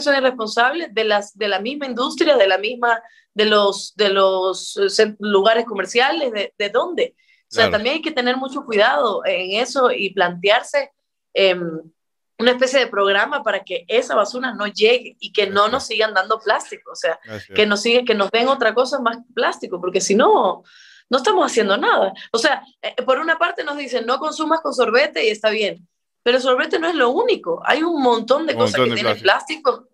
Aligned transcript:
son 0.00 0.16
irresponsables 0.16 0.94
de 0.94 1.04
las 1.04 1.36
de 1.36 1.48
la 1.48 1.60
misma 1.60 1.86
industria, 1.86 2.36
de 2.36 2.46
la 2.46 2.58
misma 2.58 3.02
de 3.34 3.46
los 3.46 3.94
de 3.96 4.08
los 4.08 4.76
eh, 4.76 5.16
lugares 5.18 5.64
comerciales, 5.64 6.32
de, 6.32 6.54
de 6.56 6.68
dónde. 6.70 7.14
O 7.50 7.54
sea, 7.54 7.70
también 7.70 7.96
hay 7.96 8.02
que 8.02 8.12
tener 8.12 8.38
mucho 8.38 8.64
cuidado 8.64 9.26
en 9.26 9.60
eso 9.60 9.90
y 9.90 10.14
plantearse 10.14 10.90
eh, 11.34 11.54
una 12.38 12.50
especie 12.50 12.80
de 12.80 12.86
programa 12.86 13.42
para 13.42 13.62
que 13.62 13.84
esa 13.88 14.14
basura 14.14 14.54
no 14.54 14.66
llegue 14.66 15.16
y 15.20 15.32
que 15.32 15.46
no 15.46 15.68
nos 15.68 15.86
sigan 15.86 16.14
dando 16.14 16.40
plástico, 16.40 16.92
o 16.92 16.96
sea, 16.96 17.20
que 17.54 17.66
nos 17.66 17.82
sigue, 17.82 18.06
que 18.06 18.14
nos 18.14 18.30
den 18.30 18.48
otra 18.48 18.72
cosa 18.72 19.00
más 19.00 19.18
plástico, 19.34 19.80
porque 19.82 20.00
si 20.00 20.14
no, 20.14 20.64
no 21.10 21.18
estamos 21.18 21.44
haciendo 21.44 21.76
nada. 21.76 22.14
O 22.32 22.38
sea, 22.38 22.64
eh, 22.80 22.94
por 23.04 23.18
una 23.18 23.38
parte 23.38 23.64
nos 23.64 23.76
dicen 23.76 24.06
no 24.06 24.18
consumas 24.18 24.60
con 24.62 24.72
sorbete 24.72 25.24
y 25.26 25.28
está 25.28 25.50
bien, 25.50 25.86
pero 26.22 26.36
el 26.36 26.42
sorbete 26.42 26.78
no 26.78 26.88
es 26.88 26.94
lo 26.94 27.10
único, 27.10 27.62
hay 27.64 27.82
un 27.82 28.02
montón 28.02 28.46
de 28.46 28.54
cosas 28.54 28.80
que 28.80 28.94
tienen 28.94 29.20
plástico. 29.20 29.88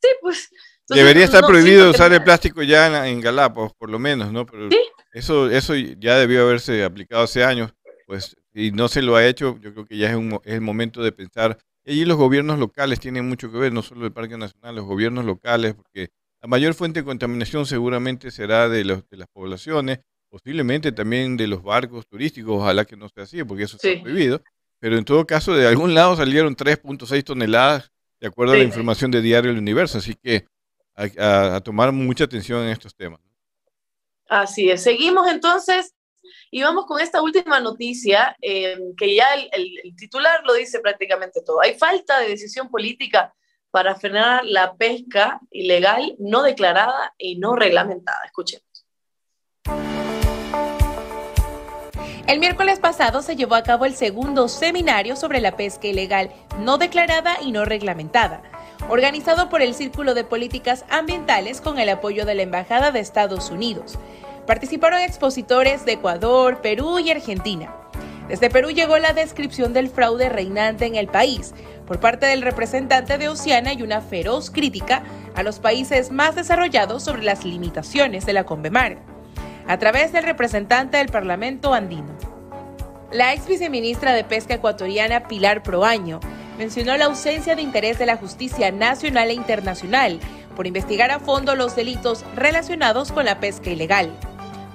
Sí, 0.00 0.08
pues. 0.20 0.50
Debería 0.88 1.24
estar 1.24 1.46
prohibido 1.46 1.90
usar 1.90 2.12
el 2.12 2.22
plástico 2.22 2.62
ya 2.62 3.08
en, 3.08 3.20
Galápagos, 3.20 3.72
por 3.74 3.88
lo 3.88 3.98
menos, 3.98 4.32
¿no? 4.32 4.44
Pero 4.44 4.68
eso, 5.12 5.48
eso 5.48 5.74
ya 5.74 6.16
debió 6.16 6.42
haberse 6.42 6.84
aplicado 6.84 7.22
hace 7.22 7.44
años, 7.44 7.72
pues, 8.06 8.36
y 8.52 8.72
no 8.72 8.88
se 8.88 9.00
lo 9.00 9.16
ha 9.16 9.26
hecho, 9.26 9.58
yo 9.60 9.72
creo 9.72 9.86
que 9.86 9.96
ya 9.96 10.10
es, 10.10 10.16
un, 10.16 10.40
es 10.44 10.54
el 10.54 10.60
momento 10.60 11.02
de 11.02 11.12
pensar 11.12 11.58
y 11.84 12.04
los 12.04 12.16
gobiernos 12.16 12.58
locales 12.58 13.00
tienen 13.00 13.28
mucho 13.28 13.50
que 13.50 13.58
ver, 13.58 13.72
no 13.72 13.82
solo 13.82 14.06
el 14.06 14.12
Parque 14.12 14.36
Nacional, 14.36 14.76
los 14.76 14.84
gobiernos 14.84 15.24
locales, 15.24 15.74
porque 15.74 16.10
la 16.40 16.48
mayor 16.48 16.74
fuente 16.74 17.00
de 17.00 17.04
contaminación 17.04 17.66
seguramente 17.66 18.30
será 18.30 18.68
de, 18.68 18.84
los, 18.84 19.08
de 19.08 19.16
las 19.16 19.28
poblaciones, 19.28 20.00
posiblemente 20.28 20.92
también 20.92 21.36
de 21.36 21.48
los 21.48 21.62
barcos 21.62 22.06
turísticos, 22.06 22.60
ojalá 22.60 22.84
que 22.84 22.96
no 22.96 23.08
sea 23.08 23.24
así, 23.24 23.42
porque 23.44 23.64
eso 23.64 23.78
está 23.80 24.00
prohibido. 24.00 24.42
Pero 24.82 24.98
en 24.98 25.04
todo 25.04 25.24
caso, 25.24 25.54
de 25.54 25.68
algún 25.68 25.94
lado 25.94 26.16
salieron 26.16 26.56
3.6 26.56 27.22
toneladas, 27.22 27.92
de 28.18 28.26
acuerdo 28.26 28.54
a 28.54 28.56
la 28.56 28.64
información 28.64 29.12
de 29.12 29.20
Diario 29.20 29.52
El 29.52 29.58
Universo. 29.58 29.98
Así 29.98 30.16
que 30.16 30.44
a 30.96 31.60
tomar 31.60 31.92
mucha 31.92 32.24
atención 32.24 32.64
en 32.64 32.70
estos 32.70 32.92
temas. 32.92 33.20
Así 34.28 34.68
es. 34.68 34.82
Seguimos 34.82 35.30
entonces 35.30 35.94
y 36.50 36.62
vamos 36.62 36.86
con 36.86 37.00
esta 37.00 37.22
última 37.22 37.60
noticia, 37.60 38.36
eh, 38.42 38.76
que 38.96 39.14
ya 39.14 39.26
el, 39.34 39.94
titular 39.96 40.42
lo 40.44 40.54
dice 40.54 40.80
prácticamente 40.80 41.42
todo. 41.46 41.60
Hay 41.62 41.74
falta 41.78 42.18
de 42.18 42.30
decisión 42.30 42.68
política 42.68 43.32
para 43.70 43.94
frenar 43.94 44.44
la 44.44 44.74
pesca 44.74 45.38
ilegal, 45.52 46.16
no 46.18 46.42
declarada 46.42 47.14
y 47.18 47.38
no 47.38 47.54
reglamentada. 47.54 48.18
Escuchemos. 48.24 48.66
El 52.32 52.38
miércoles 52.38 52.78
pasado 52.78 53.20
se 53.20 53.36
llevó 53.36 53.56
a 53.56 53.62
cabo 53.62 53.84
el 53.84 53.94
segundo 53.94 54.48
seminario 54.48 55.16
sobre 55.16 55.42
la 55.42 55.54
pesca 55.54 55.88
ilegal, 55.88 56.30
no 56.60 56.78
declarada 56.78 57.36
y 57.42 57.52
no 57.52 57.66
reglamentada, 57.66 58.40
organizado 58.88 59.50
por 59.50 59.60
el 59.60 59.74
Círculo 59.74 60.14
de 60.14 60.24
Políticas 60.24 60.86
Ambientales 60.88 61.60
con 61.60 61.78
el 61.78 61.90
apoyo 61.90 62.24
de 62.24 62.34
la 62.34 62.40
Embajada 62.40 62.90
de 62.90 63.00
Estados 63.00 63.50
Unidos. 63.50 63.98
Participaron 64.46 65.00
expositores 65.00 65.84
de 65.84 65.92
Ecuador, 65.92 66.62
Perú 66.62 67.00
y 67.00 67.10
Argentina. 67.10 67.70
Desde 68.28 68.48
Perú 68.48 68.70
llegó 68.70 68.96
la 68.96 69.12
descripción 69.12 69.74
del 69.74 69.90
fraude 69.90 70.30
reinante 70.30 70.86
en 70.86 70.94
el 70.94 71.08
país 71.08 71.52
por 71.86 72.00
parte 72.00 72.24
del 72.24 72.40
representante 72.40 73.18
de 73.18 73.28
Oceana 73.28 73.74
y 73.74 73.82
una 73.82 74.00
feroz 74.00 74.50
crítica 74.50 75.02
a 75.34 75.42
los 75.42 75.58
países 75.58 76.10
más 76.10 76.34
desarrollados 76.34 77.02
sobre 77.02 77.24
las 77.24 77.44
limitaciones 77.44 78.24
de 78.24 78.32
la 78.32 78.44
Convemar, 78.44 79.11
a 79.66 79.78
través 79.78 80.12
del 80.12 80.24
representante 80.24 80.96
del 80.98 81.08
Parlamento 81.08 81.74
andino. 81.74 82.16
La 83.10 83.34
ex 83.34 83.46
viceministra 83.46 84.12
de 84.12 84.24
Pesca 84.24 84.54
ecuatoriana 84.54 85.28
Pilar 85.28 85.62
Proaño 85.62 86.20
mencionó 86.58 86.96
la 86.96 87.06
ausencia 87.06 87.54
de 87.54 87.62
interés 87.62 87.98
de 87.98 88.06
la 88.06 88.16
justicia 88.16 88.70
nacional 88.72 89.30
e 89.30 89.34
internacional 89.34 90.20
por 90.56 90.66
investigar 90.66 91.10
a 91.10 91.20
fondo 91.20 91.54
los 91.56 91.76
delitos 91.76 92.24
relacionados 92.36 93.12
con 93.12 93.24
la 93.24 93.40
pesca 93.40 93.70
ilegal 93.70 94.10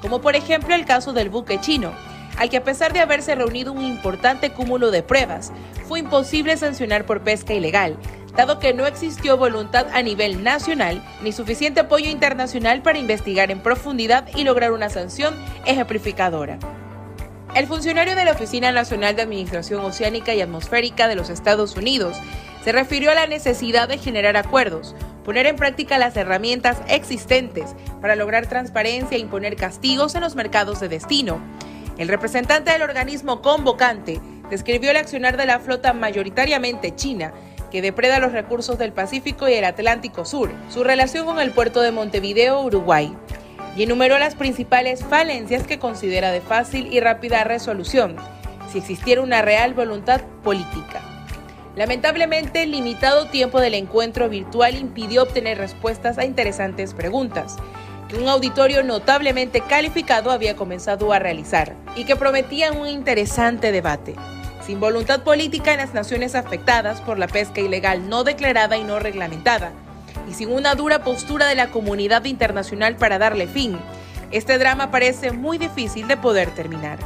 como 0.01 0.21
por 0.21 0.35
ejemplo 0.35 0.75
el 0.75 0.85
caso 0.85 1.13
del 1.13 1.29
buque 1.29 1.59
chino, 1.59 1.91
al 2.37 2.49
que 2.49 2.57
a 2.57 2.63
pesar 2.63 2.93
de 2.93 2.99
haberse 2.99 3.35
reunido 3.35 3.73
un 3.73 3.83
importante 3.83 4.51
cúmulo 4.51 4.91
de 4.91 5.03
pruebas, 5.03 5.51
fue 5.87 5.99
imposible 5.99 6.55
sancionar 6.57 7.05
por 7.05 7.21
pesca 7.21 7.53
ilegal, 7.53 7.97
dado 8.35 8.59
que 8.59 8.73
no 8.73 8.85
existió 8.85 9.37
voluntad 9.37 9.87
a 9.93 10.01
nivel 10.01 10.43
nacional 10.43 11.03
ni 11.21 11.31
suficiente 11.31 11.81
apoyo 11.81 12.09
internacional 12.09 12.81
para 12.81 12.99
investigar 12.99 13.51
en 13.51 13.59
profundidad 13.59 14.27
y 14.35 14.43
lograr 14.43 14.71
una 14.71 14.89
sanción 14.89 15.35
ejemplificadora. 15.65 16.59
El 17.55 17.65
funcionario 17.65 18.15
de 18.15 18.25
la 18.25 18.33
Oficina 18.33 18.71
Nacional 18.71 19.15
de 19.15 19.23
Administración 19.23 19.83
Oceánica 19.83 20.35
y 20.35 20.41
Atmosférica 20.41 21.07
de 21.07 21.15
los 21.15 21.31
Estados 21.31 21.75
Unidos 21.75 22.17
se 22.63 22.71
refirió 22.71 23.09
a 23.09 23.15
la 23.15 23.25
necesidad 23.25 23.87
de 23.87 23.97
generar 23.97 24.37
acuerdos, 24.37 24.93
poner 25.23 25.47
en 25.47 25.55
práctica 25.55 25.97
las 25.97 26.15
herramientas 26.15 26.77
existentes 26.87 27.75
para 27.99 28.15
lograr 28.15 28.45
transparencia 28.47 29.17
e 29.17 29.21
imponer 29.21 29.55
castigos 29.55 30.13
en 30.13 30.21
los 30.21 30.35
mercados 30.35 30.79
de 30.79 30.89
destino. 30.89 31.41
El 31.97 32.09
representante 32.09 32.71
del 32.71 32.83
organismo 32.83 33.41
convocante 33.41 34.21
describió 34.51 34.91
el 34.91 34.97
accionar 34.97 35.35
de 35.35 35.47
la 35.47 35.59
flota 35.59 35.93
mayoritariamente 35.93 36.95
china 36.95 37.33
que 37.71 37.81
depreda 37.81 38.19
los 38.19 38.31
recursos 38.31 38.77
del 38.77 38.93
Pacífico 38.93 39.49
y 39.49 39.53
el 39.53 39.65
Atlántico 39.65 40.23
Sur, 40.23 40.51
su 40.69 40.83
relación 40.83 41.25
con 41.25 41.39
el 41.39 41.51
puerto 41.51 41.81
de 41.81 41.91
Montevideo, 41.91 42.61
Uruguay, 42.61 43.13
y 43.75 43.83
enumeró 43.83 44.19
las 44.19 44.35
principales 44.35 45.03
falencias 45.03 45.63
que 45.63 45.79
considera 45.79 46.31
de 46.31 46.39
fácil 46.39 46.93
y 46.93 46.99
rápida 46.99 47.43
resolución, 47.43 48.15
si 48.71 48.77
existiera 48.77 49.21
una 49.21 49.41
real 49.41 49.73
voluntad 49.73 50.21
política. 50.43 51.01
Lamentablemente, 51.75 52.63
el 52.63 52.71
limitado 52.71 53.27
tiempo 53.27 53.59
del 53.59 53.73
encuentro 53.73 54.29
virtual 54.29 54.75
impidió 54.75 55.23
obtener 55.23 55.57
respuestas 55.57 56.17
a 56.17 56.25
interesantes 56.25 56.93
preguntas 56.93 57.57
que 58.07 58.15
un 58.15 58.27
auditorio 58.29 58.83
notablemente 58.83 59.61
calificado 59.61 60.31
había 60.31 60.55
comenzado 60.55 61.11
a 61.11 61.19
realizar 61.19 61.75
y 61.95 62.05
que 62.05 62.15
prometían 62.15 62.77
un 62.77 62.87
interesante 62.87 63.71
debate. 63.71 64.15
Sin 64.65 64.79
voluntad 64.79 65.23
política 65.23 65.71
en 65.73 65.79
las 65.79 65.93
naciones 65.93 66.35
afectadas 66.35 67.01
por 67.01 67.17
la 67.19 67.27
pesca 67.27 67.61
ilegal 67.61 68.09
no 68.09 68.23
declarada 68.23 68.77
y 68.77 68.83
no 68.83 68.99
reglamentada, 68.99 69.71
y 70.29 70.33
sin 70.33 70.51
una 70.51 70.75
dura 70.75 71.03
postura 71.03 71.47
de 71.47 71.55
la 71.55 71.69
comunidad 71.69 72.25
internacional 72.25 72.95
para 72.95 73.17
darle 73.17 73.47
fin, 73.47 73.77
este 74.31 74.57
drama 74.57 74.91
parece 74.91 75.31
muy 75.31 75.57
difícil 75.57 76.07
de 76.07 76.17
poder 76.17 76.51
terminar. 76.51 76.99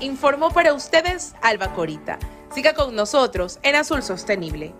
Informó 0.00 0.50
para 0.50 0.74
ustedes 0.74 1.34
Alba 1.42 1.74
Corita. 1.74 2.18
Siga 2.54 2.74
con 2.74 2.94
nosotros 2.94 3.58
en 3.62 3.76
Azul 3.76 4.02
Sostenible. 4.02 4.72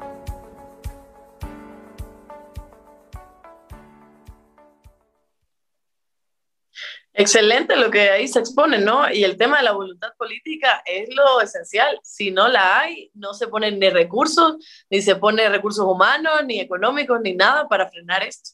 Excelente 7.14 7.76
lo 7.76 7.90
que 7.90 8.10
ahí 8.10 8.26
se 8.26 8.38
expone, 8.38 8.78
¿no? 8.78 9.12
Y 9.12 9.24
el 9.24 9.36
tema 9.36 9.58
de 9.58 9.64
la 9.64 9.72
voluntad 9.72 10.12
política 10.16 10.82
es 10.86 11.14
lo 11.14 11.40
esencial. 11.40 11.98
Si 12.02 12.30
no 12.30 12.48
la 12.48 12.80
hay, 12.80 13.10
no 13.14 13.34
se 13.34 13.48
ponen 13.48 13.78
ni 13.78 13.90
recursos, 13.90 14.56
ni 14.88 15.02
se 15.02 15.16
pone 15.16 15.48
recursos 15.48 15.84
humanos, 15.84 16.44
ni 16.46 16.60
económicos, 16.60 17.20
ni 17.22 17.34
nada 17.34 17.68
para 17.68 17.90
frenar 17.90 18.22
esto. 18.22 18.52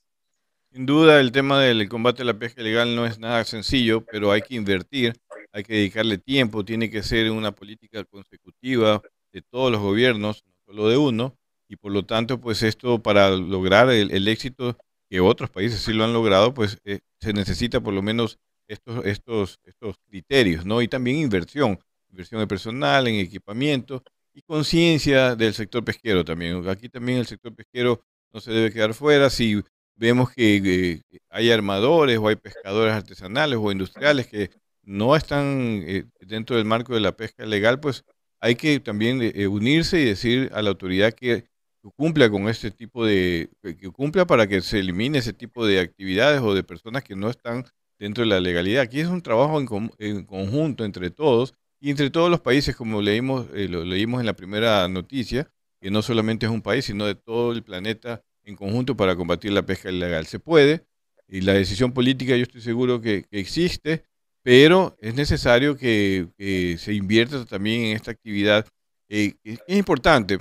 Sin 0.72 0.86
duda, 0.86 1.20
el 1.20 1.32
tema 1.32 1.60
del 1.60 1.88
combate 1.88 2.22
a 2.22 2.24
la 2.26 2.38
pesca 2.38 2.60
ilegal 2.60 2.94
no 2.94 3.06
es 3.06 3.18
nada 3.18 3.44
sencillo, 3.44 4.04
pero 4.04 4.32
hay 4.32 4.42
que 4.42 4.54
invertir 4.56 5.14
hay 5.52 5.64
que 5.64 5.74
dedicarle 5.74 6.18
tiempo, 6.18 6.64
tiene 6.64 6.90
que 6.90 7.02
ser 7.02 7.30
una 7.30 7.52
política 7.52 8.04
consecutiva 8.04 9.02
de 9.32 9.42
todos 9.42 9.72
los 9.72 9.80
gobiernos, 9.80 10.44
no 10.46 10.52
solo 10.66 10.88
de 10.88 10.96
uno, 10.96 11.36
y 11.68 11.76
por 11.76 11.92
lo 11.92 12.04
tanto, 12.04 12.40
pues 12.40 12.62
esto 12.62 13.02
para 13.02 13.30
lograr 13.30 13.90
el, 13.90 14.28
éxito 14.28 14.76
que 15.10 15.20
otros 15.20 15.50
países 15.50 15.80
sí 15.80 15.92
lo 15.92 16.04
han 16.04 16.12
logrado, 16.12 16.54
pues 16.54 16.78
eh, 16.84 17.00
se 17.20 17.32
necesita 17.32 17.80
por 17.80 17.94
lo 17.94 18.02
menos 18.02 18.38
estos, 18.68 19.04
estos, 19.04 19.60
estos 19.64 19.96
criterios, 20.08 20.64
¿no? 20.64 20.80
Y 20.82 20.88
también 20.88 21.16
inversión, 21.16 21.78
inversión 22.10 22.40
de 22.40 22.46
personal, 22.46 23.08
en 23.08 23.16
equipamiento 23.16 24.02
y 24.34 24.42
conciencia 24.42 25.34
del 25.34 25.54
sector 25.54 25.84
pesquero 25.84 26.24
también. 26.24 26.66
Aquí 26.68 26.88
también 26.88 27.18
el 27.18 27.26
sector 27.26 27.54
pesquero 27.54 28.02
no 28.32 28.40
se 28.40 28.52
debe 28.52 28.72
quedar 28.72 28.94
fuera. 28.94 29.30
Si 29.30 29.62
vemos 29.96 30.30
que 30.30 31.02
eh, 31.10 31.18
hay 31.30 31.50
armadores 31.50 32.18
o 32.18 32.28
hay 32.28 32.36
pescadores 32.36 32.94
artesanales 32.94 33.58
o 33.60 33.72
industriales 33.72 34.26
que 34.28 34.50
no 34.82 35.16
están 35.16 35.82
eh, 35.86 36.04
dentro 36.20 36.56
del 36.56 36.64
marco 36.64 36.94
de 36.94 37.00
la 37.00 37.16
pesca 37.16 37.44
legal, 37.46 37.80
pues 37.80 38.04
hay 38.40 38.54
que 38.54 38.80
también 38.80 39.20
eh, 39.22 39.46
unirse 39.48 40.00
y 40.00 40.04
decir 40.04 40.50
a 40.54 40.62
la 40.62 40.70
autoridad 40.70 41.12
que 41.12 41.44
cumpla 41.96 42.30
con 42.30 42.48
este 42.48 42.70
tipo 42.70 43.04
de, 43.06 43.50
que 43.62 43.90
cumpla 43.90 44.26
para 44.26 44.46
que 44.46 44.60
se 44.60 44.78
elimine 44.78 45.18
ese 45.18 45.32
tipo 45.32 45.66
de 45.66 45.80
actividades 45.80 46.40
o 46.42 46.54
de 46.54 46.62
personas 46.62 47.02
que 47.02 47.16
no 47.16 47.30
están 47.30 47.64
dentro 47.98 48.24
de 48.24 48.30
la 48.30 48.40
legalidad. 48.40 48.82
Aquí 48.82 49.00
es 49.00 49.08
un 49.08 49.22
trabajo 49.22 49.58
en, 49.98 50.24
conjunto 50.24 50.84
entre 50.84 51.10
todos 51.10 51.54
y 51.80 51.90
entre 51.90 52.10
todos 52.10 52.30
los 52.30 52.40
países, 52.40 52.76
como 52.76 53.02
leímos, 53.02 53.46
eh, 53.54 53.68
lo 53.68 53.84
leímos 53.84 54.20
en 54.20 54.26
la 54.26 54.34
primera 54.34 54.88
noticia, 54.88 55.50
que 55.80 55.90
no 55.90 56.02
solamente 56.02 56.46
es 56.46 56.52
un 56.52 56.62
país, 56.62 56.84
sino 56.84 57.06
de 57.06 57.14
todo 57.14 57.52
el 57.52 57.62
planeta 57.62 58.22
en 58.44 58.56
conjunto 58.56 58.96
para 58.96 59.14
combatir 59.16 59.52
la 59.52 59.64
pesca 59.64 59.90
ilegal. 59.90 60.26
Se 60.26 60.40
puede, 60.40 60.86
y 61.28 61.42
la 61.42 61.52
decisión 61.52 61.92
política 61.92 62.36
yo 62.36 62.42
estoy 62.42 62.62
seguro 62.62 63.00
que 63.00 63.26
existe, 63.30 64.04
pero 64.42 64.96
es 65.00 65.14
necesario 65.14 65.76
que, 65.76 66.28
se 66.78 66.94
invierta 66.94 67.44
también 67.44 67.82
en 67.82 67.96
esta 67.96 68.10
actividad 68.10 68.66
eh, 69.10 69.34
es 69.42 69.60
importante 69.68 70.38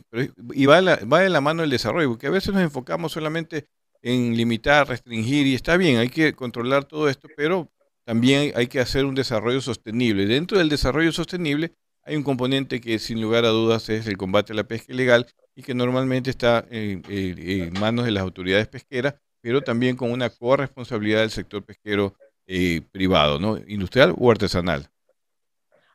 y 0.53 0.65
va, 0.65 0.81
la, 0.81 0.98
va 1.06 1.21
de 1.21 1.30
la 1.30 1.39
mano 1.39 1.63
el 1.63 1.69
desarrollo, 1.69 2.10
porque 2.10 2.27
a 2.27 2.31
veces 2.31 2.53
nos 2.53 2.63
enfocamos 2.63 3.13
solamente 3.13 3.68
en 4.02 4.36
limitar, 4.36 4.88
restringir, 4.88 5.48
y 5.48 5.56
está 5.56 5.78
bien, 5.78 5.98
hay 5.98 6.10
que 6.10 6.34
controlar 6.34 6.86
todo 6.86 7.10
esto, 7.10 7.28
pero 7.36 7.70
también 8.06 8.54
hay 8.56 8.68
que 8.68 8.80
hacer 8.80 9.06
un 9.06 9.16
desarrollo 9.16 9.62
sostenible. 9.62 10.26
Dentro 10.26 10.58
del 10.58 10.70
desarrollo 10.70 11.12
sostenible 11.12 11.74
hay 12.04 12.16
un 12.16 12.24
componente 12.24 12.80
que 12.80 13.00
sin 13.00 13.22
lugar 13.22 13.44
a 13.44 13.50
dudas 13.50 13.90
es 13.90 14.08
el 14.08 14.18
combate 14.18 14.54
a 14.54 14.56
la 14.56 14.64
pesca 14.64 14.94
ilegal 14.94 15.28
y 15.56 15.62
que 15.62 15.74
normalmente 15.74 16.30
está 16.30 16.66
en, 16.70 17.04
manos 17.80 18.06
de 18.06 18.12
las 18.12 18.24
autoridades 18.24 18.68
pesqueras, 18.68 19.16
pero 19.42 19.62
también 19.62 19.98
con 19.98 20.12
una 20.12 20.30
corresponsabilidad 20.30 21.20
del 21.20 21.32
sector 21.32 21.66
pesquero 21.66 22.16
eh, 22.46 22.82
privado, 22.92 23.40
¿no? 23.40 23.58
industrial 23.68 24.14
o 24.18 24.32
artesanal. 24.32 24.90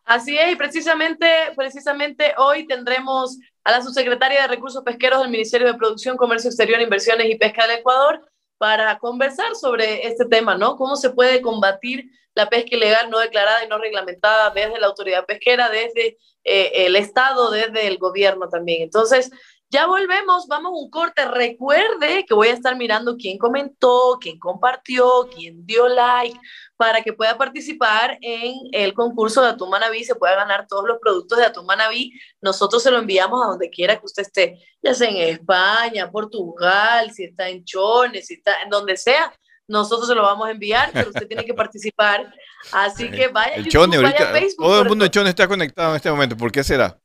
Así 0.04 0.36
es, 0.36 0.52
y 0.52 0.56
precisamente, 0.56 1.26
precisamente 1.56 2.34
hoy 2.36 2.66
tendremos 2.66 3.38
a 3.64 3.70
la 3.70 3.82
subsecretaria 3.82 4.42
de 4.42 4.48
Recursos 4.48 4.82
Pesqueros 4.82 5.20
del 5.20 5.30
Ministerio 5.30 5.66
de 5.66 5.74
Producción, 5.74 6.16
Comercio 6.16 6.48
Exterior, 6.48 6.80
Inversiones 6.80 7.28
y 7.28 7.36
Pesca 7.36 7.66
del 7.66 7.78
Ecuador 7.78 8.20
para 8.58 8.98
conversar 8.98 9.54
sobre 9.56 10.06
este 10.06 10.24
tema, 10.26 10.56
¿no? 10.56 10.76
¿Cómo 10.76 10.96
se 10.96 11.10
puede 11.10 11.42
combatir 11.42 12.10
la 12.34 12.48
pesca 12.48 12.76
ilegal 12.76 13.10
no 13.10 13.18
declarada 13.18 13.64
y 13.64 13.68
no 13.68 13.78
reglamentada 13.78 14.50
desde 14.50 14.78
la 14.78 14.86
autoridad 14.86 15.26
pesquera, 15.26 15.68
desde 15.68 16.16
eh, 16.44 16.86
el 16.86 16.96
Estado, 16.96 17.50
desde 17.50 17.88
el 17.88 17.98
gobierno 17.98 18.48
también? 18.48 18.82
Entonces, 18.82 19.30
ya 19.72 19.86
volvemos, 19.86 20.46
vamos 20.48 20.72
a 20.72 20.76
un 20.76 20.90
corte. 20.90 21.24
Recuerde 21.24 22.26
que 22.26 22.34
voy 22.34 22.48
a 22.48 22.52
estar 22.52 22.76
mirando 22.76 23.16
quién 23.16 23.38
comentó, 23.38 24.18
quién 24.20 24.38
compartió, 24.38 25.30
quién 25.34 25.64
dio 25.64 25.88
like, 25.88 26.38
para 26.76 27.00
que 27.00 27.14
pueda 27.14 27.38
participar 27.38 28.18
en 28.20 28.54
el 28.72 28.92
concurso 28.92 29.40
de 29.40 29.48
Atún 29.48 29.70
Manaví, 29.70 30.04
se 30.04 30.14
pueda 30.14 30.36
ganar 30.36 30.66
todos 30.68 30.84
los 30.86 30.98
productos 31.00 31.38
de 31.38 31.46
Atún 31.46 31.64
Manaví. 31.64 32.12
Nosotros 32.42 32.82
se 32.82 32.90
lo 32.90 32.98
enviamos 32.98 33.42
a 33.42 33.48
donde 33.48 33.70
quiera 33.70 33.98
que 33.98 34.04
usted 34.04 34.24
esté, 34.24 34.58
ya 34.82 34.92
sea 34.92 35.08
en 35.08 35.16
España, 35.16 36.10
Portugal, 36.10 37.10
si 37.10 37.24
está 37.24 37.48
en 37.48 37.64
Chones, 37.64 38.26
si 38.26 38.34
está 38.34 38.60
en 38.62 38.68
donde 38.68 38.98
sea. 38.98 39.32
Nosotros 39.66 40.06
se 40.06 40.14
lo 40.14 40.22
vamos 40.22 40.48
a 40.48 40.50
enviar, 40.50 40.90
pero 40.92 41.08
usted 41.08 41.26
tiene 41.26 41.46
que 41.46 41.54
participar. 41.54 42.30
Así 42.72 43.10
que 43.10 43.28
vaya, 43.28 43.54
el 43.54 43.64
YouTube, 43.64 44.02
vaya 44.02 44.28
a 44.28 44.32
Facebook. 44.32 44.66
Todo 44.66 44.82
el 44.82 44.88
mundo 44.88 45.04
de 45.04 45.10
Chones 45.10 45.30
está 45.30 45.48
conectado 45.48 45.90
en 45.90 45.96
este 45.96 46.10
momento. 46.10 46.36
¿Por 46.36 46.52
qué 46.52 46.62
será? 46.62 46.98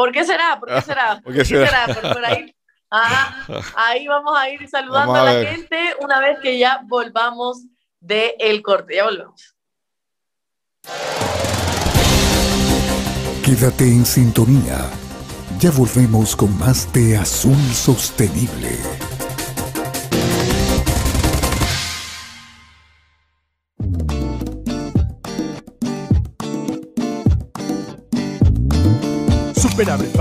¿Por 0.00 0.12
qué 0.12 0.24
será? 0.24 0.58
¿Por 0.58 0.70
qué 0.70 0.80
será? 0.80 1.20
¿Por 1.22 1.34
qué 1.34 1.44
será? 1.44 1.86
Por, 2.14 2.24
ahí, 2.24 2.54
ahí 3.76 4.06
vamos 4.06 4.32
a 4.34 4.48
ir 4.48 4.66
saludando 4.66 5.14
a, 5.14 5.24
la 5.24 5.46
gente 5.46 5.94
una 6.00 6.20
vez 6.20 6.38
que 6.40 6.58
ya 6.58 6.80
volvamos 6.84 7.66
del 8.00 8.32
el 8.38 8.62
corte. 8.62 8.96
Ya 8.96 9.04
volvemos. 9.04 9.54
Quédate 13.44 13.84
en 13.84 14.06
sintonía. 14.06 14.78
Ya 15.58 15.70
volvemos 15.70 16.34
con 16.34 16.58
más 16.58 16.90
de 16.94 17.18
Azul 17.18 17.62
Sostenible. 17.74 19.09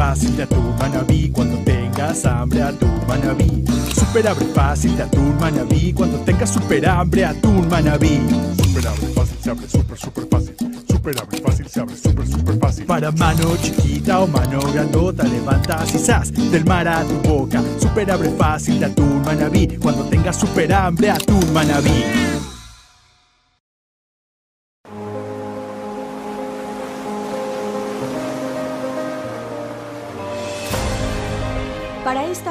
Fácil 0.09 0.35
de 0.35 0.41
atún 0.41 0.75
manabí 0.79 1.29
cuando 1.29 1.55
tengas 1.59 2.25
hambre 2.25 2.63
atún 2.63 2.99
manabí. 3.07 3.63
Super 3.93 4.27
abre 4.27 4.45
fácil 4.55 4.97
de 4.97 5.03
atún 5.03 5.37
manabí 5.39 5.93
cuando 5.93 6.17
tengas 6.21 6.49
super 6.49 6.89
hambre 6.89 7.25
atún 7.25 7.69
manabí. 7.69 8.19
Super 8.57 8.87
abre 8.87 9.07
fácil 9.13 9.37
se 9.39 9.49
abre 9.51 9.69
super 9.69 9.97
super 9.99 10.27
fácil. 10.31 10.55
Super 10.87 11.15
abre 11.21 11.41
fácil 11.41 11.67
se 11.67 11.79
abre 11.79 11.95
super 11.95 12.27
super 12.27 12.57
fácil. 12.57 12.85
Para 12.87 13.11
mano 13.11 13.55
chiquita 13.61 14.21
o 14.21 14.27
mano 14.27 14.59
grandota 14.73 15.25
levantas 15.25 15.93
y 15.93 15.99
sas 15.99 16.33
del 16.33 16.65
mar 16.65 16.87
a 16.87 17.03
tu 17.03 17.29
boca. 17.29 17.61
Super 17.79 18.09
abre 18.09 18.31
fácil 18.31 18.79
de 18.79 18.87
atún 18.87 19.21
manabí 19.21 19.77
cuando 19.77 20.05
tengas 20.05 20.37
super 20.37 20.73
hambre 20.73 21.11
atún 21.11 21.53
manabí. 21.53 22.38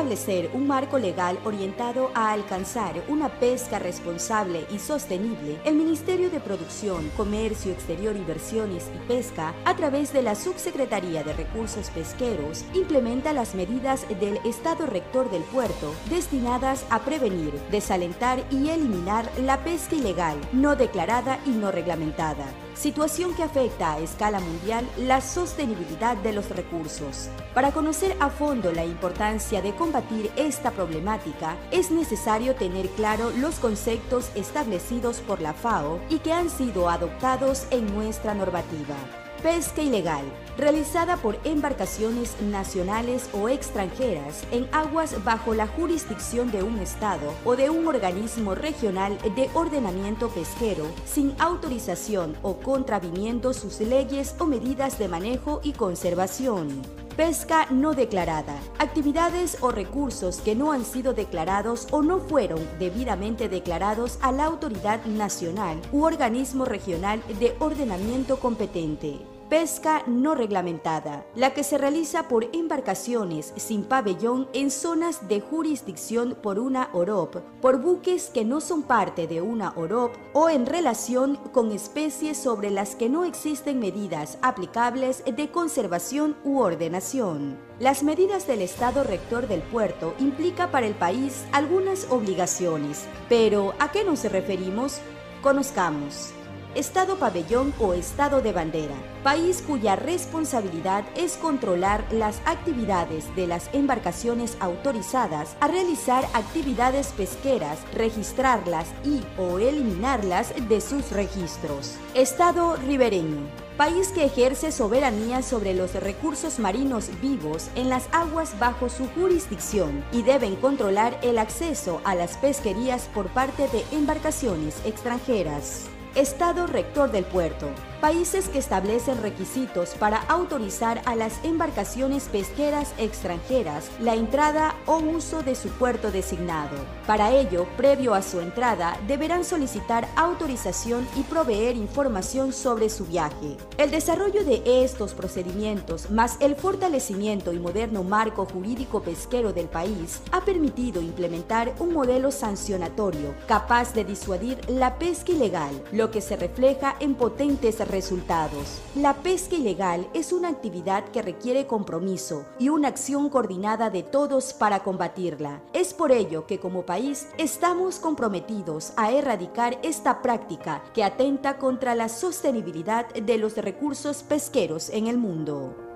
Establecer 0.09 0.51
un 0.55 0.67
marco 0.67 0.99
legal 0.99 1.39
orientado 1.45 2.11
a 2.15 2.33
alcanzar 2.33 2.95
una 3.09 3.29
pesca 3.29 3.79
responsable 3.79 4.67
y 4.71 4.79
sostenible, 4.79 5.59
el 5.65 5.75
Ministerio 5.75 6.31
de 6.31 6.41
Producción, 6.41 7.11
Comercio 7.17 7.73
Exterior, 7.73 8.17
Inversiones 8.17 8.87
y 8.95 9.07
Pesca, 9.07 9.55
a 9.67 9.77
través 9.77 10.13
de 10.13 10.23
la 10.23 10.35
Subsecretaría 10.35 11.25
de 11.25 11.35
Recursos 11.35 11.91
Pesqueros, 11.91 12.65
implementa 12.73 13.35
las 13.35 13.55
medidas 13.55 14.07
del 14.21 14.39
Estado 14.47 14.87
Rector 14.87 15.31
del 15.31 15.43
puerto 15.43 15.95
destinadas 16.09 16.87
a 16.89 17.01
prevenir, 17.01 17.53
desalentar 17.71 18.43
y 18.51 18.71
eliminar 18.71 19.31
la 19.43 19.63
pesca 19.63 19.95
ilegal, 19.95 20.39
no 20.53 20.75
declarada 20.75 21.39
y 21.45 21.51
no 21.51 21.71
reglamentada 21.71 22.47
situación 22.79 23.35
que 23.35 23.43
afecta 23.43 23.93
a 23.93 23.99
escala 23.99 24.39
mundial 24.39 24.89
la 24.97 25.21
sostenibilidad 25.21 26.17
de 26.17 26.33
los 26.33 26.49
recursos. 26.51 27.29
Para 27.53 27.73
conocer 27.73 28.17
a 28.21 28.31
fondo 28.31 28.73
la 28.73 28.85
importancia 28.85 29.61
de 29.61 29.75
combatir 29.75 30.31
esta 30.37 30.71
problemática, 30.71 31.57
es 31.73 31.91
necesario 31.91 32.55
tener 32.55 32.89
claro 32.91 33.31
los 33.37 33.57
conceptos 33.57 34.31
establecidos 34.37 35.19
por 35.21 35.41
la 35.41 35.55
FAO 35.55 36.01
y 36.09 36.21
que 36.21 36.33
han 36.33 36.51
sido 36.51 36.89
adoptados 36.89 37.67
en 37.71 37.93
nuestra 37.95 38.35
normativa. 38.35 38.95
Pesca 39.43 39.83
ilegal, 39.83 40.25
realizada 40.57 41.17
por 41.17 41.39
embarcaciones 41.45 42.35
nacionales 42.43 43.31
o 43.33 43.49
extranjeras 43.49 44.43
en 44.51 44.69
aguas 44.73 45.23
bajo 45.23 45.55
la 45.55 45.69
jurisdicción 45.69 46.51
de 46.51 46.65
un 46.65 46.81
Estado 46.81 47.33
o 47.45 47.55
de 47.55 47.71
un 47.71 47.87
organismo 47.87 48.57
regional 48.57 49.17
de 49.37 49.49
ordenamiento 49.55 50.29
pesquero 50.29 50.87
sin 51.07 51.37
autorización 51.39 52.37
o 52.43 52.57
contraviniendo 52.57 53.53
sus 53.53 53.79
leyes 53.81 54.35
o 54.41 54.47
medidas 54.47 54.99
de 54.99 55.07
manejo 55.07 55.61
y 55.63 55.73
conservación. 55.73 56.98
Pesca 57.19 57.67
no 57.73 57.95
declarada. 57.95 58.57
Actividades 58.79 59.59
o 59.61 59.73
recursos 59.73 60.37
que 60.37 60.55
no 60.55 60.71
han 60.71 60.85
sido 60.85 61.15
declarados 61.15 61.89
o 61.91 62.01
no 62.01 62.21
fueron 62.21 62.61
debidamente 62.79 63.49
declarados 63.49 64.21
a 64.23 64.31
la 64.31 64.45
autoridad 64.45 65.05
nacional 65.05 65.81
u 65.91 66.05
organismo 66.05 66.65
regional 66.65 67.21
de 67.41 67.57
ordenamiento 67.59 68.39
competente. 68.39 69.38
Pesca 69.49 70.03
no 70.07 70.35
reglamentada, 70.35 71.25
la 71.35 71.55
que 71.55 71.65
se 71.65 71.79
realiza 71.79 72.29
por 72.29 72.45
embarcaciones 72.55 73.55
sin 73.57 73.85
pabellón 73.85 74.47
en 74.53 74.71
zonas 74.71 75.27
de 75.27 75.41
jurisdicción 75.41 76.37
por 76.43 76.59
una 76.59 76.91
OROP, 76.93 77.37
por 77.63 77.81
buques 77.81 78.29
que 78.29 78.45
no 78.45 78.61
son 78.61 78.83
parte 78.83 79.27
de 79.27 79.41
una 79.41 79.73
OROP 79.75 80.13
o 80.35 80.51
en 80.51 80.67
relación 80.67 81.37
con 81.53 81.73
especies 81.73 82.37
sobre 82.37 82.71
las 82.71 82.95
que 82.95 83.09
no 83.09 83.25
existen 83.25 83.79
medidas 83.79 84.37
aplicables 84.43 85.25
de 85.25 85.51
conservación 85.51 86.37
u 86.45 86.59
ordenación. 86.59 87.59
Las 87.81 88.03
medidas 88.03 88.47
del 88.47 88.61
Estado 88.61 89.03
rector 89.03 89.49
del 89.49 89.63
puerto 89.63 90.13
implica 90.19 90.71
para 90.71 90.87
el 90.87 90.95
país 90.95 91.47
algunas 91.53 92.07
obligaciones, 92.11 93.07
pero 93.31 93.73
¿a 93.79 93.91
qué 93.93 94.05
nos 94.05 94.25
referimos? 94.25 94.99
Conozcamos. 95.41 96.35
Estado 96.75 97.17
pabellón 97.17 97.73
o 97.81 97.95
Estado 97.95 98.43
de 98.43 98.53
bandera, 98.53 98.95
país 99.25 99.65
cuya 99.67 99.97
responsabilidad 99.97 101.05
es 101.17 101.37
controlar 101.39 102.05
las 102.13 102.41
actividades 102.45 103.35
de 103.35 103.47
las 103.47 103.71
embarcaciones 103.73 104.57
autorizadas 104.61 105.57
a 105.61 105.69
realizar 105.69 106.25
actividades 106.35 107.09
pesqueras, 107.09 107.79
registrarlas 107.95 108.87
y 109.03 109.23
o 109.39 109.59
eliminarlas 109.59 110.53
de 110.69 110.81
sus 110.83 111.11
registros. 111.11 111.95
Estado 112.15 112.77
ribereño, 112.77 113.41
país 113.79 114.09
que 114.09 114.25
ejerce 114.27 114.71
soberanía 114.71 115.43
sobre 115.43 115.73
los 115.73 115.95
recursos 115.95 116.59
marinos 116.59 117.09
vivos 117.23 117.71
en 117.77 117.89
las 117.89 118.09
aguas 118.13 118.59
bajo 118.59 118.91
su 118.91 119.09
jurisdicción 119.09 120.05
y 120.13 120.23
deben 120.23 120.55
controlar 120.57 121.19
el 121.23 121.39
acceso 121.39 122.03
a 122.05 122.15
las 122.15 122.37
pesquerías 122.37 123.09
por 123.15 123.29
parte 123.29 123.69
de 123.69 123.85
embarcaciones 123.97 124.77
extranjeras. 124.85 125.89
Estado 126.19 126.67
rector 126.67 127.13
del 127.13 127.23
puerto. 127.23 127.69
Países 128.01 128.49
que 128.49 128.61
establecen 128.61 129.21
requisitos 129.21 129.97
para 129.99 130.19
autorizar 130.29 131.03
a 131.05 131.17
las 131.17 131.45
embarcaciones 131.45 132.29
pesqueras 132.29 132.95
extranjeras 132.97 133.91
la 134.01 134.15
entrada 134.15 134.77
o 134.87 134.99
uso 134.99 135.43
de 135.43 135.57
su 135.57 135.69
puerto 135.71 136.13
designado. 136.13 136.77
Para 137.09 137.33
ello, 137.33 137.67
previo 137.77 138.15
a 138.15 138.23
su 138.23 138.39
entrada, 138.39 138.97
deberán 139.09 139.45
solicitar 139.45 140.07
autorización 140.15 141.09
y 141.17 141.25
proveer 141.25 141.75
información 141.75 142.53
sobre 142.53 142.89
su 142.89 143.05
viaje. 143.05 143.57
El 143.79 143.91
desarrollo 143.91 144.45
de 144.45 144.85
estos 144.85 145.13
procedimientos, 145.15 146.09
más 146.09 146.37
el 146.39 146.55
fortalecimiento 146.55 147.53
y 147.53 147.59
moderno 147.59 148.05
marco 148.05 148.47
jurídico 148.47 149.03
pesquero 149.03 149.53
del 149.53 149.67
país, 149.67 150.23
ha 150.31 150.45
permitido 150.45 151.03
implementar 151.03 151.75
un 151.81 151.95
modelo 151.95 152.31
sancionatorio 152.31 153.35
capaz 153.49 153.93
de 153.93 154.05
disuadir 154.05 154.61
la 154.71 155.01
pesca 155.01 155.33
ilegal, 155.33 155.83
lo 155.91 156.13
que 156.13 156.21
se 156.21 156.37
refleja 156.37 156.95
en 157.01 157.17
potentes 157.17 157.88
resultados. 157.89 158.81
La 158.95 159.15
pesca 159.15 159.57
ilegal 159.57 160.09
es 160.15 160.33
una 160.33 160.49
actividad 160.49 161.05
que 161.09 161.23
requiere 161.23 161.67
compromiso 161.67 162.45
y 162.59 162.69
una 162.69 162.89
acción 162.89 163.29
coordinada 163.29 163.91
de 163.91 164.03
todos 164.03 164.53
para 164.53 164.81
combatirla. 164.81 165.61
Es 165.73 165.95
por 165.95 166.13
ello 166.13 166.47
que 166.47 166.61
como 166.61 166.87
país 166.87 167.29
estamos 167.39 167.99
comprometidos 167.99 168.93
a 168.97 169.13
erradicar 169.13 169.79
esta 169.83 170.23
práctica 170.23 170.83
que 170.95 171.05
atenta 171.05 171.59
contra 171.59 171.95
la 171.95 172.09
sostenibilidad 172.09 173.09
de 173.15 173.39
los 173.39 173.57
recursos 173.57 174.23
pesqueros 174.23 174.91
en 174.91 175.07
el 175.07 175.19
mundo. 175.19 175.88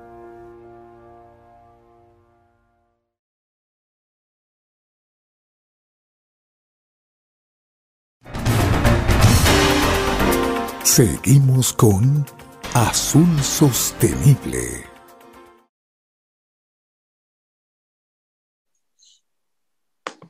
Seguimos 10.94 11.72
con 11.72 12.26
Azul 12.74 13.42
Sostenible. 13.42 14.84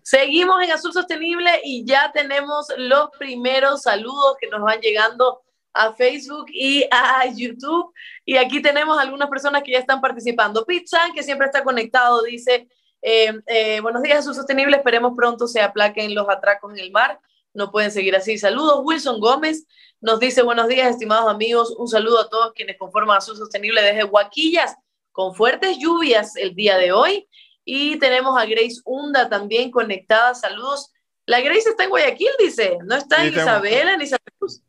Seguimos 0.05 0.63
en 0.63 0.71
Azul 0.71 0.93
Sostenible 0.93 1.51
y 1.65 1.85
ya 1.85 2.13
tenemos 2.13 2.69
los 2.77 3.11
primeros 3.19 3.83
saludos 3.83 4.37
que 4.41 4.47
nos 4.51 4.63
van 4.63 4.81
llegando 4.81 5.43
a 5.73 5.95
Facebook 5.95 6.47
y 6.53 6.87
a 6.93 7.27
YouTube. 7.27 7.93
Y 8.25 8.37
aquí 8.37 8.63
tenemos 8.63 8.97
algunas 9.01 9.29
personas 9.29 9.65
que 9.65 9.73
ya 9.73 9.81
están 9.81 10.01
participando. 10.01 10.65
Pizza, 10.65 11.01
que 11.13 11.25
siempre 11.25 11.47
está 11.49 11.65
conectado, 11.65 12.23
dice, 12.23 12.69
eh, 13.03 13.33
eh, 13.49 13.81
buenos 13.81 14.01
días, 14.01 14.21
Azul 14.21 14.37
Sostenible, 14.37 14.77
esperemos 14.77 15.15
pronto 15.17 15.49
se 15.49 15.61
aplaquen 15.61 16.15
los 16.15 16.29
atracos 16.29 16.73
en 16.73 16.79
el 16.79 16.93
mar. 16.93 17.19
No 17.55 17.71
pueden 17.71 17.91
seguir 17.91 18.17
así. 18.17 18.39
Saludos, 18.39 18.81
Wilson 18.83 19.21
Gómez. 19.21 19.67
Nos 20.01 20.19
dice 20.19 20.43
buenos 20.43 20.69
días, 20.69 20.91
estimados 20.91 21.31
amigos. 21.31 21.75
Un 21.79 21.87
saludo 21.87 22.21
a 22.21 22.29
todos 22.29 22.53
quienes 22.55 22.79
conforman 22.79 23.19
Azul 23.19 23.37
Sostenible 23.37 23.83
desde 23.83 24.05
Huaquillas, 24.05 24.75
con 25.13 25.35
fuertes 25.35 25.79
lluvias 25.79 26.35
el 26.37 26.55
día 26.55 26.77
de 26.79 26.93
hoy. 26.93 27.29
Y 27.65 27.99
tenemos 27.99 28.37
a 28.41 28.47
Grace 28.47 28.81
Hunda 28.85 29.29
también 29.29 29.71
conectada. 29.71 30.35
Saludos. 30.35 30.91
La 31.27 31.41
Grace 31.41 31.69
está 31.71 31.85
en 31.85 31.91
Guayaquil, 31.91 32.31
dice. 32.39 32.79
No 32.85 32.97
está 32.97 33.25
en 33.25 33.33
Isabela 33.33 33.97
ni 33.97 34.07
Santa 34.07 34.33
Cruz. 34.39 34.61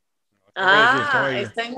Ah, 0.53 1.31
está 1.35 1.65
en, 1.65 1.75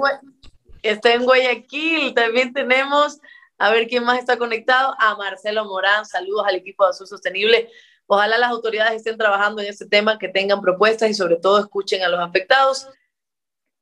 está 0.82 1.14
en 1.14 1.24
Guayaquil. 1.24 2.14
También 2.14 2.52
tenemos, 2.52 3.20
a 3.58 3.72
ver 3.72 3.88
quién 3.88 4.04
más 4.04 4.20
está 4.20 4.38
conectado, 4.38 4.96
a 5.00 5.16
Marcelo 5.16 5.64
Morán. 5.66 6.06
Saludos 6.06 6.46
al 6.46 6.56
equipo 6.56 6.84
de 6.84 6.90
Azul 6.90 7.08
Sostenible. 7.08 7.70
Ojalá 8.08 8.38
las 8.38 8.52
autoridades 8.52 8.98
estén 8.98 9.18
trabajando 9.18 9.62
en 9.62 9.68
este 9.68 9.88
tema, 9.88 10.20
que 10.20 10.28
tengan 10.28 10.62
propuestas 10.62 11.10
y 11.10 11.14
sobre 11.14 11.38
todo 11.38 11.60
escuchen 11.60 12.04
a 12.04 12.10
los 12.10 12.20
afectados. 12.20 12.88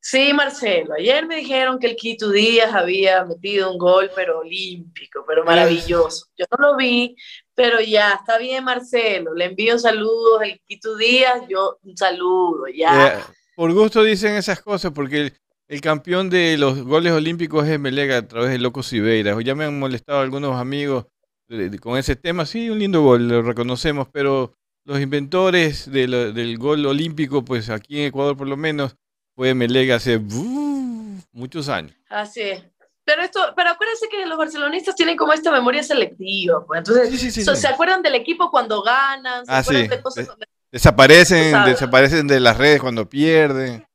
Sí, 0.05 0.33
Marcelo, 0.33 0.95
ayer 0.95 1.25
me 1.25 1.37
dijeron 1.37 1.79
que 1.79 1.87
el 1.87 1.95
Quito 1.95 2.29
Díaz 2.29 2.73
había 2.73 3.23
metido 3.23 3.71
un 3.71 3.77
gol, 3.77 4.11
pero 4.13 4.39
olímpico, 4.39 5.23
pero 5.25 5.45
maravilloso. 5.45 6.27
Yo 6.37 6.45
no 6.57 6.71
lo 6.71 6.75
vi, 6.75 7.15
pero 7.55 7.79
ya, 7.79 8.15
está 8.15 8.37
bien, 8.37 8.65
Marcelo. 8.65 9.33
Le 9.33 9.45
envío 9.45 9.79
saludos 9.79 10.41
al 10.41 10.59
Quito 10.67 10.97
Díaz, 10.97 11.43
yo 11.47 11.79
un 11.83 11.95
saludo, 11.95 12.67
ya. 12.67 13.07
Eh, 13.07 13.23
por 13.55 13.71
gusto 13.71 14.03
dicen 14.03 14.35
esas 14.35 14.61
cosas, 14.61 14.91
porque 14.91 15.31
el, 15.69 15.81
campeón 15.81 16.29
de 16.29 16.57
los 16.57 16.83
goles 16.83 17.13
olímpicos 17.13 17.65
es 17.65 17.79
Melega 17.79 18.17
a 18.17 18.27
través 18.27 18.49
de 18.51 18.57
Loco 18.57 18.83
Sibeira. 18.83 19.39
Ya 19.41 19.55
me 19.55 19.63
han 19.63 19.79
molestado 19.79 20.19
algunos 20.19 20.59
amigos 20.59 21.05
con 21.79 21.97
ese 21.97 22.15
tema. 22.15 22.45
Sí, 22.45 22.69
un 22.69 22.79
lindo 22.79 23.01
gol, 23.01 23.27
lo 23.27 23.41
reconocemos, 23.41 24.07
pero 24.11 24.53
los 24.85 24.99
inventores 24.99 25.91
del 25.91 26.57
gol 26.57 26.85
olímpico, 26.85 27.43
pues 27.43 27.69
aquí 27.69 27.99
en 27.99 28.07
Ecuador 28.07 28.35
por 28.37 28.47
lo 28.47 28.57
menos, 28.57 28.95
fue 29.35 29.53
Melega 29.53 29.95
hace 29.95 30.19
muchos 31.31 31.69
años. 31.69 31.95
Así 32.09 32.41
es. 32.41 32.63
Pero 33.05 33.21
esto, 33.21 33.39
pero 33.55 33.71
acuérdense 33.71 34.07
que 34.07 34.25
los 34.25 34.37
barcelonistas 34.37 34.95
tienen 34.95 35.17
como 35.17 35.33
esta 35.33 35.51
memoria 35.51 35.83
selectiva, 35.83 36.65
pues. 36.65 36.79
Entonces, 36.79 37.59
se 37.59 37.67
acuerdan 37.67 38.01
del 38.01 38.15
equipo 38.15 38.49
cuando 38.49 38.81
ganan, 38.81 39.45
se 39.45 39.51
ah, 39.51 39.57
acuerdan 39.57 39.89
de 39.89 40.01
cosas 40.01 40.27
Desaparecen, 40.71 41.65
desaparecen 41.65 42.27
de 42.27 42.39
las 42.39 42.57
redes 42.57 42.81
cuando 42.81 43.07
pierden. 43.07 43.85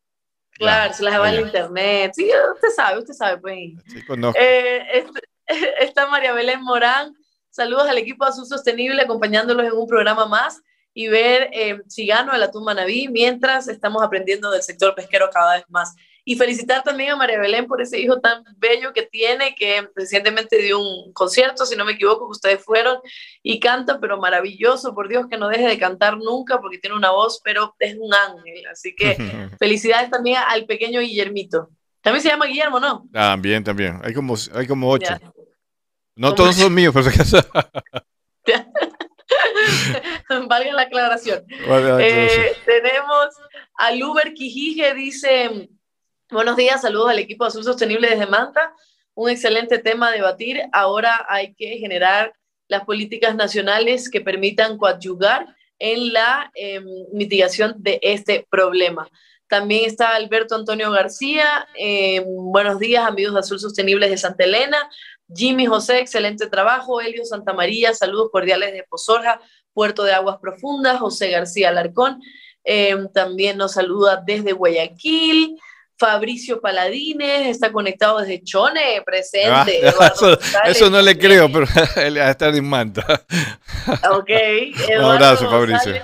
Claro, 0.53 0.93
se 0.93 1.03
las 1.03 1.19
va 1.19 1.31
el 1.31 1.41
internet. 1.41 2.13
Sí, 2.15 2.31
usted 2.55 2.69
sabe, 2.77 2.99
usted 2.99 3.15
sabe, 3.15 3.39
pues. 3.39 3.73
Sí, 3.87 4.05
eh, 4.39 4.87
este, 4.93 5.21
está 5.81 6.07
María 6.09 6.33
Belén 6.33 6.63
Morán. 6.63 7.17
Saludos 7.59 7.89
al 7.89 7.99
equipo 7.99 8.25
Azul 8.25 8.47
Sostenible 8.47 9.03
acompañándolos 9.03 9.67
en 9.67 9.73
un 9.73 9.89
programa 9.89 10.27
más 10.27 10.63
y 10.95 11.09
ver 11.09 11.51
eh, 11.53 11.81
si 11.89 12.07
gano 12.07 12.33
el 12.33 12.41
atún 12.41 12.63
manabí 12.63 13.09
mientras 13.09 13.67
estamos 13.67 14.01
aprendiendo 14.01 14.53
del 14.53 14.63
sector 14.63 14.95
pesquero 14.95 15.29
cada 15.33 15.57
vez 15.57 15.65
más. 15.69 15.97
Y 16.25 16.37
felicitar 16.37 16.85
también 16.85 17.11
a 17.11 17.17
María 17.17 17.41
Belén 17.41 17.67
por 17.67 17.83
ese 17.83 17.99
hijo 17.99 18.21
tan 18.21 18.45
bello 18.59 18.93
que 18.93 19.03
tiene, 19.03 19.57
que 19.57 19.89
recientemente 19.97 20.59
dio 20.59 20.79
un 20.79 21.13
concierto, 21.13 21.67
si 21.67 21.75
no 21.75 21.85
me 21.85 21.95
equivoco, 21.95 22.29
que 22.29 22.37
ustedes 22.37 22.65
fueron 22.65 22.99
y 23.43 23.59
canta, 23.59 23.99
pero 23.99 24.21
maravilloso, 24.21 24.95
por 24.95 25.09
Dios 25.09 25.27
que 25.29 25.37
no 25.37 25.49
deje 25.49 25.67
de 25.67 25.81
cantar 25.81 26.17
nunca 26.17 26.61
porque 26.61 26.79
tiene 26.79 26.95
una 26.95 27.11
voz, 27.11 27.41
pero 27.43 27.75
es 27.81 27.97
un 27.99 28.15
ángel. 28.15 28.69
Así 28.71 28.95
que 28.95 29.17
felicidades 29.59 30.11
también 30.11 30.37
al 30.47 30.65
pequeño 30.65 31.01
Guillermito. 31.01 31.71
También 32.03 32.23
se 32.23 32.29
llama 32.29 32.47
Guillermo, 32.47 32.79
¿no? 32.79 33.09
También, 33.13 33.65
también. 33.65 34.01
Hay 34.05 34.15
como, 34.15 34.37
hay 34.55 34.69
como 34.69 34.89
ocho. 34.89 35.19
No 36.19 36.35
todos 36.35 36.57
son 36.57 36.75
míos, 36.75 36.93
por 36.93 37.05
si 37.05 37.11
acaso. 37.11 37.39
Valga 40.49 40.73
la 40.73 40.83
aclaración. 40.83 41.45
Eh, 41.49 42.57
tenemos 42.67 43.29
a 43.77 43.93
Luber 43.93 44.35
Quijije, 44.35 44.95
dice, 44.95 45.71
buenos 46.29 46.57
días, 46.57 46.83
saludos 46.83 47.11
al 47.11 47.21
equipo 47.21 47.45
de 47.45 47.49
Azul 47.49 47.63
Sostenible 47.63 48.11
desde 48.11 48.27
Manta. 48.27 48.75
Un 49.15 49.31
excelente 49.31 49.79
tema 49.79 50.09
a 50.09 50.13
debatir. 50.13 50.61
Ahora 50.73 51.25
hay 51.29 51.55
que 51.55 51.79
generar 51.79 52.35
las 52.67 52.85
políticas 52.85 53.37
nacionales 53.37 54.11
que 54.11 54.21
permitan 54.21 54.77
coadyugar 54.77 55.47
en 55.79 56.13
la 56.13 56.51
em, 56.57 56.85
mitigación 57.13 57.77
de 57.79 58.01
este 58.03 58.45
problema. 58.51 59.09
También 59.47 59.85
está 59.85 60.17
Alberto 60.17 60.57
Antonio 60.57 60.91
García. 60.91 61.69
Em, 61.77 62.25
buenos 62.27 62.81
días, 62.81 63.07
amigos 63.07 63.35
de 63.35 63.41
Azul 63.41 63.61
Sostenibles 63.61 64.11
de 64.11 64.19
Santa 64.19 64.43
Elena. 64.43 64.91
Jimmy 65.35 65.67
José, 65.67 65.99
excelente 65.99 66.47
trabajo. 66.49 67.01
Elio 67.01 67.25
Santa 67.25 67.53
María, 67.53 67.95
saludos 67.95 68.31
cordiales 68.31 68.73
de 68.73 68.85
Pozorja, 68.85 69.41
Puerto 69.73 70.05
de 70.05 70.13
Aguas 70.13 70.39
Profundas. 70.41 70.99
José 70.99 71.31
García 71.31 71.69
Alarcón, 71.69 72.21
eh, 72.65 72.97
también 73.13 73.59
nos 73.59 73.73
saluda 73.73 74.23
desde 74.25 74.53
Guayaquil. 74.53 75.59
Fabricio 75.99 76.61
Paladines 76.61 77.49
está 77.49 77.73
conectado 77.73 78.21
desde 78.21 78.43
Chone, 78.45 79.03
presente. 79.05 79.81
Ah, 79.99 80.13
eso, 80.67 80.89
no 80.89 81.03
le 81.03 81.19
creo, 81.19 81.51
pero 81.51 81.67
él 81.97 82.17
estar 82.17 82.55
en 82.55 82.65
Manta. 82.65 83.05
Ok. 84.13 84.31
Un 84.99 85.05
abrazo, 85.05 85.51
Fabricio. 85.51 85.95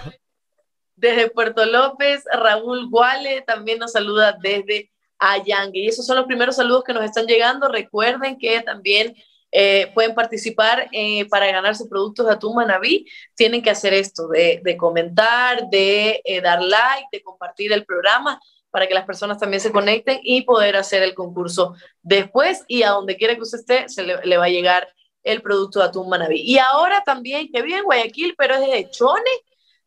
Desde 0.97 1.31
Puerto 1.31 1.65
López, 1.65 2.25
Raúl 2.33 2.89
Guale 2.91 3.43
también 3.43 3.79
nos 3.79 3.93
saluda 3.93 4.37
desde 4.41 4.91
a 5.19 5.39
Y 5.73 5.89
esos 5.89 6.07
son 6.07 6.17
los 6.17 6.27
primeros 6.27 6.57
saludos 6.57 6.85
que 6.85 6.93
nos 6.93 7.05
están 7.05 7.27
llegando. 7.27 7.69
Recuerden 7.69 8.39
que 8.39 8.61
también 8.61 9.15
eh, 9.57 9.93
pueden 9.95 10.15
participar 10.15 10.89
eh, 10.91 11.27
para 11.29 11.47
ganarse 11.47 11.87
productos 11.87 12.27
de 12.27 12.33
Atún 12.33 12.57
Manabí. 12.57 13.07
Tienen 13.35 13.63
que 13.63 13.71
hacer 13.71 13.95
esto, 13.95 14.29
de, 14.29 14.77
comentar, 14.77 15.69
de 15.71 16.21
eh, 16.25 16.41
dar 16.41 16.61
like, 16.61 17.07
de 17.13 17.23
compartir 17.23 17.73
el 17.73 17.85
programa 17.85 18.41
para 18.71 18.89
que 18.89 18.95
las 18.95 19.07
personas 19.07 19.39
también 19.39 19.61
se 19.61 19.71
conecten 19.71 20.19
y 20.25 20.43
poder 20.43 20.75
hacer 20.75 21.05
el 21.05 21.15
concurso 21.15 21.77
después 22.03 22.65
y 22.67 22.83
a 22.83 22.91
donde 22.91 23.17
quiera 23.17 23.37
que 23.37 23.43
usted 23.43 23.61
esté, 23.61 23.89
se 23.89 24.03
le, 24.03 24.37
va 24.37 24.47
a 24.47 24.49
llegar 24.49 24.89
el 25.23 25.41
producto 25.41 25.79
de 25.79 25.85
Atún 25.85 26.09
Manabí. 26.09 26.41
Y 26.41 26.59
ahora 26.59 27.05
también, 27.07 27.53
que 27.53 27.63
vive 27.63 27.79
en 27.79 27.85
Guayaquil, 27.85 28.35
pero 28.37 28.57
es 28.57 28.69
de 28.69 28.91
Chone, 28.91 29.23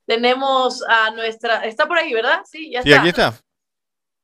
tenemos 0.06 0.82
a 0.88 1.12
nuestra, 1.12 1.66
está 1.66 1.86
por 1.86 1.98
ahí, 1.98 2.14
¿verdad? 2.14 2.40
Sí, 2.50 2.72
ya 2.72 2.80
está. 2.80 2.90
Sí, 2.90 2.98
aquí 2.98 3.10
está. 3.10 3.34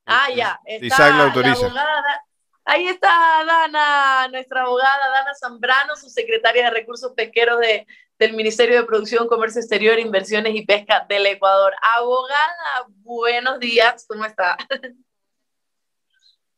Ah, 0.06 0.30
ya. 0.36 0.60
Está 0.66 1.10
la 1.10 1.24
abogada, 1.26 2.26
ahí 2.66 2.88
está 2.88 3.44
Dana, 3.46 4.28
nuestra 4.30 4.64
abogada 4.64 5.10
Dana 5.10 5.34
Zambrano, 5.36 5.96
su 5.96 6.10
secretaria 6.10 6.66
de 6.66 6.70
Recursos 6.72 7.14
Pesqueros 7.16 7.60
de, 7.60 7.88
del 8.20 8.34
Ministerio 8.34 8.80
de 8.80 8.86
Producción, 8.86 9.28
Comercio 9.28 9.62
Exterior, 9.62 10.00
Inversiones 10.00 10.56
y 10.56 10.66
Pesca 10.66 11.06
del 11.08 11.26
Ecuador. 11.26 11.74
Abogada, 11.82 12.86
buenos 12.88 13.60
días, 13.60 14.06
¿cómo 14.08 14.26
está? 14.26 14.58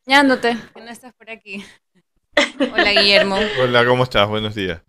Ñándote, 0.05 0.55
que 0.73 0.81
no 0.81 0.91
estás 0.91 1.13
por 1.13 1.29
aquí. 1.29 1.65
Hola, 2.59 2.91
Guillermo. 2.91 3.37
Hola, 3.61 3.85
¿cómo 3.85 4.03
estás? 4.03 4.27
Buenos 4.27 4.53
días. 4.53 4.81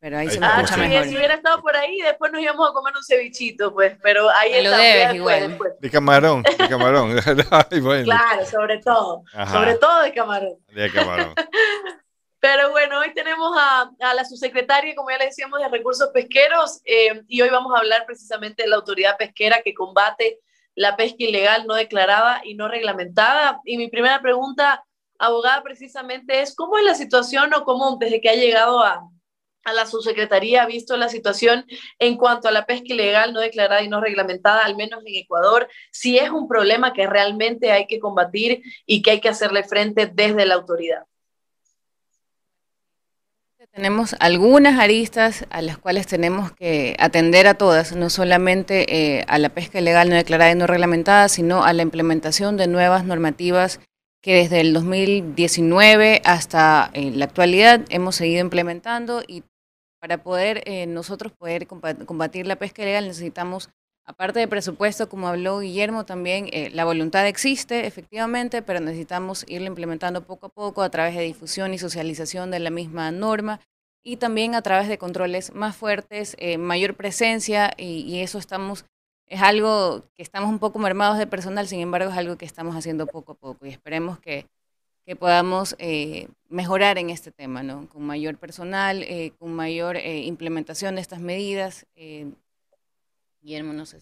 Pero 0.00 0.18
ahí, 0.18 0.28
se 0.28 0.40
me 0.40 0.46
escucha 0.46 0.76
mejor. 0.76 1.04
Si 1.04 1.16
hubiera 1.16 1.34
estado 1.34 1.62
por 1.62 1.76
ahí, 1.76 2.00
después 2.00 2.32
nos 2.32 2.40
íbamos 2.40 2.68
a 2.68 2.72
comer 2.72 2.94
un 2.96 3.04
cevichito, 3.04 3.72
pues, 3.72 3.96
pero 4.02 4.28
ahí 4.30 4.52
está. 4.52 4.70
Lo 4.70 4.76
debes 4.76 5.14
igual. 5.14 5.58
De 5.80 5.90
camarón, 5.90 6.42
de 6.42 6.68
camarón. 6.68 7.16
Claro, 8.04 8.46
sobre 8.46 8.78
todo. 8.78 9.22
Sobre 9.50 9.74
todo 9.76 10.02
de 10.02 10.12
camarón. 10.12 10.56
De 10.68 10.90
camarón. 10.90 11.34
Pero 12.40 12.70
bueno, 12.70 13.00
hoy 13.00 13.12
tenemos 13.14 13.52
a, 13.58 13.90
a, 13.98 14.14
la 14.14 14.24
subsecretaria, 14.24 14.94
como 14.94 15.10
ya 15.10 15.18
le 15.18 15.24
decíamos, 15.24 15.58
de 15.58 15.68
Recursos 15.68 16.10
Pesqueros, 16.14 16.80
eh, 16.84 17.24
y 17.26 17.40
hoy 17.40 17.50
vamos 17.50 17.74
a 17.74 17.78
hablar 17.78 18.06
precisamente 18.06 18.62
de 18.62 18.68
la 18.68 18.76
autoridad 18.76 19.16
pesquera 19.16 19.60
que 19.64 19.74
combate 19.74 20.38
la 20.76 20.96
pesca 20.96 21.16
ilegal, 21.18 21.66
no 21.66 21.74
declarada 21.74 22.40
y 22.44 22.54
no 22.54 22.68
reglamentada. 22.68 23.60
Y 23.64 23.76
mi 23.76 23.88
primera 23.88 24.22
pregunta 24.22 24.84
abogada, 25.18 25.64
precisamente 25.64 26.40
es 26.40 26.54
cómo 26.54 26.78
es 26.78 26.84
la 26.84 26.94
situación 26.94 27.52
o 27.54 27.64
cómo 27.64 27.96
desde 27.96 28.20
que 28.20 28.30
ha 28.30 28.34
llegado 28.34 28.84
a, 28.84 29.02
a 29.64 29.72
la 29.72 29.86
subsecretaría 29.86 30.62
ha 30.62 30.66
visto 30.66 30.96
la 30.96 31.08
situación 31.08 31.66
en 31.98 32.16
cuanto 32.16 32.48
a 32.48 32.52
la 32.52 32.66
pesca 32.66 32.86
ilegal 32.88 33.32
no 33.32 33.40
declarada 33.40 33.82
y 33.82 33.88
no 33.88 34.00
reglamentada, 34.00 34.64
al 34.64 34.76
menos 34.76 35.02
en 35.04 35.14
Ecuador, 35.16 35.68
si 35.90 36.18
es 36.18 36.30
un 36.30 36.48
problema 36.48 36.92
que 36.92 37.06
realmente 37.06 37.72
hay 37.72 37.86
que 37.86 37.98
combatir 37.98 38.62
y 38.86 39.02
que 39.02 39.12
hay 39.12 39.20
que 39.20 39.28
hacerle 39.28 39.64
frente 39.64 40.06
desde 40.06 40.46
la 40.46 40.54
autoridad. 40.54 41.04
Tenemos 43.72 44.16
algunas 44.18 44.80
aristas 44.80 45.46
a 45.50 45.62
las 45.62 45.78
cuales 45.78 46.08
tenemos 46.08 46.50
que 46.50 46.96
atender 46.98 47.46
a 47.46 47.54
todas, 47.54 47.94
no 47.94 48.10
solamente 48.10 49.18
eh, 49.18 49.24
a 49.28 49.38
la 49.38 49.50
pesca 49.50 49.78
ilegal 49.78 50.08
no 50.08 50.16
declarada 50.16 50.50
y 50.50 50.56
no 50.56 50.66
reglamentada, 50.66 51.28
sino 51.28 51.62
a 51.62 51.72
la 51.72 51.82
implementación 51.82 52.56
de 52.56 52.66
nuevas 52.66 53.04
normativas 53.04 53.78
que 54.28 54.34
desde 54.34 54.60
el 54.60 54.74
2019 54.74 56.20
hasta 56.22 56.90
eh, 56.92 57.12
la 57.12 57.24
actualidad 57.24 57.86
hemos 57.88 58.16
seguido 58.16 58.42
implementando 58.42 59.22
y 59.26 59.42
para 60.02 60.22
poder 60.22 60.60
eh, 60.66 60.84
nosotros 60.86 61.32
poder 61.32 61.66
combatir 61.66 62.46
la 62.46 62.56
pesca 62.56 62.82
ilegal 62.82 63.08
necesitamos, 63.08 63.70
aparte 64.04 64.38
de 64.38 64.46
presupuesto, 64.46 65.08
como 65.08 65.28
habló 65.28 65.60
Guillermo, 65.60 66.04
también 66.04 66.50
eh, 66.52 66.68
la 66.74 66.84
voluntad 66.84 67.26
existe 67.26 67.86
efectivamente, 67.86 68.60
pero 68.60 68.80
necesitamos 68.80 69.46
irla 69.48 69.68
implementando 69.68 70.26
poco 70.26 70.48
a 70.48 70.50
poco 70.50 70.82
a 70.82 70.90
través 70.90 71.14
de 71.14 71.22
difusión 71.22 71.72
y 71.72 71.78
socialización 71.78 72.50
de 72.50 72.58
la 72.58 72.68
misma 72.68 73.10
norma 73.10 73.60
y 74.04 74.18
también 74.18 74.54
a 74.54 74.60
través 74.60 74.88
de 74.88 74.98
controles 74.98 75.54
más 75.54 75.74
fuertes, 75.74 76.36
mayor 76.58 76.96
presencia 76.96 77.72
y, 77.78 78.00
y 78.00 78.20
eso 78.20 78.36
estamos 78.36 78.84
es 79.28 79.42
algo 79.42 80.04
que 80.14 80.22
estamos 80.22 80.50
un 80.50 80.58
poco 80.58 80.78
mermados 80.78 81.18
de 81.18 81.26
personal, 81.26 81.68
sin 81.68 81.80
embargo 81.80 82.10
es 82.10 82.16
algo 82.16 82.36
que 82.36 82.44
estamos 82.44 82.76
haciendo 82.76 83.06
poco 83.06 83.32
a 83.32 83.34
poco 83.34 83.66
y 83.66 83.70
esperemos 83.70 84.18
que, 84.18 84.46
que 85.04 85.16
podamos 85.16 85.76
eh, 85.78 86.28
mejorar 86.48 86.98
en 86.98 87.10
este 87.10 87.30
tema, 87.30 87.62
¿no? 87.62 87.88
Con 87.88 88.02
mayor 88.02 88.38
personal, 88.38 89.02
eh, 89.02 89.32
con 89.38 89.52
mayor 89.52 89.96
eh, 89.96 90.22
implementación 90.24 90.94
de 90.94 91.00
estas 91.00 91.20
medidas. 91.20 91.86
Guillermo, 93.40 93.72
no 93.72 93.86
sé. 93.86 94.00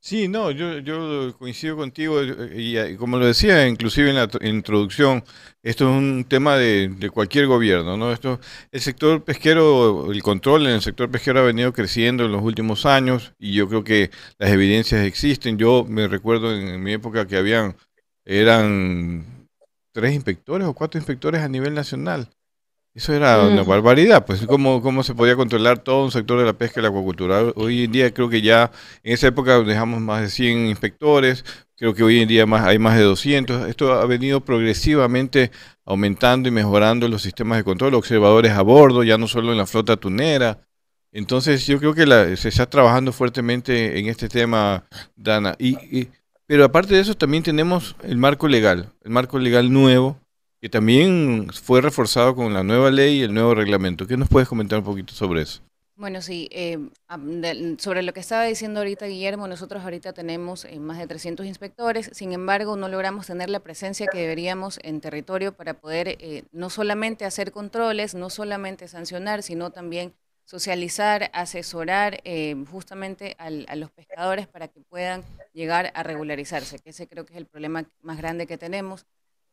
Sí, 0.00 0.28
no, 0.28 0.50
yo, 0.52 0.78
yo 0.78 1.36
coincido 1.38 1.76
contigo 1.76 2.22
y, 2.22 2.96
como 2.96 3.18
lo 3.18 3.26
decía 3.26 3.66
inclusive 3.66 4.10
en 4.10 4.16
la 4.16 4.28
introducción, 4.42 5.24
esto 5.62 5.90
es 5.90 5.96
un 5.96 6.24
tema 6.24 6.56
de, 6.56 7.10
cualquier 7.12 7.46
gobierno, 7.46 7.96
¿no? 7.96 8.12
Esto, 8.12 8.40
el 8.70 8.80
sector 8.80 9.24
pesquero, 9.24 10.10
el 10.12 10.22
control 10.22 10.66
en 10.66 10.74
el 10.74 10.82
sector 10.82 11.10
pesquero 11.10 11.40
ha 11.40 11.42
venido 11.42 11.72
creciendo 11.72 12.24
en 12.24 12.32
los 12.32 12.42
últimos 12.42 12.86
años 12.86 13.34
y 13.38 13.54
yo 13.54 13.68
creo 13.68 13.82
que 13.84 14.10
las 14.38 14.50
evidencias 14.50 15.04
existen. 15.04 15.58
Yo 15.58 15.84
me 15.84 16.06
recuerdo 16.06 16.54
en, 16.54 16.80
mi 16.82 16.92
época 16.92 17.26
que 17.26 17.36
habían, 17.36 17.76
eran 18.24 19.48
tres 19.92 20.14
inspectores 20.14 20.66
o 20.68 20.74
cuatro 20.74 20.98
inspectores 20.98 21.42
a 21.42 21.48
nivel 21.48 21.74
nacional. 21.74 22.30
Eso 22.94 23.12
era 23.12 23.46
una 23.46 23.62
barbaridad, 23.62 24.26
pues 24.26 24.44
¿cómo, 24.46 24.82
cómo 24.82 25.04
se 25.04 25.14
podía 25.14 25.36
controlar 25.36 25.78
todo 25.78 26.04
un 26.04 26.10
sector 26.10 26.38
de 26.40 26.46
la 26.46 26.54
pesca 26.54 26.80
y 26.80 26.82
la 26.82 26.88
acuacultura. 26.88 27.52
Hoy 27.54 27.84
en 27.84 27.92
día 27.92 28.12
creo 28.12 28.28
que 28.28 28.42
ya, 28.42 28.72
en 29.04 29.12
esa 29.12 29.28
época 29.28 29.60
dejamos 29.62 30.00
más 30.00 30.22
de 30.22 30.30
100 30.30 30.66
inspectores, 30.66 31.44
creo 31.76 31.94
que 31.94 32.02
hoy 32.02 32.20
en 32.20 32.28
día 32.28 32.44
más, 32.44 32.66
hay 32.66 32.78
más 32.80 32.96
de 32.96 33.04
200. 33.04 33.68
Esto 33.68 33.92
ha 33.92 34.04
venido 34.06 34.44
progresivamente 34.44 35.52
aumentando 35.84 36.48
y 36.48 36.52
mejorando 36.52 37.06
los 37.06 37.22
sistemas 37.22 37.58
de 37.58 37.64
control, 37.64 37.94
observadores 37.94 38.52
a 38.52 38.62
bordo, 38.62 39.04
ya 39.04 39.16
no 39.16 39.28
solo 39.28 39.52
en 39.52 39.58
la 39.58 39.66
flota 39.66 39.96
tunera. 39.96 40.66
Entonces 41.12 41.66
yo 41.66 41.78
creo 41.78 41.94
que 41.94 42.36
se 42.36 42.48
está 42.48 42.68
trabajando 42.68 43.12
fuertemente 43.12 43.98
en 43.98 44.06
este 44.06 44.28
tema, 44.28 44.84
Dana. 45.14 45.54
y, 45.58 46.08
pero 46.46 46.64
aparte 46.64 46.94
de 46.94 47.00
eso 47.00 47.14
también 47.14 47.42
tenemos 47.42 47.94
el 48.02 48.16
marco 48.16 48.48
legal, 48.48 48.92
el 49.04 49.10
marco 49.10 49.38
legal 49.38 49.72
nuevo 49.72 50.18
que 50.60 50.68
también 50.68 51.50
fue 51.52 51.80
reforzado 51.80 52.34
con 52.34 52.52
la 52.52 52.62
nueva 52.62 52.90
ley 52.90 53.20
y 53.20 53.22
el 53.22 53.34
nuevo 53.34 53.54
reglamento. 53.54 54.06
¿Qué 54.06 54.16
nos 54.16 54.28
puedes 54.28 54.48
comentar 54.48 54.78
un 54.78 54.84
poquito 54.84 55.12
sobre 55.14 55.42
eso? 55.42 55.62
Bueno, 55.98 56.22
sí, 56.22 56.48
eh, 56.52 56.78
sobre 57.78 58.04
lo 58.04 58.12
que 58.12 58.20
estaba 58.20 58.44
diciendo 58.44 58.78
ahorita 58.78 59.06
Guillermo, 59.06 59.48
nosotros 59.48 59.82
ahorita 59.82 60.12
tenemos 60.12 60.64
eh, 60.64 60.78
más 60.78 60.96
de 60.96 61.08
300 61.08 61.44
inspectores, 61.44 62.08
sin 62.12 62.32
embargo 62.32 62.76
no 62.76 62.86
logramos 62.88 63.26
tener 63.26 63.50
la 63.50 63.58
presencia 63.58 64.06
que 64.06 64.18
deberíamos 64.20 64.78
en 64.84 65.00
territorio 65.00 65.56
para 65.56 65.74
poder 65.74 66.16
eh, 66.20 66.44
no 66.52 66.70
solamente 66.70 67.24
hacer 67.24 67.50
controles, 67.50 68.14
no 68.14 68.30
solamente 68.30 68.86
sancionar, 68.86 69.42
sino 69.42 69.70
también 69.72 70.14
socializar, 70.44 71.30
asesorar 71.34 72.22
justamente 72.70 73.36
a 73.38 73.76
los 73.76 73.90
pescadores 73.90 74.46
para 74.46 74.68
que 74.68 74.80
puedan 74.80 75.22
llegar 75.52 75.92
a 75.94 76.02
regularizarse, 76.04 76.78
que 76.78 76.90
ese 76.90 77.06
creo 77.06 77.26
que 77.26 77.34
es 77.34 77.38
el 77.38 77.44
problema 77.44 77.84
más 78.00 78.16
grande 78.16 78.46
que 78.46 78.56
tenemos. 78.56 79.04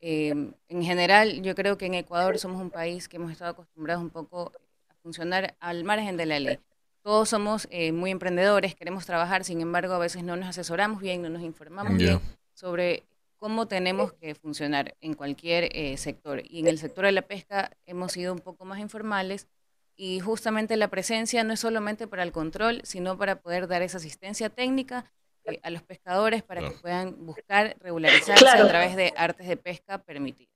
Em, 0.07 0.53
en 0.67 0.83
general, 0.83 1.41
yo 1.41 1.55
creo 1.55 1.79
que 1.79 1.87
en 1.87 1.95
Ecuador 1.95 2.37
somos 2.37 2.61
un 2.61 2.69
país 2.69 3.09
que 3.09 3.15
hemos 3.15 3.31
estado 3.31 3.49
acostumbrados 3.49 4.03
un 4.03 4.11
poco 4.11 4.51
a 4.87 4.93
funcionar 5.01 5.55
al 5.59 5.83
margen 5.83 6.15
de 6.15 6.27
la 6.27 6.39
ley. 6.39 6.59
Todos 7.01 7.29
somos 7.29 7.67
eh, 7.71 7.91
muy 7.91 8.11
emprendedores, 8.11 8.75
queremos 8.75 9.07
trabajar, 9.07 9.43
sin 9.43 9.61
embargo, 9.61 9.95
a 9.95 9.97
veces 9.97 10.21
no 10.21 10.35
nos 10.35 10.47
asesoramos 10.47 11.01
bien, 11.01 11.23
no 11.23 11.29
nos 11.29 11.41
informamos 11.41 11.97
bien 11.97 12.19
sobre 12.53 13.01
cómo 13.37 13.67
tenemos 13.67 14.13
que 14.13 14.35
funcionar 14.35 14.93
en 15.01 15.15
cualquier 15.15 15.69
eh, 15.71 15.97
sector. 15.97 16.43
Y 16.47 16.59
en 16.59 16.67
el 16.67 16.77
sector 16.77 17.05
de 17.05 17.11
la 17.11 17.23
pesca 17.23 17.71
hemos 17.87 18.11
sido 18.11 18.31
un 18.31 18.41
poco 18.41 18.63
más 18.63 18.77
informales 18.77 19.47
y 19.95 20.19
justamente 20.19 20.77
la 20.77 20.89
presencia 20.89 21.43
no 21.43 21.53
es 21.53 21.61
solamente 21.61 22.05
para 22.05 22.21
el 22.21 22.31
control, 22.31 22.81
sino 22.83 23.17
para 23.17 23.37
poder 23.41 23.67
dar 23.67 23.81
esa 23.81 23.97
asistencia 23.97 24.51
técnica 24.51 25.11
eh, 25.45 25.59
a 25.63 25.69
los 25.69 25.83
pescadores 25.83 26.43
para 26.43 26.61
que 26.61 26.71
puedan 26.71 27.25
buscar 27.25 27.75
regularizarse 27.79 28.47
a 28.47 28.67
través 28.67 28.95
de 28.95 29.13
artes 29.15 29.47
de 29.47 29.57
pesca 29.57 29.97
permitidas. 29.99 30.53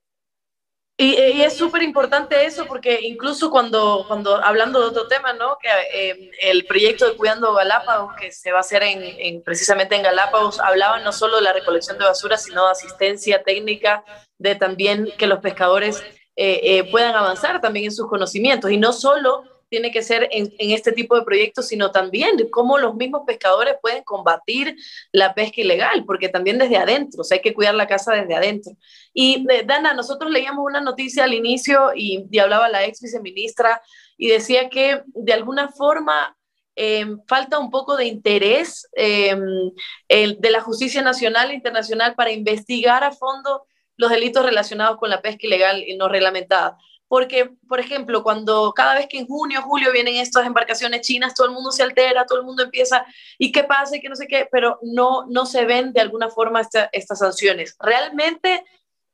Y, 1.01 1.15
es 1.41 1.55
súper 1.55 1.81
importante 1.81 2.45
eso 2.45 2.65
porque 2.65 2.99
incluso 3.03 3.49
cuando, 3.49 4.03
cuando 4.05 4.35
hablando 4.43 4.81
de 4.81 4.87
otro 4.87 5.07
tema, 5.07 5.31
¿no? 5.31 5.57
Que 5.57 5.69
eh, 5.93 6.31
el 6.41 6.65
proyecto 6.65 7.07
de 7.07 7.15
Cuidando 7.15 7.53
Galápagos, 7.53 8.15
que 8.15 8.33
se 8.33 8.51
va 8.51 8.57
a 8.57 8.61
hacer 8.61 8.83
en, 8.83 9.41
precisamente 9.41 9.95
en 9.95 10.03
Galápagos, 10.03 10.59
hablaba 10.59 10.99
no 10.99 11.13
solo 11.13 11.37
de 11.37 11.43
la 11.43 11.53
recolección 11.53 11.97
de 11.97 12.03
basura, 12.03 12.37
sino 12.37 12.65
de 12.65 12.71
asistencia 12.71 13.43
técnica, 13.43 14.03
de 14.37 14.55
también 14.55 15.09
que 15.17 15.27
los 15.27 15.39
pescadores 15.39 16.03
eh, 16.35 16.83
puedan 16.91 17.15
avanzar 17.15 17.61
también 17.61 17.85
en 17.85 17.91
sus 17.93 18.09
conocimientos 18.09 18.69
y 18.69 18.75
no 18.75 18.91
solo 18.91 19.45
tiene 19.69 19.91
que 19.91 20.01
ser 20.01 20.27
en, 20.31 20.51
este 20.59 20.91
tipo 20.91 21.15
de 21.15 21.23
proyectos, 21.23 21.67
sino 21.67 21.91
también 21.91 22.31
cómo 22.49 22.77
los 22.77 22.95
mismos 22.95 23.21
pescadores 23.25 23.75
pueden 23.81 24.03
combatir 24.03 24.75
la 25.11 25.33
pesca 25.33 25.61
ilegal, 25.61 26.05
porque 26.05 26.29
también 26.29 26.57
desde 26.57 26.77
adentro, 26.77 27.21
o 27.21 27.33
hay 27.33 27.41
que 27.41 27.53
cuidar 27.53 27.75
la 27.75 27.87
casa 27.87 28.13
desde 28.13 28.35
adentro. 28.35 28.73
Y 29.13 29.45
eh, 29.49 29.63
Dana, 29.65 29.93
nosotros 29.93 30.31
leíamos 30.31 30.65
una 30.65 30.81
noticia 30.81 31.23
al 31.23 31.33
inicio 31.33 31.91
y, 31.95 32.27
hablaba 32.39 32.69
la 32.69 32.85
ex 32.85 33.01
viceministra 33.01 33.81
y 34.17 34.29
decía 34.29 34.69
que 34.69 35.03
de 35.07 35.33
alguna 35.33 35.69
forma 35.69 36.35
em, 36.75 37.19
falta 37.27 37.59
un 37.59 37.69
poco 37.69 37.97
de 37.97 38.05
interés 38.05 38.87
em, 38.93 39.71
de 40.07 40.51
la 40.51 40.61
justicia 40.61 41.01
nacional 41.01 41.51
e 41.51 41.55
internacional 41.55 42.15
para 42.15 42.31
investigar 42.31 43.03
a 43.03 43.11
fondo 43.11 43.65
los 43.97 44.09
delitos 44.09 44.45
relacionados 44.45 44.97
con 44.97 45.09
la 45.09 45.21
pesca 45.21 45.45
ilegal 45.45 45.83
y 45.85 45.97
no 45.97 46.07
reglamentada. 46.07 46.77
Porque, 47.09 47.49
por 47.67 47.79
ejemplo, 47.79 48.21
cuando 48.21 48.71
cada 48.71 48.93
vez 48.93 49.07
que 49.07 49.17
en 49.17 49.27
junio, 49.27 49.63
julio 49.63 49.91
vienen 49.91 50.15
estas 50.15 50.45
embarcaciones 50.45 51.01
chinas, 51.01 51.33
todo 51.33 51.47
el 51.47 51.53
mundo 51.53 51.71
se 51.71 51.81
altera, 51.81 52.25
todo 52.25 52.39
el 52.39 52.45
mundo 52.45 52.63
empieza, 52.63 53.03
¿y 53.39 53.51
qué 53.51 53.63
pasa? 53.63 53.97
Y 53.97 53.99
que 53.99 54.09
no 54.09 54.15
sé 54.15 54.27
qué, 54.27 54.47
pero 54.51 54.77
no, 54.83 55.25
no 55.27 55.47
se 55.47 55.65
ven 55.65 55.91
de 55.91 56.01
alguna 56.01 56.29
forma 56.29 56.61
estas 56.91 57.19
sanciones. 57.19 57.75
¿Realmente 57.79 58.63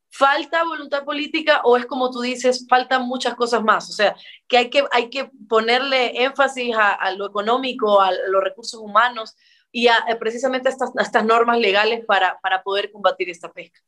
falta 0.10 0.66
voluntad 0.66 1.06
política 1.06 1.62
o 1.64 1.78
es 1.78 1.86
como 1.86 2.12
tú 2.12 2.20
dices, 2.20 2.66
faltan 2.70 3.08
muchas 3.08 3.36
cosas 3.36 3.64
más? 3.64 3.90
O 3.90 3.94
sea, 3.94 4.14
que 4.50 4.58
hay 4.58 4.70
que, 4.70 4.84
hay 4.92 5.10
que 5.10 5.32
ponerle 5.48 6.22
énfasis 6.22 6.76
a, 6.78 7.12
lo 7.12 7.26
económico, 7.26 8.02
a 8.02 8.12
los 8.12 8.44
recursos 8.44 8.82
humanos 8.82 9.38
y 9.72 9.88
a, 9.88 10.06
precisamente 10.20 10.68
a 10.68 10.72
estas, 10.72 10.92
a 10.98 11.02
estas 11.02 11.24
normas 11.24 11.60
legales 11.60 12.04
para, 12.06 12.38
para 12.42 12.62
poder 12.62 12.92
combatir 12.92 13.30
esta 13.30 13.54
pesca. 13.54 13.80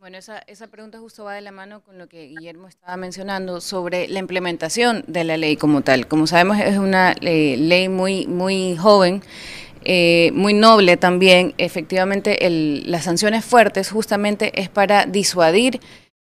Bueno, 0.00 0.16
esa, 0.16 0.38
esa 0.46 0.68
pregunta 0.68 1.00
justo 1.00 1.24
va 1.24 1.34
de 1.34 1.40
la 1.40 1.50
mano 1.50 1.80
con 1.80 1.98
lo 1.98 2.08
que 2.08 2.28
Guillermo 2.28 2.68
estaba 2.68 2.96
mencionando 2.96 3.60
sobre 3.60 4.06
la 4.06 4.20
implementación 4.20 5.02
de 5.08 5.24
la 5.24 5.36
ley 5.36 5.56
como 5.56 5.80
tal. 5.80 6.06
Como 6.06 6.28
sabemos, 6.28 6.56
es 6.60 6.78
una 6.78 7.16
eh, 7.20 7.56
ley 7.58 7.88
muy, 7.88 8.28
muy 8.28 8.76
joven. 8.76 9.22
Eh, 9.84 10.30
muy 10.34 10.54
noble 10.54 10.96
también, 10.96 11.52
efectivamente 11.58 12.46
el, 12.46 12.88
las 12.88 13.04
sanciones 13.04 13.44
fuertes 13.44 13.90
justamente 13.90 14.60
es 14.60 14.68
para 14.68 15.04
disuadir 15.04 15.80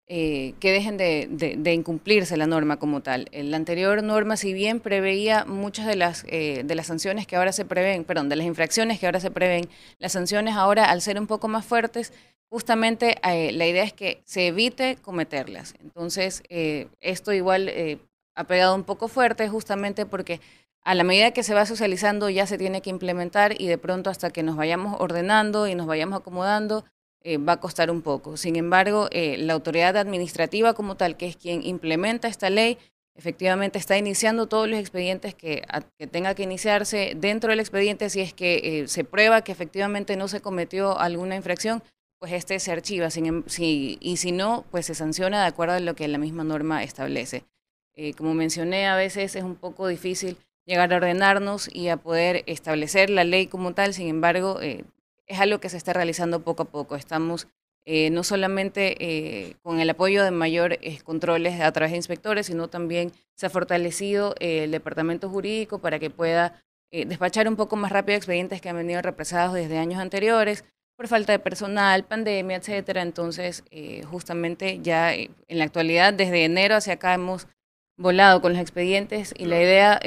eh, 0.08 0.54
que 0.60 0.72
dejen 0.72 0.96
de, 0.96 1.72
incumplirse 1.72 2.36
la 2.36 2.46
norma 2.46 2.78
como 2.78 3.00
tal. 3.02 3.28
La 3.32 3.56
anterior 3.56 4.02
norma, 4.02 4.36
si 4.36 4.52
bien 4.52 4.80
preveía 4.80 5.44
muchas 5.44 5.86
de 5.86 5.96
las, 5.96 6.24
de 6.24 6.74
las 6.74 6.86
sanciones 6.86 7.26
que 7.26 7.36
ahora 7.36 7.52
se 7.52 7.64
prevén, 7.64 8.04
perdón, 8.04 8.28
de 8.28 8.36
las 8.36 8.46
infracciones 8.46 8.98
que 9.00 9.06
ahora 9.06 9.20
se 9.20 9.30
prevén, 9.30 9.68
las 9.98 10.12
sanciones 10.12 10.54
ahora, 10.54 10.90
al 10.90 11.02
ser 11.02 11.18
un 11.18 11.26
poco 11.26 11.48
más 11.48 11.64
fuertes, 11.64 12.12
justamente 12.48 13.16
eh, 13.22 13.52
la 13.52 13.66
idea 13.66 13.84
es 13.84 13.92
que 13.92 14.22
se 14.24 14.48
evite 14.48 14.96
cometerlas. 14.96 15.74
Entonces, 15.80 16.42
eh, 16.48 16.88
esto 17.00 17.32
igual 17.32 17.68
eh, 17.68 17.98
ha 18.34 18.44
pegado 18.44 18.74
un 18.74 18.84
poco 18.84 19.08
fuerte 19.08 19.48
justamente 19.48 20.06
porque 20.06 20.40
a 20.82 20.94
la 20.94 21.04
medida 21.04 21.32
que 21.32 21.42
se 21.42 21.54
va 21.54 21.66
socializando 21.66 22.30
ya 22.30 22.46
se 22.46 22.58
tiene 22.58 22.80
que 22.80 22.90
implementar 22.90 23.60
y 23.60 23.66
de 23.66 23.78
pronto 23.78 24.10
hasta 24.10 24.30
que 24.30 24.42
nos 24.42 24.56
vayamos 24.56 25.00
ordenando 25.00 25.66
y 25.66 25.74
nos 25.74 25.86
vayamos 25.86 26.20
acomodando, 26.20 26.84
eh, 27.28 27.38
va 27.38 27.54
a 27.54 27.60
costar 27.60 27.90
un 27.90 28.02
poco. 28.02 28.36
Sin 28.36 28.54
embargo, 28.54 29.08
eh, 29.10 29.36
la 29.36 29.54
autoridad 29.54 29.96
administrativa 29.96 30.74
como 30.74 30.96
tal, 30.96 31.16
que 31.16 31.26
es 31.26 31.36
quien 31.36 31.60
implementa 31.66 32.28
esta 32.28 32.50
ley, 32.50 32.78
efectivamente 33.16 33.80
está 33.80 33.98
iniciando 33.98 34.46
todos 34.46 34.68
los 34.68 34.78
expedientes 34.78 35.34
que, 35.34 35.64
tenga 36.12 36.36
que 36.36 36.44
iniciarse 36.44 37.14
dentro 37.16 37.50
del 37.50 37.58
expediente 37.58 38.10
si 38.10 38.20
es 38.20 38.32
que 38.32 38.82
eh, 38.82 38.86
se 38.86 39.02
prueba 39.02 39.42
que 39.42 39.50
efectivamente 39.50 40.16
no 40.16 40.28
se 40.28 40.40
cometió 40.40 41.00
alguna 41.00 41.34
infracción, 41.34 41.82
pues 42.20 42.30
este 42.30 42.60
se 42.60 42.70
archiva 42.70 43.08
em, 43.16 43.42
y 43.48 44.16
si 44.18 44.30
no, 44.30 44.64
pues 44.70 44.86
se 44.86 44.94
sanciona 44.94 45.40
de 45.40 45.48
acuerdo 45.48 45.74
a 45.74 45.80
lo 45.80 45.96
que 45.96 46.06
la 46.06 46.18
misma 46.18 46.44
norma 46.44 46.84
establece. 46.84 47.42
como 48.16 48.34
mencioné, 48.34 48.86
a 48.86 48.94
veces 48.94 49.34
es 49.34 49.42
un 49.42 49.56
poco 49.56 49.88
difícil 49.88 50.36
llegar 50.64 50.92
a 50.92 50.98
ordenarnos 50.98 51.68
y 51.74 51.88
a 51.88 51.96
poder 51.96 52.44
establecer 52.46 53.10
la 53.10 53.24
ley 53.24 53.48
como 53.48 53.74
tal, 53.74 53.94
sin 53.94 54.06
embargo, 54.06 54.60
es 55.26 55.40
algo 55.40 55.58
que 55.58 55.68
se 55.68 55.76
está 55.76 55.92
realizando 55.92 56.40
poco 56.40 56.64
a 56.64 56.66
poco. 56.66 56.96
Estamos 56.96 57.48
eh, 57.88 58.10
no 58.10 58.24
solamente 58.24 58.96
eh, 58.98 59.54
con 59.62 59.78
el 59.78 59.88
apoyo 59.88 60.24
de 60.24 60.32
mayores 60.32 60.80
eh, 60.82 60.98
controles 61.04 61.60
a 61.60 61.70
través 61.70 61.92
de 61.92 61.98
inspectores, 61.98 62.46
sino 62.46 62.66
también 62.66 63.12
se 63.36 63.46
ha 63.46 63.50
fortalecido 63.50 64.34
el 64.40 64.72
departamento 64.72 65.30
jurídico 65.30 65.78
para 65.78 66.00
que 66.00 66.10
pueda 66.10 66.60
despachar 66.90 67.46
un 67.46 67.56
poco 67.56 67.76
más 67.76 67.92
rápido 67.92 68.16
expedientes 68.16 68.62
que 68.62 68.70
han 68.70 68.76
venido 68.76 69.02
represados 69.02 69.52
desde 69.52 69.76
años 69.76 70.00
anteriores 70.00 70.64
por 70.96 71.08
falta 71.08 71.32
de 71.32 71.38
personal, 71.38 72.04
pandemia, 72.04 72.56
etcétera. 72.56 73.02
Entonces, 73.02 73.64
justamente 74.08 74.80
ya 74.80 75.12
en 75.12 75.34
la 75.48 75.64
actualidad, 75.64 76.14
desde 76.14 76.44
enero 76.44 76.76
hacia 76.76 76.94
acá 76.94 77.12
hemos 77.12 77.48
volado 77.98 78.40
con 78.40 78.52
los 78.52 78.62
expedientes 78.62 79.34
y 79.36 79.44
la 79.44 79.60
idea, 79.60 80.00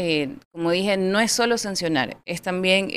como 0.51 0.71
dije, 0.71 0.97
no 0.97 1.19
es 1.19 1.31
solo 1.31 1.59
sancionar, 1.59 2.17
es 2.25 2.41
también 2.41 2.89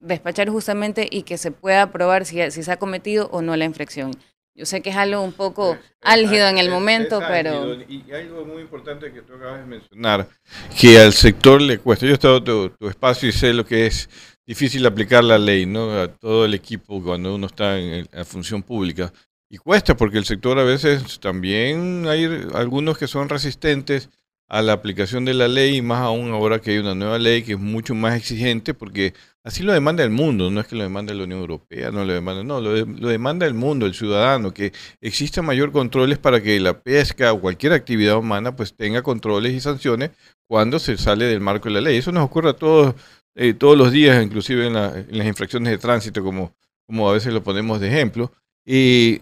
despachar 0.00 0.48
justamente 0.48 1.06
y 1.10 1.22
que 1.22 1.38
se 1.38 1.50
pueda 1.50 1.90
probar 1.92 2.24
si, 2.24 2.50
si 2.50 2.62
se 2.62 2.72
ha 2.72 2.78
cometido 2.78 3.28
o 3.32 3.42
no 3.42 3.56
la 3.56 3.64
infracción. 3.64 4.12
Yo 4.58 4.66
sé 4.66 4.82
que 4.82 4.90
es 4.90 4.96
algo 4.96 5.22
un 5.22 5.32
poco 5.32 5.78
álgido 6.02 6.48
en 6.48 6.58
el 6.58 6.68
momento, 6.68 7.20
pero... 7.20 7.74
Y 7.88 8.04
algo 8.10 8.44
muy 8.44 8.62
importante 8.62 9.12
que 9.12 9.22
tú 9.22 9.34
acabas 9.34 9.60
de 9.60 9.66
mencionar, 9.66 10.28
que 10.76 10.98
al 10.98 11.12
sector 11.12 11.62
le 11.62 11.78
cuesta. 11.78 12.06
Yo 12.06 12.10
he 12.10 12.14
estado 12.14 12.38
en 12.38 12.44
tu, 12.44 12.88
espacio 12.88 13.28
y 13.28 13.32
sé 13.32 13.52
lo 13.52 13.64
que 13.64 13.86
es 13.86 14.10
difícil 14.44 14.84
aplicar 14.84 15.22
la 15.22 15.38
ley, 15.38 15.64
¿no? 15.64 15.92
A 15.92 16.08
todo 16.08 16.44
el 16.44 16.54
equipo 16.54 17.00
cuando 17.00 17.36
uno 17.36 17.46
está 17.46 17.78
en 17.78 18.08
la 18.10 18.24
función 18.24 18.64
pública. 18.64 19.12
Y 19.48 19.58
cuesta 19.58 19.96
porque 19.96 20.18
el 20.18 20.24
sector 20.24 20.58
a 20.58 20.64
veces 20.64 21.20
también 21.20 22.08
hay 22.08 22.24
algunos 22.52 22.98
que 22.98 23.06
son 23.06 23.28
resistentes 23.28 24.10
a 24.48 24.62
la 24.62 24.72
aplicación 24.72 25.24
de 25.24 25.34
la 25.34 25.48
ley, 25.48 25.76
y 25.76 25.82
más 25.82 26.00
aún 26.00 26.30
ahora 26.30 26.60
que 26.60 26.72
hay 26.72 26.78
una 26.78 26.94
nueva 26.94 27.18
ley 27.18 27.42
que 27.42 27.52
es 27.52 27.58
mucho 27.58 27.94
más 27.94 28.16
exigente 28.16 28.74
porque 28.74 29.14
Así 29.48 29.62
lo 29.62 29.72
demanda 29.72 30.04
el 30.04 30.10
mundo, 30.10 30.50
no 30.50 30.60
es 30.60 30.66
que 30.66 30.76
lo 30.76 30.82
demande 30.82 31.14
la 31.14 31.24
Unión 31.24 31.40
Europea, 31.40 31.90
no 31.90 32.04
lo 32.04 32.12
demanda, 32.12 32.44
no, 32.44 32.60
lo, 32.60 33.08
demanda 33.08 33.46
el 33.46 33.54
mundo, 33.54 33.86
el 33.86 33.94
ciudadano, 33.94 34.52
que 34.52 34.74
exista 35.00 35.40
mayor 35.40 35.72
controles 35.72 36.18
para 36.18 36.42
que 36.42 36.60
la 36.60 36.78
pesca 36.78 37.32
o 37.32 37.40
cualquier 37.40 37.72
actividad 37.72 38.18
humana 38.18 38.54
pues 38.54 38.76
tenga 38.76 39.00
controles 39.00 39.54
y 39.54 39.60
sanciones 39.60 40.10
cuando 40.46 40.78
se 40.78 40.98
sale 40.98 41.24
del 41.24 41.40
marco 41.40 41.70
de 41.70 41.76
la 41.76 41.80
ley. 41.80 41.96
Eso 41.96 42.12
nos 42.12 42.26
ocurre 42.26 42.50
a 42.50 42.52
todos, 42.52 42.94
eh, 43.36 43.54
todos 43.54 43.78
los 43.78 43.90
días, 43.90 44.22
inclusive 44.22 44.66
en, 44.66 44.74
las 44.74 45.26
infracciones 45.26 45.70
de 45.70 45.78
tránsito, 45.78 46.22
como, 46.22 46.54
como 46.86 47.08
a 47.08 47.14
veces 47.14 47.32
lo 47.32 47.42
ponemos 47.42 47.80
de 47.80 47.88
ejemplo. 47.88 48.30
y 48.66 49.20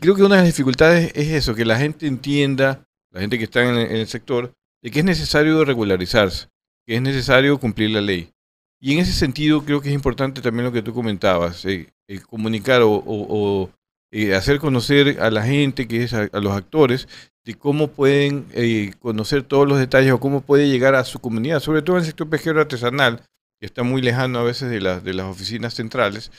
creo 0.00 0.16
que 0.16 0.24
una 0.24 0.36
de 0.36 0.42
las 0.42 0.48
dificultades 0.48 1.12
es 1.14 1.28
eso, 1.28 1.54
que 1.54 1.64
la 1.64 1.78
gente 1.78 2.08
entienda, 2.08 2.85
la 3.16 3.22
gente 3.22 3.38
que 3.38 3.44
está 3.44 3.62
en 3.62 3.78
el 3.78 4.06
sector, 4.08 4.52
de 4.82 4.90
que 4.90 4.98
es 4.98 5.04
necesario 5.04 5.64
regularizarse, 5.64 6.48
que 6.86 6.96
es 6.96 7.00
necesario 7.02 7.58
cumplir 7.58 7.88
la 7.88 8.02
ley. 8.02 8.28
Y 8.78 8.92
en 8.92 8.98
ese 8.98 9.12
sentido 9.12 9.64
creo 9.64 9.80
que 9.80 9.88
es 9.88 9.94
importante 9.94 10.42
también 10.42 10.66
lo 10.66 10.72
que 10.72 10.82
tú 10.82 10.92
comentabas, 10.92 11.64
eh, 11.64 11.88
comunicar 12.28 12.82
o, 12.84 13.70
eh, 14.12 14.34
hacer 14.34 14.58
conocer 14.58 15.18
a 15.22 15.30
la 15.30 15.42
gente, 15.42 15.88
que 15.88 16.02
es 16.02 16.12
a, 16.12 16.28
los 16.34 16.52
actores, 16.52 17.08
de 17.46 17.54
cómo 17.54 17.88
pueden 17.88 18.44
eh, 18.52 18.92
conocer 19.00 19.44
todos 19.44 19.66
los 19.66 19.78
detalles 19.78 20.12
o 20.12 20.20
cómo 20.20 20.42
puede 20.42 20.68
llegar 20.68 20.94
a 20.94 21.04
su 21.04 21.18
comunidad, 21.18 21.60
sobre 21.60 21.80
todo 21.80 21.96
en 21.96 22.00
el 22.00 22.06
sector 22.06 22.28
pesquero 22.28 22.60
artesanal, 22.60 23.22
que 23.58 23.64
está 23.64 23.82
muy 23.82 24.02
lejano 24.02 24.40
a 24.40 24.42
veces 24.42 24.68
de, 24.68 24.78
de 25.00 25.14
las 25.14 25.26
oficinas 25.26 25.72
centrales, 25.72 26.30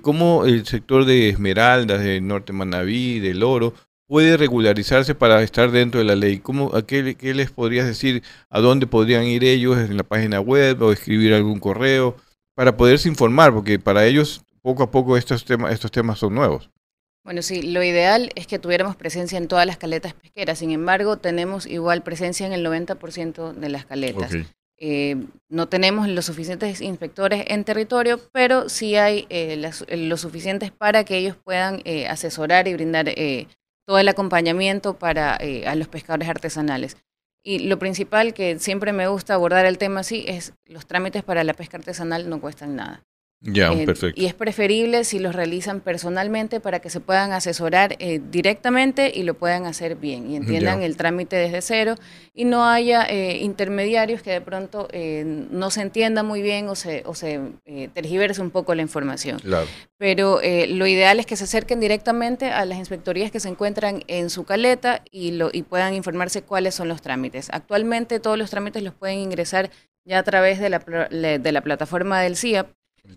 cómo 0.00 0.46
el 0.46 0.64
sector 0.64 1.04
de 1.04 1.28
esmeraldas, 1.28 2.02
de 2.02 2.22
Norte 2.22 2.54
Manaví, 2.54 3.20
del 3.20 3.42
oro, 3.42 3.74
puede 4.06 4.36
regularizarse 4.36 5.14
para 5.14 5.42
estar 5.42 5.70
dentro 5.70 5.98
de 5.98 6.06
la 6.06 6.14
ley? 6.14 6.38
¿Cómo, 6.38 6.74
a 6.74 6.86
qué, 6.86 7.02
les 7.02 7.50
podrías 7.50 7.86
decir? 7.86 8.22
¿A 8.48 8.60
dónde 8.60 8.86
podrían 8.86 9.24
ir 9.24 9.44
ellos 9.44 9.78
en 9.78 9.96
la 9.96 10.02
página 10.02 10.40
web 10.40 10.80
o 10.82 10.92
escribir 10.92 11.34
algún 11.34 11.58
correo 11.58 12.16
para 12.54 12.76
poderse 12.76 13.08
informar? 13.08 13.52
Porque 13.52 13.78
para 13.78 14.06
ellos 14.06 14.42
poco 14.62 14.82
a 14.82 14.90
poco 14.90 15.16
estos 15.16 15.44
temas, 15.44 15.72
estos 15.72 15.90
temas 15.90 16.18
son 16.18 16.34
nuevos. 16.34 16.70
Bueno, 17.24 17.42
sí, 17.42 17.62
lo 17.62 17.82
ideal 17.82 18.30
es 18.36 18.46
que 18.46 18.60
tuviéramos 18.60 18.94
presencia 18.94 19.36
en 19.36 19.48
todas 19.48 19.66
las 19.66 19.78
caletas 19.78 20.14
pesqueras. 20.14 20.60
Sin 20.60 20.70
embargo, 20.70 21.16
tenemos 21.16 21.66
igual 21.66 22.04
presencia 22.04 22.46
en 22.46 22.52
el 22.52 22.64
90% 22.64 23.52
de 23.52 23.68
las 23.68 23.84
caletas. 23.84 24.32
Eh, 24.78 25.16
no 25.48 25.68
tenemos 25.68 26.06
los 26.06 26.26
suficientes 26.26 26.80
inspectores 26.80 27.44
en 27.48 27.64
territorio, 27.64 28.20
pero 28.30 28.68
sí 28.68 28.94
hay 28.94 29.26
eh, 29.28 29.56
los 29.56 30.20
suficientes 30.20 30.70
para 30.70 31.02
que 31.02 31.16
ellos 31.16 31.36
puedan 31.36 31.80
eh, 31.84 32.06
asesorar 32.06 32.68
y 32.68 32.74
brindar 32.74 33.08
todo 33.86 33.98
el 33.98 34.08
acompañamiento 34.08 34.98
para 34.98 35.36
eh, 35.40 35.66
a 35.66 35.74
los 35.74 35.88
pescadores 35.88 36.28
artesanales. 36.28 36.96
Y 37.42 37.60
lo 37.60 37.78
principal 37.78 38.34
que 38.34 38.58
siempre 38.58 38.92
me 38.92 39.06
gusta 39.06 39.34
abordar 39.34 39.66
el 39.66 39.78
tema 39.78 40.00
así 40.00 40.24
es 40.26 40.52
los 40.64 40.86
trámites 40.86 41.22
para 41.22 41.44
la 41.44 41.54
pesca 41.54 41.76
artesanal 41.76 42.28
no 42.28 42.40
cuestan 42.40 42.74
nada. 42.74 43.04
Ya, 43.42 43.70
eh, 43.72 43.84
perfecto. 43.84 44.20
Y 44.20 44.26
es 44.26 44.34
preferible 44.34 45.04
si 45.04 45.18
los 45.18 45.34
realizan 45.34 45.80
personalmente 45.80 46.58
para 46.58 46.80
que 46.80 46.88
se 46.88 47.00
puedan 47.00 47.32
asesorar 47.32 47.94
eh, 47.98 48.20
directamente 48.30 49.12
y 49.14 49.24
lo 49.24 49.34
puedan 49.34 49.66
hacer 49.66 49.96
bien 49.96 50.30
y 50.30 50.36
entiendan 50.36 50.82
el 50.82 50.96
trámite 50.96 51.36
desde 51.36 51.60
cero 51.60 51.94
y 52.32 52.46
no 52.46 52.66
haya 52.66 53.04
eh, 53.04 53.38
intermediarios 53.42 54.22
que 54.22 54.30
de 54.30 54.40
pronto 54.40 54.88
no 55.50 55.70
se 55.70 55.82
entienda 55.82 56.22
muy 56.22 56.42
bien 56.42 56.68
o 56.68 56.74
se, 56.74 57.02
o 57.06 57.14
se 57.14 57.40
tergiverse 57.94 58.40
un 58.40 58.50
poco 58.50 58.74
la 58.74 58.82
información. 58.82 59.38
Claro. 59.38 59.66
Pero 59.98 60.40
lo 60.68 60.86
ideal 60.86 61.20
es 61.20 61.26
que 61.26 61.36
se 61.36 61.44
acerquen 61.44 61.80
directamente 61.80 62.46
a 62.46 62.64
las 62.64 62.78
inspectorías 62.78 63.30
que 63.30 63.40
se 63.40 63.48
encuentran 63.48 64.02
en 64.06 64.30
su 64.30 64.44
caleta 64.44 65.02
y, 65.10 65.32
lo, 65.32 65.50
y 65.52 65.62
puedan 65.62 65.94
informarse 65.94 66.42
cuáles 66.42 66.74
son 66.74 66.88
los 66.88 67.02
trámites. 67.02 67.48
Actualmente 67.52 68.18
todos 68.18 68.38
los 68.38 68.50
trámites 68.50 68.82
los 68.82 68.94
pueden 68.94 69.18
ingresar 69.18 69.70
ya 70.04 70.18
a 70.18 70.22
través 70.22 70.58
de 70.58 70.70
la, 70.70 70.78
de 70.78 71.52
la 71.52 71.60
plataforma 71.60 72.20
del 72.20 72.36
CIAP 72.36 72.68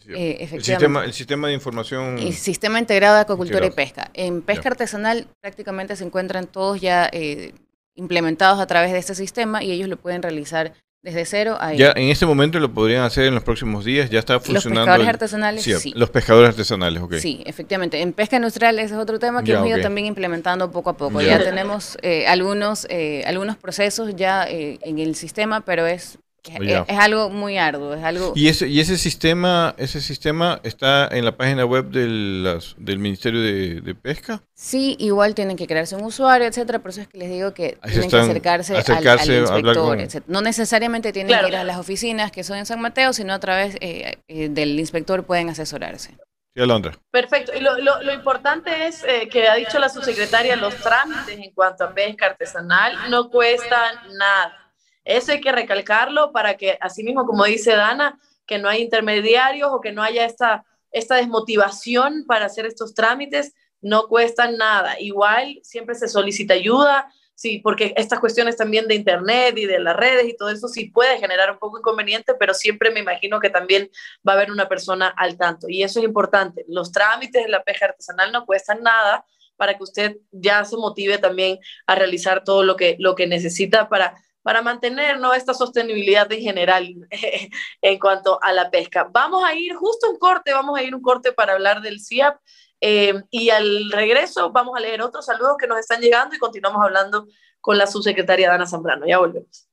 eh, 0.07 0.47
el, 0.51 0.63
sistema, 0.63 1.05
el 1.05 1.13
sistema 1.13 1.47
de 1.47 1.53
información. 1.53 2.17
El 2.19 2.33
sistema 2.33 2.79
integrado 2.79 3.15
de 3.15 3.21
acuacultura 3.21 3.65
y 3.65 3.71
pesca. 3.71 4.09
En 4.13 4.41
pesca 4.41 4.69
artesanal 4.69 5.27
prácticamente 5.41 5.95
se 5.95 6.03
encuentran 6.03 6.47
todos 6.47 6.81
ya 6.81 7.09
eh, 7.11 7.53
implementados 7.95 8.59
a 8.59 8.67
través 8.67 8.91
de 8.91 8.99
este 8.99 9.15
sistema 9.15 9.63
y 9.63 9.71
ellos 9.71 9.89
lo 9.89 9.97
pueden 9.97 10.21
realizar 10.21 10.73
desde 11.01 11.23
cero 11.23 11.57
a 11.61 11.73
Ya 11.73 11.93
en 11.95 12.09
este 12.09 12.25
momento 12.25 12.59
lo 12.59 12.73
podrían 12.73 13.03
hacer 13.03 13.25
en 13.25 13.33
los 13.33 13.43
próximos 13.43 13.85
días, 13.85 14.09
ya 14.09 14.19
está 14.19 14.39
funcionando. 14.39 14.69
Los 14.69 14.85
pescadores 14.85 15.07
artesanales, 15.07 15.63
sí, 15.63 15.93
Los 15.95 16.09
pescadores 16.09 16.49
artesanales, 16.49 17.01
ok. 17.01 17.13
Sí, 17.15 17.41
efectivamente. 17.45 18.01
En 18.01 18.11
pesca 18.11 18.35
industrial 18.35 18.77
ese 18.79 18.95
es 18.95 18.99
otro 18.99 19.17
tema 19.17 19.43
que 19.43 19.53
hemos 19.53 19.67
ido 19.67 19.79
también 19.81 20.07
implementando 20.07 20.71
poco 20.71 20.89
a 20.89 20.97
poco. 20.97 21.21
Ya, 21.21 21.39
tenemos 21.39 21.97
eh, 22.01 22.27
algunos, 22.27 22.87
algunos 23.25 23.57
procesos 23.57 24.15
ya 24.15 24.45
en 24.47 24.99
el 24.99 25.15
sistema, 25.15 25.61
pero 25.61 25.87
es 25.87 26.19
es, 26.43 26.97
algo 26.97 27.29
muy 27.29 27.57
arduo, 27.57 27.93
es 27.93 28.03
algo... 28.03 28.33
¿Y 28.35 28.47
ese, 28.47 28.67
y 28.67 28.79
ese 28.79 28.97
sistema 28.97 29.75
ese 29.77 30.01
sistema 30.01 30.59
está 30.63 31.07
en 31.07 31.25
la 31.25 31.35
página 31.35 31.65
web 31.65 31.89
del, 31.89 32.59
del 32.77 32.99
Ministerio 32.99 33.41
de, 33.41 33.95
Pesca? 33.95 34.41
Sí, 34.53 34.95
igual 34.99 35.35
tienen 35.35 35.57
que 35.57 35.67
crearse 35.67 35.95
un 35.95 36.03
usuario, 36.03 36.47
etcétera, 36.47 36.79
por 36.79 36.91
eso 36.91 37.01
es 37.01 37.07
que 37.07 37.17
les 37.17 37.29
digo 37.29 37.53
que 37.53 37.77
tienen 37.83 38.09
que 38.09 38.17
acercarse, 38.17 38.73
al, 38.73 38.79
inspector, 38.79 40.23
No 40.27 40.41
necesariamente 40.41 41.11
tienen 41.11 41.39
que 41.39 41.47
ir 41.47 41.55
a 41.55 41.63
las 41.63 41.77
oficinas 41.77 42.31
que 42.31 42.43
son 42.43 42.57
en 42.57 42.65
San 42.65 42.81
Mateo, 42.81 43.13
sino 43.13 43.33
a 43.33 43.39
través 43.39 43.75
eh, 43.81 44.17
eh, 44.27 44.49
del 44.49 44.79
inspector 44.79 45.23
pueden 45.25 45.49
asesorarse. 45.49 46.15
Sí, 46.55 46.61
Alondra. 46.61 46.93
Perfecto. 47.11 47.51
Y 47.55 47.59
lo, 47.59 47.77
lo, 47.77 48.01
lo 48.01 48.13
importante 48.13 48.87
es 48.87 49.03
eh, 49.03 49.29
que 49.29 49.47
ha 49.47 49.55
dicho 49.55 49.77
la 49.79 49.89
subsecretaria, 49.89 50.55
los 50.55 50.75
trámites 50.75 51.37
en 51.37 51.51
cuanto 51.51 51.83
a 51.83 51.93
pesca 51.93 52.27
artesanal 52.27 53.09
no 53.09 53.29
cuestan 53.29 53.95
nada 54.17 54.68
eso 55.09 55.31
hay 55.31 55.41
que 55.41 55.51
recalcarlo 55.51 56.31
para 56.31 56.55
que, 56.55 56.77
así 56.81 57.03
mismo 57.03 57.25
como 57.25 57.43
dice 57.45 57.71
Dana, 57.71 58.19
que 58.45 58.59
no 58.59 58.69
hay 58.69 58.81
intermediarios 58.81 59.69
o 59.71 59.81
que 59.81 59.91
no 59.91 60.03
haya 60.03 60.23
esta, 60.25 60.65
esta 60.91 61.15
desmotivación 61.15 62.25
para 62.27 62.45
hacer 62.45 62.67
estos 62.67 62.93
trámites, 62.93 63.53
no 63.81 64.07
cuestan 64.07 64.57
nada. 64.57 64.99
Igual 64.99 65.59
siempre 65.63 65.95
se 65.95 66.07
solicita 66.07 66.53
ayuda, 66.53 67.11
sí, 67.33 67.57
porque 67.57 67.93
estas 67.97 68.19
cuestiones 68.19 68.55
también 68.55 68.87
de 68.87 68.95
Internet 68.95 69.57
y 69.57 69.65
de 69.65 69.79
las 69.79 69.95
redes 69.95 70.27
y 70.27 70.37
todo 70.37 70.49
eso 70.49 70.67
sí 70.67 70.91
puede 70.91 71.17
generar 71.17 71.51
un 71.51 71.57
poco 71.57 71.79
inconveniente, 71.79 72.35
pero 72.35 72.53
siempre 72.53 72.91
me 72.91 72.99
imagino 72.99 73.39
que 73.39 73.49
también 73.49 73.89
va 74.27 74.33
a 74.33 74.35
haber 74.35 74.51
una 74.51 74.69
persona 74.69 75.07
al 75.07 75.37
tanto. 75.37 75.67
Y 75.69 75.81
eso 75.81 75.99
es 75.99 76.05
importante. 76.05 76.65
Los 76.67 76.91
trámites 76.91 77.43
de 77.43 77.49
la 77.49 77.63
pesca 77.63 77.85
artesanal 77.85 78.31
no 78.31 78.45
cuestan 78.45 78.83
nada 78.83 79.25
para 79.57 79.75
que 79.75 79.83
usted 79.83 80.17
ya 80.31 80.63
se 80.65 80.77
motive 80.77 81.17
también 81.17 81.57
a 81.87 81.95
realizar 81.95 82.43
todo 82.43 82.63
lo 82.63 82.75
que, 82.75 82.95
lo 82.99 83.15
que 83.15 83.27
necesita 83.27 83.89
para 83.89 84.15
para 84.41 84.61
mantener 84.61 85.19
¿no? 85.19 85.33
esta 85.33 85.53
sostenibilidad 85.53 86.31
en 86.31 86.41
general 86.41 86.95
en 87.81 87.99
cuanto 87.99 88.39
a 88.41 88.53
la 88.53 88.69
pesca. 88.71 89.07
Vamos 89.11 89.43
a 89.43 89.53
ir 89.53 89.75
justo 89.75 90.09
un 90.09 90.17
corte, 90.17 90.53
vamos 90.53 90.77
a 90.77 90.83
ir 90.83 90.95
un 90.95 91.01
corte 91.01 91.31
para 91.31 91.53
hablar 91.53 91.81
del 91.81 91.99
CIAP 91.99 92.37
Eh, 92.81 93.13
y 93.29 93.49
al 93.49 93.91
regreso 93.91 94.51
vamos 94.51 94.73
a 94.77 94.79
leer 94.79 95.01
otros 95.01 95.25
saludos 95.25 95.57
que 95.59 95.67
nos 95.67 95.79
están 95.79 95.99
llegando 95.99 96.33
y 96.33 96.39
continuamos 96.39 96.81
hablando 96.81 97.27
con 97.59 97.77
la 97.77 97.85
subsecretaria 97.85 98.49
Dana 98.49 98.65
Zambrano. 98.65 99.05
Ya 99.05 99.19
volvemos. 99.19 99.67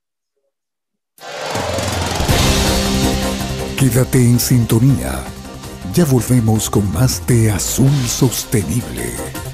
Quédate 3.79 4.18
en 4.18 4.40
sintonía. 4.40 5.22
Ya 5.92 6.05
volvemos 6.05 6.68
con 6.68 6.90
más 6.92 7.24
de 7.26 7.50
Azul 7.50 7.92
Sostenible. 8.09 9.45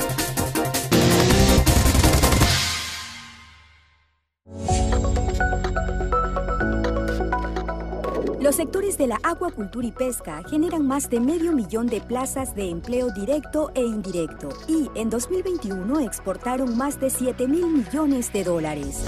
Los 8.52 8.58
sectores 8.58 8.98
de 8.98 9.06
la 9.06 9.18
acuacultura 9.22 9.86
y 9.86 9.92
pesca 9.92 10.42
generan 10.50 10.86
más 10.86 11.08
de 11.08 11.20
medio 11.20 11.52
millón 11.52 11.86
de 11.86 12.02
plazas 12.02 12.54
de 12.54 12.68
empleo 12.68 13.10
directo 13.10 13.70
e 13.74 13.80
indirecto 13.80 14.50
y 14.68 14.90
en 14.94 15.08
2021 15.08 16.00
exportaron 16.00 16.76
más 16.76 17.00
de 17.00 17.08
7 17.08 17.48
mil 17.48 17.66
millones 17.66 18.30
de 18.30 18.44
dólares. 18.44 19.06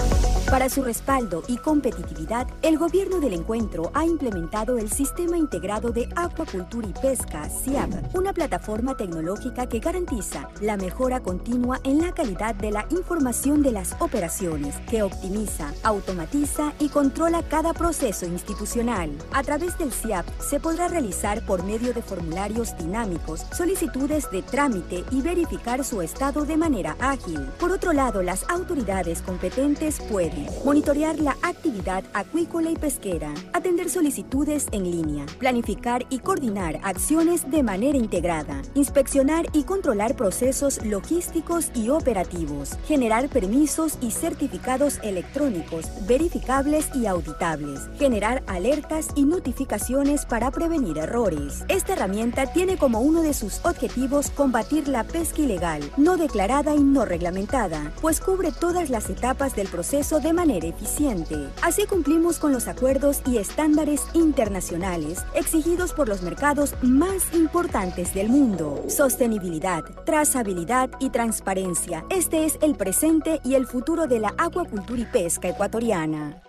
Para 0.49 0.69
su 0.69 0.83
respaldo 0.83 1.43
y 1.47 1.57
competitividad, 1.57 2.47
el 2.61 2.77
gobierno 2.77 3.19
del 3.19 3.33
encuentro 3.33 3.91
ha 3.93 4.05
implementado 4.05 4.77
el 4.77 4.91
Sistema 4.91 5.37
Integrado 5.37 5.91
de 5.91 6.07
Acuacultura 6.15 6.87
y 6.87 6.93
Pesca, 6.93 7.49
SIAP, 7.49 8.15
una 8.15 8.31
plataforma 8.31 8.95
tecnológica 8.95 9.67
que 9.67 9.79
garantiza 9.79 10.49
la 10.61 10.77
mejora 10.77 11.21
continua 11.21 11.79
en 11.83 11.99
la 12.01 12.13
calidad 12.13 12.53
de 12.55 12.71
la 12.71 12.85
información 12.89 13.63
de 13.63 13.71
las 13.71 13.95
operaciones, 13.99 14.75
que 14.89 15.01
optimiza, 15.01 15.73
automatiza 15.83 16.73
y 16.79 16.89
controla 16.89 17.41
cada 17.43 17.73
proceso 17.73 18.25
institucional. 18.27 19.11
A 19.35 19.43
través 19.43 19.77
del 19.77 19.91
CIAP 19.91 20.25
se 20.39 20.61
podrá 20.61 20.87
realizar 20.87 21.45
por 21.45 21.61
medio 21.61 21.93
de 21.93 22.01
formularios 22.01 22.73
dinámicos 22.77 23.41
solicitudes 23.51 24.31
de 24.31 24.41
trámite 24.41 25.03
y 25.11 25.19
verificar 25.21 25.83
su 25.83 26.01
estado 26.01 26.45
de 26.45 26.55
manera 26.55 26.95
ágil. 27.01 27.41
Por 27.59 27.73
otro 27.73 27.91
lado, 27.91 28.23
las 28.23 28.49
autoridades 28.49 29.21
competentes 29.21 29.99
pueden 30.09 30.47
monitorear 30.63 31.19
la 31.19 31.35
actividad 31.41 32.05
acuícola 32.13 32.71
y 32.71 32.77
pesquera, 32.77 33.33
atender 33.51 33.89
solicitudes 33.89 34.67
en 34.71 34.89
línea, 34.89 35.25
planificar 35.37 36.05
y 36.09 36.19
coordinar 36.19 36.79
acciones 36.83 37.51
de 37.51 37.61
manera 37.61 37.97
integrada, 37.97 38.61
inspeccionar 38.73 39.47
y 39.51 39.63
controlar 39.63 40.15
procesos 40.15 40.79
logísticos 40.85 41.71
y 41.75 41.89
operativos, 41.89 42.77
generar 42.87 43.27
permisos 43.27 43.97
y 43.99 44.11
certificados 44.11 44.97
electrónicos 45.03 45.87
verificables 46.07 46.87
y 46.95 47.05
auditables, 47.05 47.81
generar 47.99 48.41
alertas 48.47 49.09
notificaciones 49.25 50.25
para 50.25 50.51
prevenir 50.51 50.97
errores. 50.97 51.65
Esta 51.67 51.93
herramienta 51.93 52.47
tiene 52.47 52.77
como 52.77 53.01
uno 53.01 53.21
de 53.21 53.33
sus 53.33 53.63
objetivos 53.65 54.29
combatir 54.29 54.87
la 54.87 55.03
pesca 55.03 55.41
ilegal, 55.41 55.81
no 55.97 56.17
declarada 56.17 56.75
y 56.75 56.83
no 56.83 57.05
reglamentada, 57.05 57.91
pues 58.01 58.19
cubre 58.21 58.51
todas 58.51 58.89
las 58.89 59.09
etapas 59.09 59.55
del 59.55 59.67
proceso 59.67 60.19
de 60.19 60.33
manera 60.33 60.67
eficiente. 60.67 61.35
Así 61.61 61.85
cumplimos 61.85 62.39
con 62.39 62.51
los 62.51 62.67
acuerdos 62.67 63.21
y 63.25 63.37
estándares 63.37 64.01
internacionales 64.13 65.25
exigidos 65.33 65.93
por 65.93 66.07
los 66.07 66.21
mercados 66.21 66.75
más 66.81 67.33
importantes 67.33 68.13
del 68.13 68.29
mundo. 68.29 68.83
Sostenibilidad, 68.87 69.83
trazabilidad 70.05 70.89
y 70.99 71.09
transparencia. 71.09 72.05
Este 72.09 72.45
es 72.45 72.57
el 72.61 72.75
presente 72.75 73.41
y 73.43 73.55
el 73.55 73.65
futuro 73.65 74.07
de 74.07 74.19
la 74.19 74.33
acuacultura 74.37 75.01
y 75.01 75.05
pesca 75.05 75.49
ecuatoriana. 75.49 76.44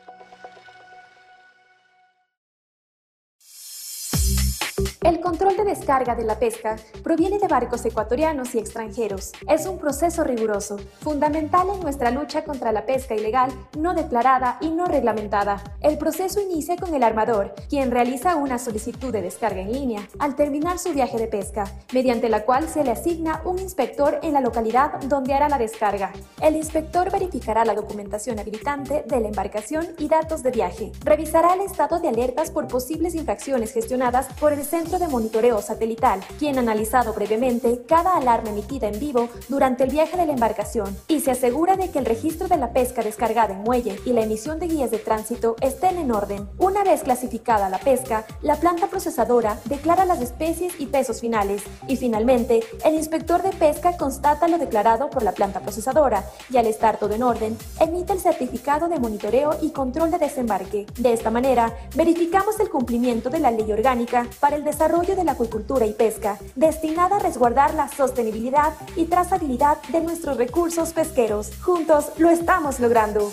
El 5.07 5.21
control 5.21 5.57
de 5.57 5.63
descarga 5.63 6.17
de 6.17 6.25
la 6.25 6.41
pesca 6.41 6.75
proviene 7.05 7.39
de 7.39 7.47
barcos 7.47 7.85
ecuatorianos 7.85 8.57
y 8.57 8.59
extranjeros. 8.59 9.31
Es 9.49 9.65
un 9.67 9.79
proceso 9.79 10.25
riguroso, 10.25 10.79
fundamental 11.01 11.69
en 11.73 11.79
nuestra 11.79 12.11
lucha 12.11 12.43
contra 12.43 12.73
la 12.73 12.87
pesca 12.87 13.15
ilegal, 13.15 13.53
no 13.79 13.95
declarada 13.95 14.59
y 14.61 14.71
no 14.71 14.87
reglamentada. 14.87 15.63
El 15.81 15.97
proceso 15.97 16.41
inicia 16.41 16.75
con 16.75 16.93
el 16.93 17.05
armador, 17.05 17.55
quien 17.69 17.93
realiza 17.93 18.35
una 18.35 18.59
solicitud 18.59 19.13
de 19.13 19.23
descarga 19.23 19.61
en 19.61 19.73
línea 19.73 20.09
al 20.19 20.35
terminar 20.35 20.81
su 20.81 20.93
viaje 20.93 21.19
de 21.19 21.29
pesca, 21.29 21.71
mediante 21.93 22.29
la 22.29 22.45
cual 22.45 22.69
se 22.69 22.83
le 22.83 22.91
asigna 22.91 23.43
un 23.45 23.61
inspector 23.61 24.19
en 24.25 24.33
la 24.33 24.41
localidad 24.41 25.01
donde 25.03 25.35
hará 25.35 25.49
la 25.49 25.59
descarga. 25.59 26.11
El 26.43 26.57
inspector 26.57 27.13
verificará 27.13 27.65
la 27.65 27.77
documentación 27.77 28.41
habilitante 28.41 29.05
de 29.07 29.21
la 29.21 29.29
embarcación 29.29 29.87
y 29.99 30.09
datos 30.09 30.43
de 30.43 30.51
viaje. 30.51 30.91
Revisará 31.05 31.55
el 31.55 31.61
estado 31.61 32.01
de 32.01 32.09
alertas 32.09 32.51
por 32.51 32.67
posibles 32.67 33.15
infracciones 33.15 33.73
gestionadas 33.73 34.27
por 34.41 34.53
el 34.53 34.65
Centro 34.65 34.96
de 34.99 35.09
Monitoreo 35.09 35.61
Satelital, 35.61 36.21
quien 36.39 36.57
ha 36.57 36.61
analizado 36.61 37.13
brevemente 37.13 37.83
cada 37.87 38.17
alarma 38.17 38.51
emitida 38.51 38.89
en 38.89 38.99
vivo 38.99 39.29
durante 39.49 39.85
el 39.85 39.91
viaje 39.91 40.17
de 40.17 40.27
la 40.27 40.33
embarcación 40.33 40.97
y 41.09 41.21
se 41.21 41.31
asegura 41.31 41.77
de 41.77 41.91
que 41.91 41.99
el 41.99 42.07
registro 42.07 42.49
de 42.49 42.57
la 42.57 42.73
pesca 42.73 43.03
descargada 43.03 43.55
en 43.55 43.63
muelle 43.63 44.01
y 44.07 44.13
la 44.13 44.23
emisión 44.23 44.59
de 44.59 44.69
guías 44.69 44.91
de 44.91 44.99
tránsito 44.99 45.57
estén 45.61 45.99
en 45.99 46.13
orden. 46.13 46.49
Una 46.59 46.83
vez 46.83 47.03
clasificada 47.03 47.69
la 47.69 47.79
pesca, 47.79 48.25
la 48.41 48.57
planta 48.57 48.87
procesadora 48.89 49.59
declara 49.67 50.05
las 50.07 50.23
especies 50.23 50.73
y 50.79 50.87
pesos 50.87 51.21
finales 51.21 51.63
y 51.89 51.97
finalmente 51.97 52.61
el 52.85 52.95
inspector 52.95 53.43
de 53.43 53.51
pesca 53.51 53.97
constata 53.97 54.49
lo 54.49 54.59
declarado 54.59 55.11
por 55.11 55.23
la 55.23 55.33
planta 55.33 55.61
procesadora 55.61 56.25
y 56.51 56.57
al 56.57 56.67
estar 56.67 56.99
todo 56.99 57.15
en 57.15 57.23
orden, 57.23 57.57
emite 57.81 58.13
el 58.13 58.21
certificado 58.21 58.89
de 58.89 58.99
monitoreo 58.99 59.57
y 59.61 59.71
control 59.71 60.11
de 60.11 60.19
desembarque. 60.19 60.87
De 60.99 61.13
esta 61.13 61.31
manera, 61.31 61.73
verificamos 61.95 62.59
el 62.61 62.71
cumplimiento 62.71 63.31
de 63.31 63.41
la 63.41 63.51
ley 63.51 63.71
orgánica 63.71 64.27
para 64.41 64.57
el 64.57 64.65
desarrollo 64.65 64.86
desarrollo 64.87 65.17
de 65.17 65.25
la 65.25 65.33
acuicultura 65.33 65.85
y 65.85 65.95
pesca, 65.95 66.39
destinada 66.55 67.17
a 67.17 67.19
resguardar 67.19 67.75
la 67.75 67.89
sostenibilidad 67.89 68.73
y 68.95 69.07
trazabilidad 69.07 69.83
de 69.89 70.01
nuestros 70.01 70.37
recursos 70.37 70.93
pesqueros. 70.93 71.51
Juntos 71.61 72.13
lo 72.19 72.31
estamos 72.31 72.79
logrando. 72.79 73.33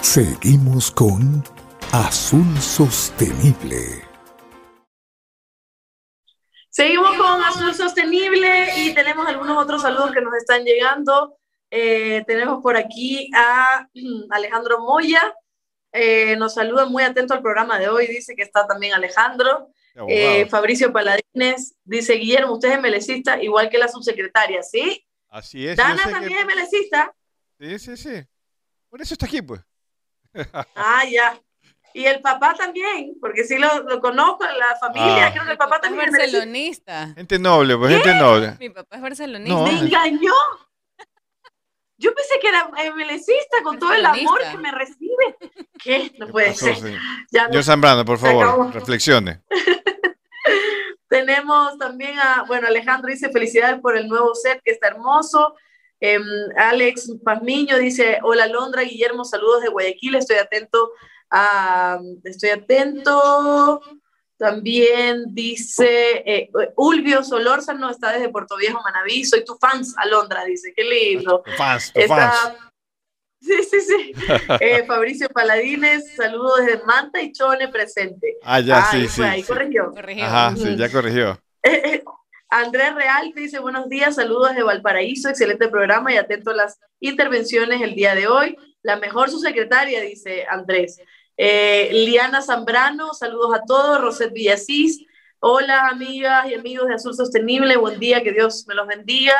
Seguimos 0.00 0.90
con 0.92 1.44
Azul 1.92 2.58
Sostenible. 2.58 4.02
Seguimos 6.70 7.16
con 7.18 7.42
Azul 7.42 7.74
Sostenible 7.74 8.78
y 8.78 8.94
tenemos 8.94 9.26
algunos 9.26 9.62
otros 9.62 9.82
saludos 9.82 10.12
que 10.12 10.22
nos 10.22 10.34
están 10.34 10.64
llegando. 10.64 11.36
Eh, 11.70 12.24
tenemos 12.26 12.62
por 12.62 12.76
aquí 12.76 13.30
a 13.34 13.88
Alejandro 14.30 14.80
Moya. 14.80 15.34
Eh, 15.92 16.36
nos 16.36 16.54
saluda 16.54 16.86
muy 16.86 17.02
atento 17.02 17.34
al 17.34 17.42
programa 17.42 17.78
de 17.78 17.88
hoy. 17.88 18.06
Dice 18.06 18.34
que 18.34 18.42
está 18.42 18.66
también 18.66 18.94
Alejandro. 18.94 19.70
Eh, 20.08 20.46
Fabricio 20.46 20.92
Paladines 20.92 21.74
dice: 21.84 22.14
Guillermo, 22.14 22.54
usted 22.54 22.72
es 22.72 22.80
melecista 22.80 23.42
igual 23.42 23.70
que 23.70 23.78
la 23.78 23.88
subsecretaria, 23.88 24.62
¿sí? 24.62 25.02
Así 25.28 25.66
es. 25.66 25.76
Dana 25.76 26.02
también 26.10 26.40
es 26.40 26.46
melecista. 26.46 27.14
Sí, 27.58 27.78
sí, 27.78 27.96
sí. 27.96 28.22
Por 28.90 29.00
eso 29.00 29.14
está 29.14 29.26
aquí, 29.26 29.40
pues. 29.40 29.60
ah, 30.74 31.04
ya. 31.10 31.40
Y 31.94 32.04
el 32.04 32.20
papá 32.20 32.52
también, 32.52 33.16
porque 33.22 33.44
sí 33.44 33.56
lo, 33.56 33.82
lo 33.84 34.02
conozco, 34.02 34.44
la 34.44 34.76
familia, 34.78 35.28
ah. 35.28 35.32
creo 35.32 35.46
que 35.46 35.52
el 35.52 35.56
papá 35.56 35.80
también 35.80 36.04
es 36.04 36.12
barcelonista. 36.12 37.14
Gente 37.14 37.38
noble, 37.38 37.74
pues 37.78 37.90
gente 37.90 38.14
noble. 38.16 38.54
Mi 38.60 38.68
papá 38.68 38.96
es 38.96 39.02
barcelonista. 39.02 39.62
Me 39.62 39.78
engañó. 39.78 40.32
Yo 41.98 42.14
pensé 42.14 42.38
que 42.40 42.48
era 42.48 42.70
melecista 42.94 43.62
con 43.62 43.78
todo 43.78 43.92
el 43.92 44.04
amor 44.04 44.40
que 44.50 44.58
me 44.58 44.70
recibe. 44.70 45.36
¿Qué? 45.82 46.12
No 46.18 46.28
puede 46.28 46.54
ser. 46.54 46.76
Yo 47.52 47.62
Zambrano, 47.62 48.04
por 48.04 48.18
favor, 48.18 48.72
reflexione. 48.74 49.42
Tenemos 51.08 51.78
también 51.78 52.18
a, 52.18 52.44
bueno, 52.46 52.66
Alejandro 52.66 53.10
dice 53.10 53.30
felicidades 53.30 53.80
por 53.80 53.96
el 53.96 54.08
nuevo 54.08 54.34
set 54.34 54.60
que 54.64 54.72
está 54.72 54.88
hermoso. 54.88 55.54
Em, 56.00 56.22
Alex 56.56 57.12
Pazmiño 57.24 57.78
dice, 57.78 58.18
hola 58.22 58.46
Londra, 58.46 58.82
Guillermo, 58.82 59.24
saludos 59.24 59.62
de 59.62 59.68
Guayaquil, 59.68 60.16
estoy 60.16 60.36
atento 60.36 60.90
a, 61.30 61.98
estoy 62.24 62.50
atento 62.50 63.80
también 64.38 65.24
dice 65.28 66.22
eh, 66.26 66.50
Ulvio 66.76 67.24
Solórzano, 67.24 67.90
está 67.90 68.12
desde 68.12 68.28
Puerto 68.28 68.56
Viejo, 68.56 68.80
Manaví. 68.82 69.24
Soy 69.24 69.44
tu 69.44 69.56
fans, 69.56 69.94
Alondra, 69.96 70.44
dice. 70.44 70.72
Qué 70.74 70.84
lindo. 70.84 71.42
Tu 71.44 71.52
fans, 71.52 71.92
tu 71.92 72.00
fans. 72.02 72.34
Sí, 73.38 73.62
sí, 73.70 73.80
sí. 73.80 74.12
Eh, 74.60 74.84
Fabricio 74.86 75.28
Paladines, 75.28 76.16
saludos 76.16 76.64
desde 76.64 76.82
Manta 76.84 77.20
y 77.22 77.32
Chone 77.32 77.68
presente. 77.68 78.38
Ah, 78.42 78.60
ya, 78.60 78.82
sí, 78.90 79.06
sí. 79.06 79.22
Ahí 79.22 79.42
corrigió. 79.42 79.92
Ajá, 80.22 80.56
sí, 80.56 80.74
ya 80.74 80.90
corrigió. 80.90 81.38
Andrés 82.48 82.94
Real 82.94 83.32
dice 83.36 83.58
buenos 83.58 83.88
días, 83.88 84.16
saludos 84.16 84.54
de 84.54 84.62
Valparaíso, 84.62 85.28
excelente 85.28 85.68
programa 85.68 86.12
y 86.12 86.16
atento 86.16 86.50
a 86.50 86.54
las 86.54 86.80
intervenciones 86.98 87.82
el 87.82 87.94
día 87.94 88.14
de 88.14 88.26
hoy. 88.26 88.56
La 88.82 88.96
mejor 88.96 89.30
su 89.30 89.38
secretaria, 89.38 90.00
dice 90.00 90.46
Andrés. 90.48 90.98
Eh, 91.36 91.90
Liana 91.92 92.40
Zambrano, 92.40 93.12
saludos 93.12 93.54
a 93.54 93.62
todos. 93.66 94.00
Roset 94.00 94.32
Villasís, 94.32 95.04
hola 95.40 95.88
amigas 95.88 96.48
y 96.48 96.54
amigos 96.54 96.88
de 96.88 96.94
Azul 96.94 97.14
Sostenible, 97.14 97.76
buen 97.76 98.00
día, 98.00 98.22
que 98.22 98.32
Dios 98.32 98.66
me 98.66 98.74
los 98.74 98.86
bendiga. 98.86 99.34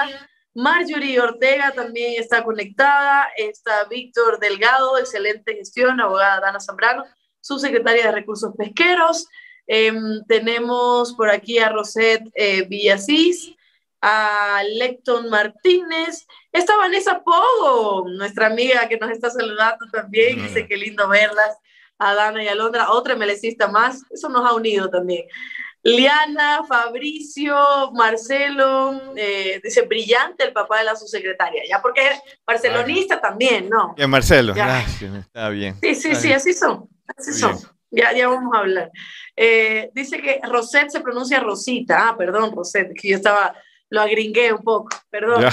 Marjorie 0.54 1.20
Ortega 1.20 1.72
también 1.72 2.14
está 2.20 2.42
conectada. 2.42 3.28
Está 3.36 3.84
Víctor 3.84 4.40
Delgado, 4.40 4.98
excelente 4.98 5.54
gestión, 5.54 6.00
abogada 6.00 6.40
Dana 6.40 6.60
Zambrano, 6.60 7.04
subsecretaria 7.40 8.06
de 8.06 8.12
Recursos 8.12 8.54
Pesqueros. 8.56 9.26
Em, 9.66 10.22
tenemos 10.26 11.12
por 11.14 11.28
aquí 11.28 11.58
a 11.58 11.68
Rosette 11.68 12.30
eh, 12.34 12.66
Villasís, 12.68 13.54
a 14.00 14.62
Lecton 14.78 15.28
Martínez. 15.28 16.26
Está 16.52 16.76
Vanessa 16.76 17.22
Pogo, 17.22 18.08
nuestra 18.08 18.46
amiga 18.46 18.88
que 18.88 18.96
nos 18.96 19.10
está 19.10 19.28
saludando 19.28 19.86
también. 19.92 20.42
Dice 20.42 20.66
que 20.66 20.76
lindo 20.76 21.06
verlas. 21.08 21.58
A 21.98 22.14
Dana 22.14 22.42
y 22.42 22.48
a 22.48 22.54
Londra, 22.54 22.90
otra 22.90 23.16
melecista 23.16 23.68
más. 23.68 24.02
Eso 24.10 24.28
nos 24.28 24.44
ha 24.44 24.54
unido 24.54 24.90
también. 24.90 25.26
Liana, 25.86 26.64
Fabricio, 26.64 27.92
Marcelo, 27.92 29.14
eh, 29.14 29.60
dice 29.62 29.82
brillante 29.82 30.42
el 30.42 30.52
papá 30.52 30.78
de 30.78 30.84
la 30.84 30.96
subsecretaria, 30.96 31.62
ya 31.68 31.80
porque 31.80 32.08
es 32.08 32.20
barcelonista 32.44 33.20
también, 33.20 33.68
¿no? 33.68 33.94
Bien, 33.94 34.10
Marcelo, 34.10 34.52
gracias, 34.52 35.14
está 35.14 35.48
bien. 35.48 35.76
Sí, 35.80 35.94
sí, 35.94 36.16
sí, 36.16 36.32
así 36.32 36.52
son, 36.54 36.88
así 37.16 37.32
son. 37.32 37.56
Ya, 37.88 38.12
ya 38.12 38.26
vamos 38.26 38.52
a 38.52 38.58
hablar. 38.58 38.90
Eh, 39.36 39.90
dice 39.94 40.20
que 40.20 40.40
Rosette 40.42 40.90
se 40.90 41.00
pronuncia 41.00 41.38
Rosita, 41.38 42.08
ah, 42.08 42.16
perdón, 42.16 42.52
Rosette, 42.52 42.92
que 42.92 43.10
yo 43.10 43.16
estaba, 43.16 43.54
lo 43.88 44.00
agringué 44.00 44.52
un 44.52 44.62
poco, 44.62 44.88
perdón. 45.10 45.44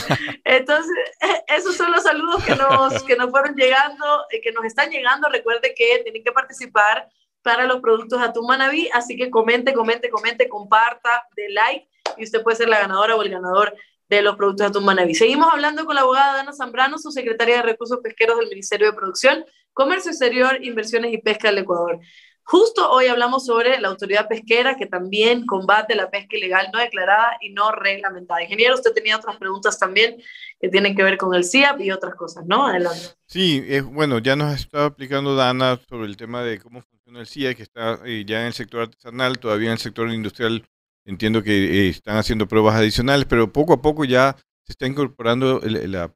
Entonces, 0.43 0.95
esos 1.47 1.75
son 1.75 1.91
los 1.91 2.03
saludos 2.03 2.43
que 2.43 2.55
nos, 2.55 3.03
que 3.03 3.15
nos 3.15 3.29
fueron 3.29 3.55
llegando, 3.55 4.05
eh, 4.31 4.41
que 4.41 4.51
nos 4.51 4.65
están 4.65 4.89
llegando. 4.89 5.29
Recuerde 5.29 5.73
que 5.75 5.99
tienen 6.03 6.23
que 6.23 6.31
participar 6.31 7.09
para 7.41 7.65
los 7.65 7.81
productos 7.81 8.21
Atún 8.21 8.47
Manaví. 8.47 8.89
Así 8.93 9.15
que 9.15 9.29
comente, 9.29 9.73
comente, 9.73 10.09
comente, 10.09 10.49
comparta, 10.49 11.27
de 11.35 11.49
like 11.49 11.87
y 12.17 12.23
usted 12.23 12.41
puede 12.41 12.57
ser 12.57 12.69
la 12.69 12.79
ganadora 12.79 13.15
o 13.15 13.21
el 13.21 13.29
ganador 13.29 13.75
de 14.09 14.21
los 14.21 14.35
productos 14.35 14.67
Atún 14.67 14.85
Manaví. 14.85 15.13
Seguimos 15.13 15.51
hablando 15.51 15.85
con 15.85 15.95
la 15.95 16.01
abogada 16.01 16.37
Dana 16.37 16.53
Zambrano, 16.53 16.97
su 16.97 17.11
secretaria 17.11 17.57
de 17.57 17.63
Recursos 17.63 17.99
Pesqueros 18.01 18.39
del 18.39 18.49
Ministerio 18.49 18.87
de 18.87 18.93
Producción, 18.93 19.45
Comercio 19.73 20.11
Exterior, 20.11 20.63
Inversiones 20.63 21.13
y 21.13 21.17
Pesca 21.19 21.49
del 21.49 21.59
Ecuador. 21.59 21.99
Justo 22.45 22.91
hoy 22.91 23.07
hablamos 23.07 23.45
sobre 23.45 23.79
la 23.79 23.87
autoridad 23.87 24.27
pesquera 24.27 24.75
que 24.75 24.85
también 24.85 25.45
combate 25.45 25.95
la 25.95 26.09
pesca 26.09 26.35
ilegal 26.35 26.69
no 26.73 26.79
declarada 26.79 27.37
y 27.41 27.53
no 27.53 27.71
reglamentada. 27.71 28.43
Ingeniero, 28.43 28.75
usted 28.75 28.93
tenía 28.93 29.15
otras 29.15 29.37
preguntas 29.37 29.79
también 29.79 30.17
que 30.59 30.69
tienen 30.69 30.95
que 30.95 31.03
ver 31.03 31.17
con 31.17 31.33
el 31.33 31.45
CIAP 31.45 31.81
y 31.81 31.91
otras 31.91 32.15
cosas, 32.15 32.45
¿no? 32.45 32.67
Adelante. 32.67 32.99
Sí, 33.27 33.63
es, 33.67 33.83
bueno, 33.83 34.19
ya 34.19 34.35
nos 34.35 34.53
estado 34.53 34.87
explicando 34.87 35.35
Dana 35.35 35.79
sobre 35.87 36.07
el 36.07 36.17
tema 36.17 36.43
de 36.43 36.59
cómo 36.59 36.81
funciona 36.81 37.21
el 37.21 37.27
CIAP, 37.27 37.55
que 37.55 37.63
está 37.63 37.99
eh, 38.05 38.25
ya 38.27 38.41
en 38.41 38.47
el 38.47 38.53
sector 38.53 38.81
artesanal, 38.81 39.39
todavía 39.39 39.67
en 39.67 39.73
el 39.73 39.79
sector 39.79 40.09
industrial 40.11 40.67
entiendo 41.05 41.43
que 41.43 41.51
eh, 41.51 41.89
están 41.89 42.17
haciendo 42.17 42.47
pruebas 42.47 42.75
adicionales, 42.75 43.25
pero 43.25 43.51
poco 43.51 43.73
a 43.73 43.81
poco 43.81 44.05
ya 44.05 44.35
se 44.65 44.71
está 44.71 44.87
incorporando 44.87 45.61
las 45.63 46.11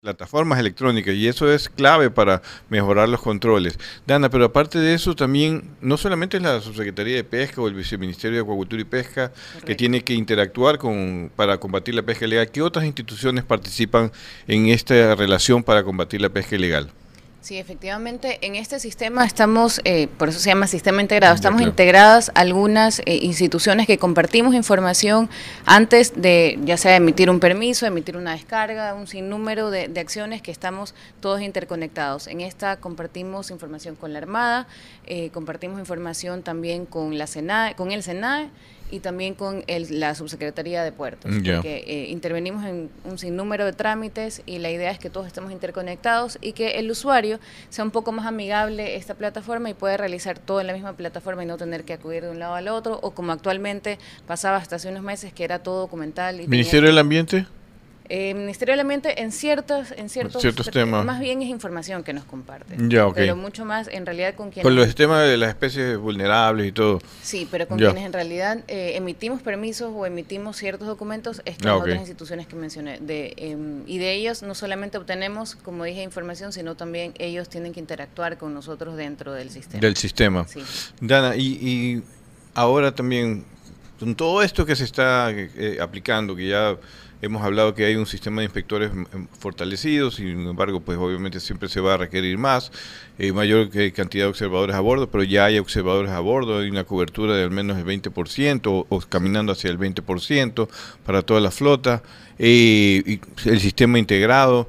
plataformas 0.00 0.60
electrónicas 0.60 1.14
y 1.16 1.26
eso 1.26 1.52
es 1.52 1.68
clave 1.68 2.10
para 2.10 2.40
mejorar 2.68 3.08
los 3.08 3.20
controles. 3.20 3.76
Dana, 4.06 4.30
pero 4.30 4.44
aparte 4.44 4.78
de 4.78 4.94
eso 4.94 5.16
también, 5.16 5.76
no 5.80 5.96
solamente 5.96 6.36
es 6.36 6.42
la 6.44 6.60
Subsecretaría 6.60 7.16
de 7.16 7.24
Pesca 7.24 7.60
o 7.60 7.66
el 7.66 7.74
Viceministerio 7.74 8.36
de 8.36 8.42
Acuacultura 8.42 8.82
y 8.82 8.84
Pesca 8.84 9.32
que 9.66 9.74
tiene 9.74 10.04
que 10.04 10.14
interactuar 10.14 10.78
con, 10.78 11.32
para 11.34 11.58
combatir 11.58 11.96
la 11.96 12.02
pesca 12.02 12.24
ilegal, 12.24 12.50
¿qué 12.52 12.62
otras 12.62 12.84
instituciones 12.84 13.44
participan 13.44 14.12
en 14.46 14.66
esta 14.68 15.16
relación 15.16 15.64
para 15.64 15.82
combatir 15.82 16.20
la 16.20 16.28
pesca 16.28 16.54
ilegal? 16.54 16.92
Sí, 17.42 17.58
efectivamente, 17.58 18.38
en 18.42 18.54
este 18.54 18.78
sistema 18.78 19.24
estamos, 19.24 19.80
eh, 19.84 20.06
por 20.16 20.28
eso 20.28 20.38
se 20.38 20.48
llama 20.48 20.68
sistema 20.68 21.02
integrado, 21.02 21.34
estamos 21.34 21.60
integradas 21.60 22.30
algunas 22.36 23.00
eh, 23.00 23.16
instituciones 23.20 23.88
que 23.88 23.98
compartimos 23.98 24.54
información 24.54 25.28
antes 25.66 26.12
de, 26.14 26.60
ya 26.64 26.76
sea 26.76 26.94
emitir 26.94 27.30
un 27.30 27.40
permiso, 27.40 27.84
emitir 27.84 28.16
una 28.16 28.34
descarga, 28.34 28.94
un 28.94 29.08
sinnúmero 29.08 29.72
de, 29.72 29.88
de 29.88 29.98
acciones 29.98 30.40
que 30.40 30.52
estamos 30.52 30.94
todos 31.18 31.40
interconectados. 31.40 32.28
En 32.28 32.42
esta 32.42 32.76
compartimos 32.76 33.50
información 33.50 33.96
con 33.96 34.12
la 34.12 34.20
Armada, 34.20 34.68
eh, 35.06 35.30
compartimos 35.30 35.80
información 35.80 36.44
también 36.44 36.86
con 36.86 37.18
la 37.18 37.26
SENAE, 37.26 37.74
con 37.74 37.90
el 37.90 38.04
SENAE 38.04 38.50
y 38.92 39.00
también 39.00 39.34
con 39.34 39.64
la 39.66 40.14
subsecretaría 40.14 40.84
de 40.84 40.92
puertos, 40.92 41.32
porque 41.32 41.82
eh, 41.86 42.06
intervenimos 42.10 42.64
en 42.66 42.90
un 43.04 43.18
sinnúmero 43.18 43.64
de 43.64 43.72
trámites 43.72 44.42
y 44.44 44.58
la 44.58 44.70
idea 44.70 44.90
es 44.90 44.98
que 44.98 45.08
todos 45.08 45.26
estemos 45.26 45.50
interconectados 45.50 46.36
y 46.42 46.52
que 46.52 46.72
el 46.78 46.90
usuario 46.90 47.40
sea 47.70 47.84
un 47.84 47.90
poco 47.90 48.12
más 48.12 48.26
amigable 48.26 48.96
esta 48.96 49.14
plataforma 49.14 49.70
y 49.70 49.74
pueda 49.74 49.96
realizar 49.96 50.38
todo 50.38 50.60
en 50.60 50.66
la 50.66 50.74
misma 50.74 50.92
plataforma 50.92 51.42
y 51.42 51.46
no 51.46 51.56
tener 51.56 51.84
que 51.84 51.94
acudir 51.94 52.22
de 52.22 52.30
un 52.30 52.38
lado 52.38 52.54
al 52.54 52.68
otro, 52.68 53.00
o 53.02 53.12
como 53.12 53.32
actualmente 53.32 53.98
pasaba 54.26 54.58
hasta 54.58 54.76
hace 54.76 54.90
unos 54.90 55.02
meses 55.02 55.32
que 55.32 55.44
era 55.44 55.60
todo 55.60 55.80
documental. 55.80 56.42
Y 56.42 56.46
¿Ministerio 56.46 56.90
del 56.90 56.98
Ambiente? 56.98 57.46
Eh, 58.08 58.34
Ministerio 58.34 58.72
del 58.72 58.80
Ambiente 58.80 59.22
en 59.22 59.32
ciertos, 59.32 59.92
en 59.96 60.08
ciertos, 60.08 60.42
temas. 60.70 61.04
Más 61.04 61.20
bien 61.20 61.40
es 61.42 61.48
información 61.48 62.02
que 62.02 62.12
nos 62.12 62.24
comparte. 62.24 62.76
Ya, 62.88 63.08
Pero 63.12 63.36
mucho 63.36 63.64
más 63.64 63.88
en 63.88 64.04
realidad 64.06 64.34
con 64.34 64.50
quienes... 64.50 64.64
Con 64.64 64.74
los 64.74 64.94
temas 64.94 65.26
de 65.28 65.36
las 65.36 65.50
especies 65.50 65.96
vulnerables 65.96 66.66
y 66.66 66.72
todo. 66.72 67.00
Sí, 67.22 67.48
pero 67.50 67.66
con 67.68 67.78
quienes 67.78 68.04
en 68.04 68.12
realidad 68.12 68.58
eh, 68.68 68.92
emitimos 68.96 69.42
permisos 69.42 69.92
o 69.94 70.04
emitimos 70.06 70.56
ciertos 70.56 70.88
documentos 70.88 71.42
estas 71.44 71.72
ah, 71.72 71.76
otras 71.76 71.98
instituciones 71.98 72.46
que 72.46 72.56
mencioné. 72.56 72.98
De, 73.00 73.34
em, 73.36 73.82
y 73.86 73.98
de 73.98 74.12
ellos 74.12 74.42
no 74.42 74.54
solamente 74.54 74.98
obtenemos, 74.98 75.54
como 75.56 75.84
dije, 75.84 76.02
información, 76.02 76.52
sino 76.52 76.74
también 76.74 77.14
ellos 77.18 77.48
tienen 77.48 77.72
que 77.72 77.80
interactuar 77.80 78.38
con 78.38 78.52
nosotros 78.54 78.96
dentro 78.96 79.32
del 79.32 79.50
sistema. 79.50 79.80
Del 79.80 79.96
sistema. 79.96 80.46
Sí. 80.48 80.62
Dana, 81.00 81.36
y, 81.36 81.58
y 81.60 82.02
ahora 82.54 82.94
también, 82.94 83.44
con 83.98 84.14
todo 84.14 84.42
esto 84.42 84.66
que 84.66 84.76
se 84.76 84.84
está 84.84 85.30
eh, 85.30 85.78
aplicando, 85.80 86.34
que 86.36 86.48
ya 86.48 86.76
Hemos 87.22 87.42
hablado 87.42 87.74
que 87.74 87.84
hay 87.84 87.94
un 87.94 88.04
sistema 88.06 88.40
de 88.40 88.46
inspectores 88.46 88.90
fortalecido, 89.38 90.10
sin 90.10 90.46
embargo, 90.46 90.80
pues 90.80 90.98
obviamente 90.98 91.38
siempre 91.38 91.68
se 91.68 91.80
va 91.80 91.94
a 91.94 91.96
requerir 91.96 92.36
más, 92.36 92.72
eh, 93.18 93.32
mayor 93.32 93.70
cantidad 93.92 94.24
de 94.24 94.30
observadores 94.30 94.74
a 94.74 94.80
bordo, 94.80 95.08
pero 95.08 95.22
ya 95.22 95.44
hay 95.44 95.60
observadores 95.60 96.10
a 96.10 96.18
bordo, 96.18 96.58
hay 96.58 96.68
una 96.68 96.82
cobertura 96.82 97.36
de 97.36 97.44
al 97.44 97.52
menos 97.52 97.78
el 97.78 97.84
20% 97.84 98.66
o, 98.66 98.86
o 98.88 99.00
caminando 99.00 99.52
hacia 99.52 99.70
el 99.70 99.78
20% 99.78 100.68
para 101.06 101.22
toda 101.22 101.40
la 101.40 101.52
flota, 101.52 102.02
eh, 102.38 103.02
y 103.06 103.20
el 103.48 103.60
sistema 103.60 104.00
integrado. 104.00 104.68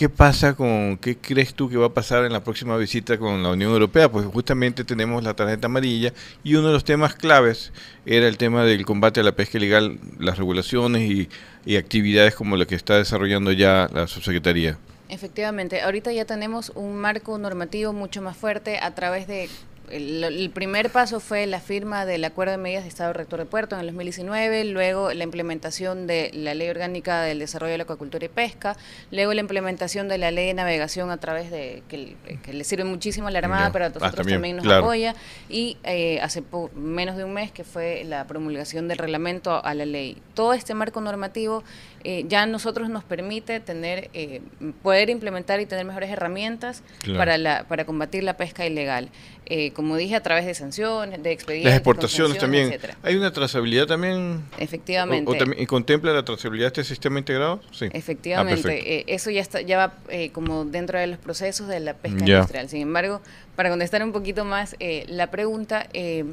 ¿Qué 0.00 0.08
pasa 0.08 0.54
con, 0.54 0.96
qué 0.96 1.18
crees 1.18 1.52
tú 1.52 1.68
que 1.68 1.76
va 1.76 1.88
a 1.88 1.92
pasar 1.92 2.24
en 2.24 2.32
la 2.32 2.42
próxima 2.42 2.74
visita 2.78 3.18
con 3.18 3.42
la 3.42 3.50
Unión 3.50 3.70
Europea? 3.70 4.10
Pues 4.10 4.24
justamente 4.24 4.82
tenemos 4.82 5.22
la 5.22 5.34
tarjeta 5.34 5.66
amarilla 5.66 6.14
y 6.42 6.54
uno 6.54 6.68
de 6.68 6.72
los 6.72 6.84
temas 6.84 7.14
claves 7.14 7.70
era 8.06 8.26
el 8.26 8.38
tema 8.38 8.64
del 8.64 8.86
combate 8.86 9.20
a 9.20 9.22
la 9.22 9.32
pesca 9.32 9.58
ilegal, 9.58 9.98
las 10.18 10.38
regulaciones 10.38 11.02
y, 11.02 11.28
y 11.66 11.76
actividades 11.76 12.34
como 12.34 12.56
la 12.56 12.64
que 12.64 12.76
está 12.76 12.96
desarrollando 12.96 13.52
ya 13.52 13.90
la 13.92 14.06
subsecretaría. 14.06 14.78
Efectivamente, 15.10 15.82
ahorita 15.82 16.12
ya 16.12 16.24
tenemos 16.24 16.72
un 16.76 16.96
marco 16.96 17.36
normativo 17.36 17.92
mucho 17.92 18.22
más 18.22 18.38
fuerte 18.38 18.78
a 18.78 18.94
través 18.94 19.26
de 19.26 19.50
el, 19.90 20.50
primer 20.54 20.90
paso 20.90 21.20
fue 21.20 21.46
la 21.46 21.60
firma 21.60 22.06
del 22.06 22.24
Acuerdo 22.24 22.52
de 22.52 22.58
Medidas 22.58 22.84
de 22.84 22.88
Estado 22.88 23.12
Rector 23.12 23.40
de 23.40 23.46
Puerto 23.46 23.74
en 23.74 23.80
el 23.80 23.86
2019, 23.88 24.64
luego 24.64 25.12
la 25.12 25.24
implementación 25.24 26.06
de 26.06 26.30
la 26.32 26.54
Ley 26.54 26.68
Orgánica 26.68 27.22
del 27.22 27.38
Desarrollo 27.38 27.72
de 27.72 27.78
la 27.78 27.84
Acuacultura 27.84 28.24
y 28.24 28.28
Pesca, 28.28 28.76
luego 29.10 29.34
la 29.34 29.40
implementación 29.40 30.08
de 30.08 30.18
la 30.18 30.30
Ley 30.30 30.48
de 30.48 30.54
Navegación 30.54 31.10
a 31.10 31.18
través 31.18 31.50
de, 31.50 31.82
que, 31.88 32.16
le 32.52 32.64
sirve 32.64 32.84
muchísimo 32.84 33.28
a 33.28 33.30
la 33.30 33.38
Armada, 33.38 33.72
pero 33.72 33.86
a 33.86 33.88
nosotros 33.88 34.12
ah, 34.12 34.16
también, 34.16 34.56
nos 34.56 34.66
apoya, 34.66 35.14
y 35.48 35.76
eh, 35.84 36.20
hace 36.20 36.42
menos 36.74 37.16
de 37.16 37.24
un 37.24 37.32
mes 37.32 37.50
que 37.52 37.64
fue 37.64 38.04
la 38.04 38.26
promulgación 38.26 38.88
del 38.88 38.98
reglamento 38.98 39.64
a 39.64 39.74
la 39.74 39.86
ley. 39.86 40.16
Todo 40.34 40.52
este 40.52 40.74
marco 40.74 41.00
normativo 41.00 41.64
eh, 42.02 42.24
ya 42.28 42.42
a 42.42 42.46
nosotros 42.46 42.88
nos 42.88 43.04
permite 43.04 43.60
tener, 43.60 44.10
eh, 44.14 44.40
poder 44.82 45.10
implementar 45.10 45.60
y 45.60 45.66
tener 45.66 45.84
mejores 45.84 46.10
herramientas 46.10 46.82
para, 47.16 47.36
la, 47.36 47.64
para 47.68 47.84
combatir 47.84 48.24
la 48.24 48.36
pesca 48.36 48.66
ilegal. 48.66 49.10
Eh, 49.46 49.72
como 49.72 49.96
dije, 49.96 50.14
a 50.14 50.22
través 50.22 50.46
de 50.46 50.54
sanciones, 50.54 51.22
de 51.22 51.32
expedientes. 51.32 51.70
Las 51.70 51.78
exportaciones 51.78 52.38
también. 52.38 52.78
¿Hay 53.02 53.16
una 53.16 53.32
trazabilidad 53.32 53.86
también? 53.86 54.44
Efectivamente. 54.58 55.44
¿Y 55.58 55.66
contempla 55.66 56.12
la 56.12 56.24
trazabilidad 56.24 56.72
de 56.72 56.80
este 56.80 56.84
sistema 56.84 57.18
integrado? 57.18 57.60
Sí. 57.72 57.88
Efectivamente. 57.92 59.12
eso 59.12 59.30
ya, 59.30 59.40
está, 59.40 59.60
ya 59.60 59.76
va 59.76 59.94
como 60.32 60.64
dentro 60.64 60.98
de 60.98 61.08
los 61.08 61.18
procesos 61.18 61.66
de 61.68 61.80
la 61.80 61.94
pesca 61.94 62.20
industrial. 62.20 62.68
Sin 62.68 62.82
embargo, 62.82 63.20
para 63.60 63.68
contestar 63.68 64.02
un 64.02 64.12
poquito 64.12 64.46
más 64.46 64.74
eh, 64.80 65.04
la 65.06 65.30
pregunta, 65.30 65.86
eh, 65.92 66.24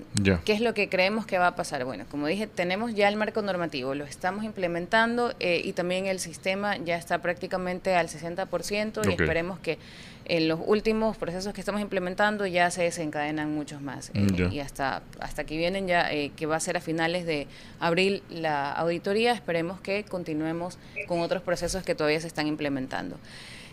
¿qué 0.45 0.53
es 0.53 0.61
lo 0.61 0.73
que 0.73 0.87
creemos 0.87 1.25
que 1.25 1.37
va 1.37 1.47
a 1.47 1.55
pasar? 1.57 1.83
Bueno, 1.83 2.05
como 2.09 2.25
dije, 2.25 2.47
tenemos 2.47 2.95
ya 2.95 3.09
el 3.09 3.17
marco 3.17 3.41
normativo, 3.41 3.95
lo 3.95 4.05
estamos 4.05 4.45
implementando 4.45 5.33
eh, 5.41 5.61
y 5.61 5.73
también 5.73 6.05
el 6.05 6.21
sistema 6.21 6.77
ya 6.77 6.95
está 6.95 7.17
prácticamente 7.17 7.95
al 7.95 8.07
60% 8.07 9.05
y 9.05 9.09
esperemos 9.09 9.59
que 9.59 9.77
en 10.23 10.47
los 10.47 10.61
últimos 10.65 11.17
procesos 11.17 11.53
que 11.53 11.59
estamos 11.59 11.81
implementando 11.81 12.45
ya 12.45 12.71
se 12.71 12.83
desencadenan 12.83 13.53
muchos 13.53 13.81
más 13.81 14.09
y 14.13 14.59
hasta 14.59 15.01
hasta 15.19 15.43
que 15.43 15.57
vienen 15.57 15.87
ya 15.87 16.09
que 16.09 16.45
va 16.45 16.55
a 16.55 16.59
ser 16.61 16.75
a 16.77 16.81
finales 16.81 17.25
de 17.25 17.47
abril 17.79 18.23
la 18.29 18.71
auditoría 18.71 19.33
esperemos 19.33 19.81
que 19.81 20.05
continuemos 20.05 20.77
con 21.07 21.19
otros 21.19 21.43
procesos 21.43 21.83
que 21.83 21.93
todavía 21.93 22.21
se 22.21 22.27
están 22.27 22.47
implementando. 22.47 23.17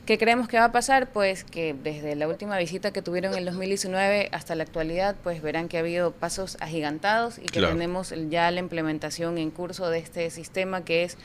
¿Qué 0.07 0.19
creemos 0.19 0.49
que 0.49 0.59
va 0.59 0.65
a 0.65 0.73
pasar? 0.73 1.09
Pues 1.11 1.45
que 1.45 1.75
desde 1.83 2.15
la 2.15 2.29
última 2.29 2.59
visita 2.59 2.93
que 2.93 3.01
tuvieron 3.01 3.33
en 3.33 3.39
el 3.39 3.45
2019 3.47 4.29
hasta 4.33 4.55
la 4.55 4.63
actualidad, 4.63 5.17
pues 5.23 5.41
verán 5.41 5.67
que 5.69 5.79
ha 5.79 5.81
habido 5.81 6.11
pasos 6.11 6.59
agigantados 6.61 7.39
y 7.39 7.47
que 7.47 7.63
tenemos 7.63 8.13
ya 8.29 8.51
la 8.51 8.61
implementación 8.61 9.39
en 9.39 9.51
curso 9.51 9.89
de 9.89 10.01
este 10.01 10.29
sistema 10.29 10.85
que 10.85 11.05
es 11.05 11.17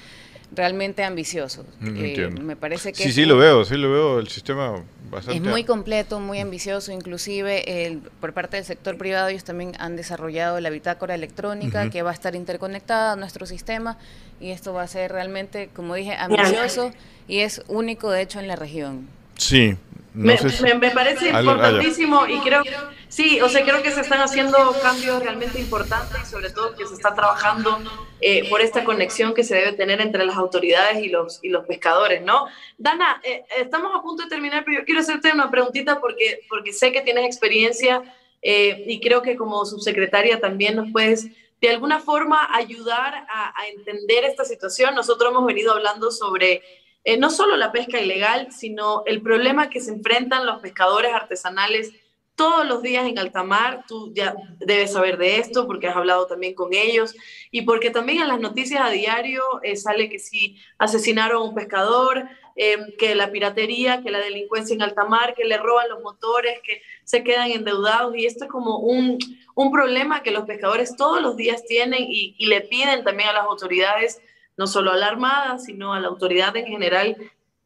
realmente 0.52 1.04
ambicioso. 1.04 1.66
Mm, 1.80 1.98
eh, 1.98 2.30
me 2.42 2.56
parece 2.56 2.92
que... 2.92 3.04
Sí, 3.04 3.12
sí, 3.12 3.26
lo 3.26 3.38
veo, 3.38 3.66
sí 3.66 3.76
lo 3.78 3.92
veo, 3.92 4.20
el 4.20 4.28
sistema 4.30 4.84
bastante... 5.10 5.38
Es 5.38 5.42
muy 5.42 5.64
completo, 5.64 6.20
muy 6.20 6.40
ambicioso, 6.40 6.92
inclusive 6.92 8.02
por 8.20 8.34
parte 8.34 8.58
del 8.58 8.66
sector 8.66 8.98
privado 8.98 9.28
ellos 9.28 9.44
también 9.44 9.74
han 9.80 9.96
desarrollado 9.96 10.60
la 10.60 10.70
bitácora 10.70 11.16
electrónica 11.16 11.90
que 11.90 12.02
va 12.02 12.12
a 12.12 12.14
estar 12.14 12.36
interconectada 12.36 13.14
a 13.14 13.16
nuestro 13.16 13.46
sistema 13.46 13.98
y 14.40 14.52
esto 14.52 14.74
va 14.74 14.84
a 14.84 14.88
ser 14.88 15.12
realmente, 15.12 15.70
como 15.74 15.96
dije, 15.96 16.16
ambicioso 16.16 16.92
y 17.28 17.40
es 17.40 17.62
único 17.68 18.10
de 18.12 18.22
hecho 18.22 18.40
en 18.40 18.48
la 18.48 18.56
región. 18.56 19.08
Sí, 19.38 19.76
me, 20.20 20.76
me, 20.76 20.92
parece 20.92 21.30
importantísimo 21.30 22.28
y 22.28 22.40
creo, 22.40 22.62
sí, 23.08 23.40
o 23.40 23.48
sea, 23.48 23.64
creo 23.64 23.82
que 23.82 23.92
se 23.92 24.02
están 24.02 24.20
haciendo 24.20 24.76
cambios 24.82 25.24
realmente 25.24 25.60
importantes 25.60 26.18
y 26.22 26.26
sobre 26.26 26.50
todo 26.50 26.76
que 26.76 26.86
se 26.86 26.94
está 26.94 27.16
trabajando 27.16 27.80
eh, 28.20 28.50
por 28.50 28.60
esta 28.60 28.84
conexión 28.84 29.34
que 29.34 29.46
se 29.46 29.56
debe 29.56 29.72
tener 29.74 30.02
entre 30.02 30.26
las 30.26 30.36
autoridades 30.36 31.02
y 31.04 31.08
los, 31.08 31.40
y 31.42 31.50
los 31.50 31.66
pescadores, 31.66 32.22
¿no? 32.22 32.48
Dana, 32.78 33.22
eh, 33.24 33.44
estamos 33.58 33.92
a 33.96 34.02
punto 34.02 34.24
de 34.24 34.30
terminar, 34.30 34.64
pero 34.66 34.80
yo 34.80 34.86
quiero 34.86 35.00
hacerte 35.00 35.32
una 35.32 35.50
preguntita 35.50 36.02
porque, 36.02 36.42
porque 36.50 36.74
sé 36.74 36.92
que 36.92 37.02
tienes 37.02 37.26
experiencia 37.26 38.02
eh, 38.42 38.84
y 38.88 39.00
creo 39.00 39.22
que 39.22 39.38
como 39.38 39.66
subsecretaria 39.66 40.42
también 40.42 40.76
nos 40.76 40.92
puedes 40.92 41.28
de 41.62 41.70
alguna 41.70 42.00
forma 42.00 42.48
ayudar 42.54 43.26
a, 43.30 43.54
a 43.58 43.68
entender 43.70 44.26
esta 44.26 44.44
situación. 44.44 44.96
Nosotros 44.96 45.32
hemos 45.32 45.46
venido 45.46 45.74
hablando 45.74 46.12
sobre 46.12 46.62
eh, 47.04 47.18
no 47.18 47.30
solo 47.30 47.56
la 47.58 47.72
pesca 47.72 48.00
ilegal, 48.00 48.52
sino 48.52 49.04
el 49.06 49.22
problema 49.22 49.70
que 49.70 49.82
se 49.82 49.92
enfrentan 49.92 50.46
los 50.46 50.62
pescadores 50.62 51.14
artesanales 51.14 51.92
todos 52.36 52.66
los 52.66 52.82
días 52.82 53.06
en 53.06 53.20
alta 53.20 53.44
mar. 53.44 53.84
Tú 53.86 54.14
ya 54.14 54.34
debes 54.60 54.94
saber 54.94 55.18
de 55.18 55.40
esto 55.40 55.68
porque 55.68 55.88
has 55.88 55.96
hablado 55.98 56.26
también 56.26 56.54
con 56.54 56.74
ellos 56.74 57.14
y 57.52 57.64
porque 57.64 57.90
también 57.90 58.22
en 58.22 58.30
las 58.30 58.40
noticias 58.40 58.82
a 58.82 58.90
diario 58.90 59.44
eh, 59.62 59.76
sale 59.76 60.10
que 60.10 60.20
si 60.20 60.58
asesinaron 60.78 61.42
a 61.42 61.46
un 61.46 61.54
pescador, 61.54 62.24
eh, 62.56 62.78
que 62.98 63.14
la 63.16 63.32
piratería, 63.32 64.02
que 64.02 64.12
la 64.12 64.20
delincuencia 64.20 64.74
en 64.74 64.82
alta 64.82 65.04
mar, 65.04 65.34
que 65.36 65.44
le 65.44 65.58
roban 65.58 65.90
los 65.90 66.02
motores, 66.02 66.60
que 66.64 66.82
se 67.04 67.24
quedan 67.26 67.52
endeudados 67.52 68.16
y 68.16 68.26
esto 68.26 68.46
es 68.46 68.52
como 68.52 68.80
un, 68.80 69.18
un 69.56 69.72
problema 69.72 70.24
que 70.24 70.32
los 70.32 70.46
pescadores 70.46 70.96
todos 70.96 71.22
los 71.22 71.36
días 71.36 71.66
tienen 71.66 72.04
y, 72.08 72.36
y 72.38 72.46
le 72.46 72.62
piden 72.62 73.04
también 73.04 73.30
a 73.30 73.34
las 73.34 73.44
autoridades 73.44 74.22
no 74.60 74.68
solo 74.68 74.92
a 74.92 74.98
la 74.98 75.08
Armada, 75.08 75.58
sino 75.58 75.94
a 75.94 76.02
la 76.02 76.10
autoridad 76.10 76.54
en 76.58 76.66
general, 76.66 77.16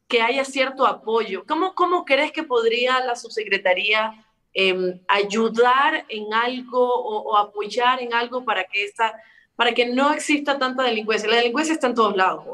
que 0.06 0.22
haya 0.22 0.44
cierto 0.44 0.86
apoyo. 0.86 1.44
¿Cómo, 1.44 1.74
cómo 1.74 2.04
crees 2.04 2.30
que 2.30 2.44
podría 2.44 3.04
la 3.04 3.16
subsecretaría 3.16 4.24
em, 4.52 5.00
ayudar 5.08 6.04
en 6.08 6.32
algo 6.32 6.80
o, 6.80 7.36
apoyar 7.36 8.00
en 8.00 8.14
algo 8.14 8.44
para 8.44 8.62
que, 8.62 8.84
esta, 8.84 9.12
para 9.56 9.74
que 9.74 9.86
no 9.86 10.12
exista 10.12 10.56
tanta 10.56 10.84
delincuencia? 10.84 11.28
La 11.28 11.38
delincuencia 11.38 11.74
está 11.74 11.88
en 11.88 11.96
todos 11.96 12.16
lados, 12.16 12.44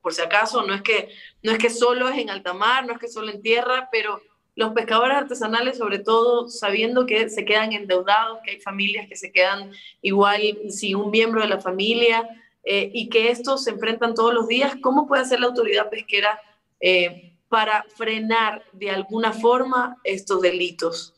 por 0.00 0.14
si 0.14 0.22
acaso, 0.22 0.62
no 0.62 0.74
es, 0.74 0.82
que, 0.82 1.08
no 1.42 1.50
es 1.50 1.58
que 1.58 1.68
solo 1.68 2.08
es 2.08 2.18
en 2.18 2.30
alta 2.30 2.54
mar, 2.54 2.86
no 2.86 2.92
es 2.92 3.00
que 3.00 3.08
solo 3.08 3.32
en 3.32 3.42
tierra, 3.42 3.88
pero 3.90 4.22
los 4.54 4.74
pescadores 4.74 5.16
artesanales, 5.16 5.76
sobre 5.76 5.98
todo 5.98 6.48
sabiendo 6.48 7.04
que 7.04 7.28
se 7.30 7.44
quedan 7.44 7.72
endeudados, 7.72 8.38
que 8.44 8.52
hay 8.52 8.60
familias 8.60 9.08
que 9.08 9.16
se 9.16 9.32
quedan 9.32 9.72
igual 10.02 10.40
sin 10.70 10.94
un 10.94 11.10
miembro 11.10 11.40
de 11.40 11.48
la 11.48 11.60
familia, 11.60 12.28
eh, 12.70 12.90
y 12.92 13.08
que 13.08 13.30
estos 13.30 13.64
se 13.64 13.70
enfrentan 13.70 14.12
todos 14.12 14.34
los 14.34 14.46
días, 14.46 14.76
¿cómo 14.82 15.06
puede 15.06 15.22
hacer 15.22 15.40
la 15.40 15.46
autoridad 15.46 15.88
pesquera 15.88 16.38
eh, 16.80 17.32
para 17.48 17.82
frenar 17.96 18.62
de 18.74 18.90
alguna 18.90 19.32
forma 19.32 19.96
estos 20.04 20.42
delitos? 20.42 21.14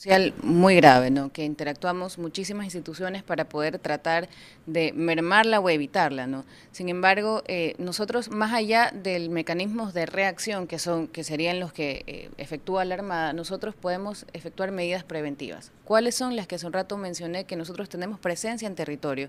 Social 0.00 0.32
muy 0.42 0.76
grave, 0.76 1.10
¿no? 1.10 1.30
que 1.30 1.44
interactuamos 1.44 2.16
muchísimas 2.16 2.64
instituciones 2.64 3.22
para 3.22 3.44
poder 3.50 3.78
tratar 3.78 4.30
de 4.64 4.94
mermarla 4.94 5.60
o 5.60 5.68
evitarla. 5.68 6.26
¿no? 6.26 6.46
Sin 6.72 6.88
embargo, 6.88 7.42
eh, 7.46 7.74
nosotros, 7.76 8.30
más 8.30 8.54
allá 8.54 8.90
del 8.94 9.28
mecanismos 9.28 9.92
de 9.92 10.06
reacción, 10.06 10.66
que, 10.66 10.78
son, 10.78 11.06
que 11.06 11.22
serían 11.22 11.60
los 11.60 11.74
que 11.74 12.02
eh, 12.06 12.30
efectúa 12.38 12.86
la 12.86 12.94
Armada, 12.94 13.34
nosotros 13.34 13.74
podemos 13.74 14.24
efectuar 14.32 14.70
medidas 14.70 15.04
preventivas. 15.04 15.70
¿Cuáles 15.84 16.14
son 16.14 16.34
las 16.34 16.46
que 16.46 16.54
hace 16.54 16.66
un 16.66 16.72
rato 16.72 16.96
mencioné 16.96 17.44
que 17.44 17.56
nosotros 17.56 17.90
tenemos 17.90 18.18
presencia 18.18 18.66
en 18.66 18.76
territorio? 18.76 19.28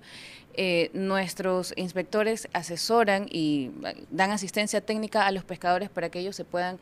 Eh, 0.54 0.90
nuestros 0.94 1.74
inspectores 1.76 2.48
asesoran 2.54 3.28
y 3.30 3.72
dan 4.10 4.32
asistencia 4.32 4.80
técnica 4.80 5.28
a 5.28 5.32
los 5.32 5.44
pescadores 5.44 5.90
para 5.90 6.08
que 6.10 6.20
ellos 6.20 6.38
se 6.38 6.46
puedan 6.46 6.80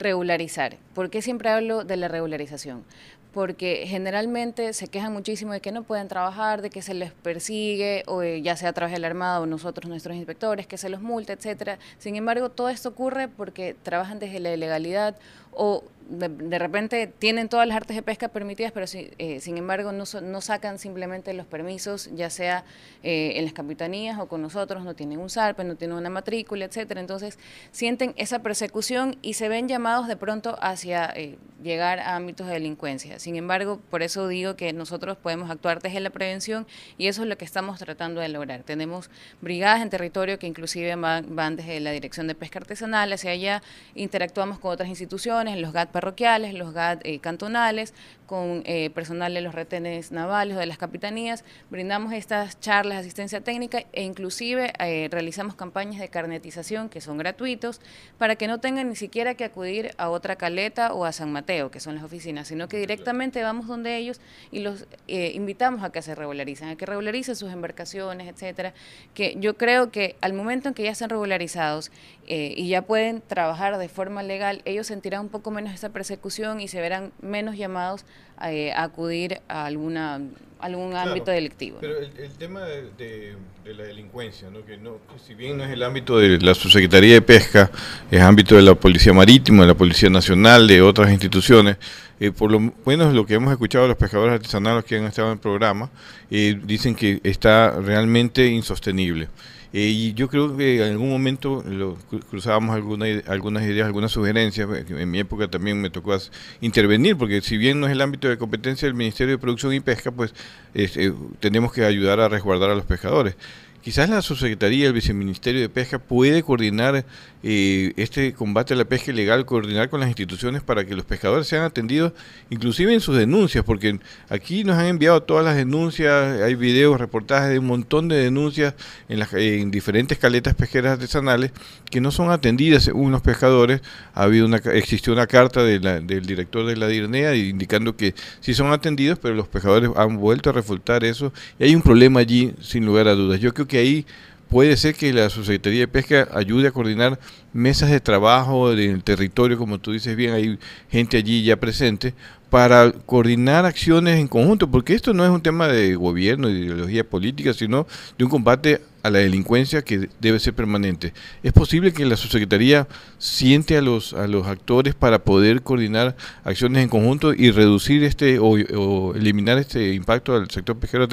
regularizar. 0.00 0.76
¿Por 0.94 1.10
qué 1.10 1.22
siempre 1.22 1.50
hablo 1.50 1.84
de 1.84 1.96
la 1.96 2.08
regularización? 2.08 2.84
Porque 3.32 3.84
generalmente 3.86 4.72
se 4.72 4.88
quejan 4.88 5.12
muchísimo 5.12 5.52
de 5.52 5.60
que 5.60 5.72
no 5.72 5.82
pueden 5.82 6.08
trabajar, 6.08 6.62
de 6.62 6.70
que 6.70 6.82
se 6.82 6.94
les 6.94 7.12
persigue, 7.12 8.02
o 8.06 8.22
eh, 8.22 8.42
ya 8.42 8.56
sea 8.56 8.70
a 8.70 8.72
través 8.72 8.92
de 8.92 9.00
la 9.00 9.06
Armada 9.06 9.40
o 9.40 9.46
nosotros, 9.46 9.88
nuestros 9.88 10.16
inspectores, 10.16 10.66
que 10.66 10.78
se 10.78 10.88
los 10.88 11.00
multa, 11.00 11.32
etcétera. 11.32 11.78
Sin 11.98 12.16
embargo, 12.16 12.50
todo 12.50 12.68
esto 12.68 12.88
ocurre 12.88 13.28
porque 13.28 13.76
trabajan 13.82 14.18
desde 14.18 14.40
la 14.40 14.52
ilegalidad 14.52 15.16
o 15.52 15.84
de, 16.10 16.58
repente 16.58 17.06
tienen 17.06 17.48
todas 17.48 17.68
las 17.68 17.76
artes 17.76 17.94
de 17.94 18.02
pesca 18.02 18.28
permitidas, 18.28 18.72
pero 18.72 18.86
eh, 18.92 19.38
sin 19.40 19.56
embargo 19.56 19.92
no, 19.92 20.04
no, 20.22 20.40
sacan 20.40 20.78
simplemente 20.78 21.32
los 21.34 21.46
permisos, 21.46 22.10
ya 22.14 22.30
sea 22.30 22.64
eh, 23.04 23.34
en 23.36 23.44
las 23.44 23.52
capitanías 23.52 24.18
o 24.18 24.26
con 24.26 24.42
nosotros, 24.42 24.84
no 24.84 24.94
tienen 24.94 25.20
un 25.20 25.30
SARPE, 25.30 25.62
no 25.62 25.76
tienen 25.76 25.96
una 25.96 26.10
matrícula, 26.10 26.64
etcétera. 26.64 27.00
Entonces 27.00 27.38
sienten 27.70 28.12
esa 28.16 28.40
persecución 28.40 29.16
y 29.22 29.34
se 29.34 29.48
ven 29.48 29.68
llamados 29.68 30.08
de 30.08 30.16
pronto 30.16 30.58
hacia 30.60 31.06
eh, 31.14 31.38
llegar 31.62 32.00
a 32.00 32.16
ámbitos 32.16 32.48
de 32.48 32.54
delincuencia. 32.54 33.20
Sin 33.20 33.36
embargo, 33.36 33.80
por 33.90 34.02
eso 34.02 34.26
digo 34.26 34.56
que 34.56 34.72
nosotros 34.72 35.16
podemos 35.16 35.48
actuar 35.48 35.80
desde 35.80 36.00
la 36.00 36.10
prevención 36.10 36.66
y 36.98 37.06
eso 37.06 37.22
es 37.22 37.28
lo 37.28 37.38
que 37.38 37.44
estamos 37.44 37.78
tratando 37.78 38.20
de 38.20 38.28
lograr. 38.28 38.64
Tenemos 38.64 39.10
brigadas 39.40 39.80
en 39.80 39.90
territorio 39.90 40.40
que 40.40 40.48
inclusive 40.48 40.96
van, 40.96 41.36
van 41.36 41.54
desde 41.54 41.78
la 41.78 41.92
Dirección 41.92 42.26
de 42.26 42.34
Pesca 42.34 42.58
Artesanal 42.58 43.12
hacia 43.12 43.30
allá, 43.30 43.62
interactuamos 43.94 44.58
con 44.58 44.72
otras 44.72 44.88
instituciones, 44.88 45.56
los 45.58 45.72
GAT 45.72 45.99
parroquiales, 46.00 46.54
los 46.54 46.72
GAD 46.72 47.00
eh, 47.04 47.18
cantonales, 47.18 47.92
con 48.24 48.62
eh, 48.64 48.90
personal 48.90 49.34
de 49.34 49.40
los 49.40 49.54
retenes 49.54 50.12
navales 50.12 50.56
o 50.56 50.60
de 50.60 50.66
las 50.66 50.78
capitanías. 50.78 51.44
Brindamos 51.68 52.12
estas 52.14 52.58
charlas 52.60 52.98
de 52.98 53.00
asistencia 53.00 53.40
técnica 53.42 53.82
e 53.92 54.04
inclusive 54.04 54.72
eh, 54.78 55.08
realizamos 55.10 55.56
campañas 55.56 56.00
de 56.00 56.08
carnetización 56.08 56.88
que 56.88 57.00
son 57.02 57.18
gratuitos 57.18 57.80
para 58.18 58.36
que 58.36 58.46
no 58.46 58.58
tengan 58.58 58.88
ni 58.88 58.96
siquiera 58.96 59.34
que 59.34 59.44
acudir 59.44 59.90
a 59.98 60.08
otra 60.08 60.36
caleta 60.36 60.94
o 60.94 61.04
a 61.04 61.12
San 61.12 61.32
Mateo, 61.32 61.70
que 61.70 61.80
son 61.80 61.96
las 61.96 62.04
oficinas, 62.04 62.48
sino 62.48 62.68
que 62.68 62.78
directamente 62.78 63.42
vamos 63.42 63.66
donde 63.66 63.96
ellos 63.96 64.20
y 64.50 64.60
los 64.60 64.86
invitamos 65.08 65.82
a 65.82 65.90
que 65.90 66.00
se 66.00 66.14
regularicen, 66.14 66.68
a 66.68 66.76
que 66.76 66.86
regularicen 66.86 67.34
sus 67.34 67.52
embarcaciones, 67.52 68.28
etcétera. 68.28 68.72
Que 69.12 69.36
yo 69.38 69.56
creo 69.56 69.90
que 69.90 70.16
al 70.20 70.32
momento 70.32 70.68
en 70.68 70.74
que 70.74 70.84
ya 70.84 70.92
están 70.92 71.10
regularizados 71.10 71.90
y 72.26 72.68
ya 72.68 72.82
pueden 72.82 73.22
trabajar 73.26 73.76
de 73.76 73.88
forma 73.88 74.22
legal, 74.22 74.62
ellos 74.64 74.86
sentirán 74.86 75.22
un 75.22 75.28
poco 75.30 75.50
menos 75.50 75.74
esa 75.90 75.92
persecución 75.92 76.60
y 76.60 76.68
se 76.68 76.80
verán 76.80 77.12
menos 77.20 77.56
llamados 77.56 78.04
eh, 78.44 78.72
a 78.72 78.84
acudir 78.84 79.40
a 79.48 79.66
alguna 79.66 80.20
algún 80.60 80.94
ámbito 80.94 81.30
delictivo. 81.30 81.78
Pero 81.80 81.98
el, 81.98 82.30
tema 82.32 82.60
de, 82.64 83.34
la 83.64 83.84
delincuencia, 83.84 84.50
¿no? 84.50 84.64
que 84.64 84.76
no, 84.76 84.98
si 85.26 85.34
bien 85.34 85.56
no 85.56 85.64
es 85.64 85.70
el 85.70 85.82
ámbito 85.82 86.18
de 86.18 86.38
la 86.38 86.54
Subsecretaría 86.54 87.14
de 87.14 87.22
Pesca, 87.22 87.70
es 88.10 88.20
ámbito 88.20 88.56
de 88.56 88.62
la 88.62 88.74
Policía 88.74 89.12
Marítima, 89.12 89.62
de 89.62 89.68
la 89.68 89.74
Policía 89.74 90.10
Nacional, 90.10 90.66
de 90.66 90.82
otras 90.82 91.10
instituciones, 91.10 91.78
eh, 92.18 92.30
por 92.30 92.50
lo 92.50 92.60
menos 92.84 93.14
lo 93.14 93.24
que 93.24 93.34
hemos 93.34 93.52
escuchado 93.52 93.84
de 93.84 93.88
los 93.88 93.96
pescadores 93.96 94.34
artesanales 94.34 94.84
que 94.84 94.98
han 94.98 95.04
estado 95.04 95.28
en 95.28 95.34
el 95.34 95.40
programa, 95.40 95.90
eh, 96.30 96.58
dicen 96.62 96.94
que 96.94 97.20
está 97.24 97.80
realmente 97.80 98.46
insostenible. 98.46 99.28
Eh, 99.72 99.86
y 99.86 100.14
yo 100.14 100.28
creo 100.28 100.56
que 100.56 100.84
en 100.84 100.92
algún 100.92 101.10
momento 101.10 101.62
lo, 101.66 101.96
cruzábamos 102.28 102.74
alguna, 102.74 103.06
algunas 103.26 103.62
ideas, 103.62 103.86
algunas 103.86 104.10
sugerencias. 104.10 104.68
Eh, 104.70 104.84
en 104.88 105.10
mi 105.10 105.20
época 105.20 105.48
también 105.48 105.80
me 105.80 105.90
tocó 105.90 106.16
intervenir, 106.60 107.16
porque 107.16 107.40
si 107.40 107.56
bien 107.56 107.80
no 107.80 107.86
es 107.86 107.92
el 107.92 108.00
ámbito 108.00 108.28
de 108.28 108.36
competencia 108.36 108.86
del 108.86 108.94
Ministerio 108.94 109.34
de 109.34 109.38
Producción 109.38 109.72
y 109.72 109.80
Pesca, 109.80 110.10
pues 110.10 110.34
eh, 110.74 111.12
tenemos 111.38 111.72
que 111.72 111.84
ayudar 111.84 112.20
a 112.20 112.28
resguardar 112.28 112.70
a 112.70 112.74
los 112.74 112.84
pescadores. 112.84 113.36
Quizás 113.82 114.10
la 114.10 114.20
subsecretaría, 114.20 114.88
el 114.88 114.92
viceministerio 114.92 115.62
de 115.62 115.70
Pesca 115.70 115.98
puede 115.98 116.42
coordinar 116.42 117.06
eh, 117.42 117.92
este 117.96 118.32
combate 118.32 118.74
a 118.74 118.76
la 118.76 118.84
pesca 118.84 119.10
ilegal, 119.10 119.46
coordinar 119.46 119.88
con 119.88 120.00
las 120.00 120.08
instituciones 120.08 120.62
para 120.62 120.84
que 120.84 120.94
los 120.94 121.04
pescadores 121.04 121.46
sean 121.46 121.64
atendidos, 121.64 122.12
inclusive 122.50 122.92
en 122.92 123.00
sus 123.00 123.16
denuncias, 123.16 123.64
porque 123.64 123.98
aquí 124.28 124.64
nos 124.64 124.76
han 124.76 124.86
enviado 124.86 125.22
todas 125.22 125.44
las 125.44 125.56
denuncias, 125.56 126.40
hay 126.40 126.54
videos, 126.54 127.00
reportajes 127.00 127.50
de 127.50 127.58
un 127.58 127.66
montón 127.66 128.08
de 128.08 128.16
denuncias 128.16 128.74
en, 129.08 129.18
las, 129.18 129.32
en 129.34 129.70
diferentes 129.70 130.18
caletas 130.18 130.54
pesqueras 130.54 130.92
artesanales 130.92 131.52
que 131.90 132.00
no 132.00 132.10
son 132.10 132.30
atendidas 132.30 132.84
según 132.84 133.12
los 133.12 133.22
pescadores. 133.22 133.80
Ha 134.14 134.24
habido 134.24 134.46
una, 134.46 134.58
existió 134.58 135.12
una 135.12 135.26
carta 135.26 135.62
de 135.62 135.80
del 135.80 136.26
director 136.26 136.66
de 136.66 136.76
la 136.76 136.88
DIRNEA 136.88 137.34
indicando 137.34 137.96
que 137.96 138.14
sí 138.40 138.54
son 138.54 138.72
atendidos, 138.72 139.18
pero 139.18 139.34
los 139.34 139.48
pescadores 139.48 139.90
han 139.96 140.18
vuelto 140.18 140.50
a 140.50 140.52
refutar 140.52 141.04
eso 141.04 141.32
y 141.58 141.64
hay 141.64 141.74
un 141.74 141.82
problema 141.82 142.20
allí 142.20 142.54
sin 142.60 142.84
lugar 142.84 143.08
a 143.08 143.14
dudas. 143.14 143.40
Yo 143.40 143.52
creo 143.54 143.66
que 143.66 143.78
ahí 143.78 144.06
puede 144.50 144.76
ser 144.76 144.94
que 144.94 145.12
la 145.12 145.30
Subsecretaría 145.30 145.80
de 145.80 145.88
Pesca 145.88 146.28
ayude 146.34 146.68
a 146.68 146.72
coordinar 146.72 147.18
mesas 147.52 147.90
de 147.90 148.00
trabajo 148.00 148.72
en 148.72 148.90
el 148.90 149.04
territorio, 149.04 149.56
como 149.56 149.78
tú 149.78 149.92
dices 149.92 150.16
bien, 150.16 150.34
hay 150.34 150.58
gente 150.90 151.16
allí 151.16 151.42
ya 151.44 151.56
presente, 151.56 152.14
para 152.50 152.90
coordinar 152.90 153.64
acciones 153.64 154.18
en 154.18 154.26
conjunto, 154.26 154.68
porque 154.68 154.94
esto 154.94 155.14
no 155.14 155.24
es 155.24 155.30
un 155.30 155.40
tema 155.40 155.68
de 155.68 155.94
gobierno, 155.94 156.48
de 156.48 156.54
ideología 156.58 157.08
política, 157.08 157.54
sino 157.54 157.86
de 158.18 158.24
un 158.24 158.30
combate 158.30 158.82
a 159.04 159.10
la 159.10 159.20
delincuencia 159.20 159.82
que 159.82 160.10
debe 160.20 160.40
ser 160.40 160.54
permanente. 160.54 161.14
¿Es 161.44 161.52
posible 161.52 161.92
que 161.92 162.04
la 162.04 162.16
subsecretaría 162.16 162.88
siente 163.18 163.76
a 163.78 163.82
los 163.82 164.12
a 164.14 164.26
los 164.26 164.48
actores 164.48 164.94
para 164.96 165.20
poder 165.20 165.62
coordinar 165.62 166.16
acciones 166.42 166.82
en 166.82 166.88
conjunto 166.88 167.32
y 167.32 167.52
reducir 167.52 168.02
este 168.02 168.38
o, 168.40 169.14
eliminar 169.14 169.56
este 169.58 169.94
impacto 169.94 170.34
al 170.34 170.50
sector 170.50 170.76
pesquero 170.76 171.06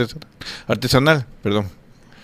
artesanal? 0.67 1.27
Perdón. 1.43 1.76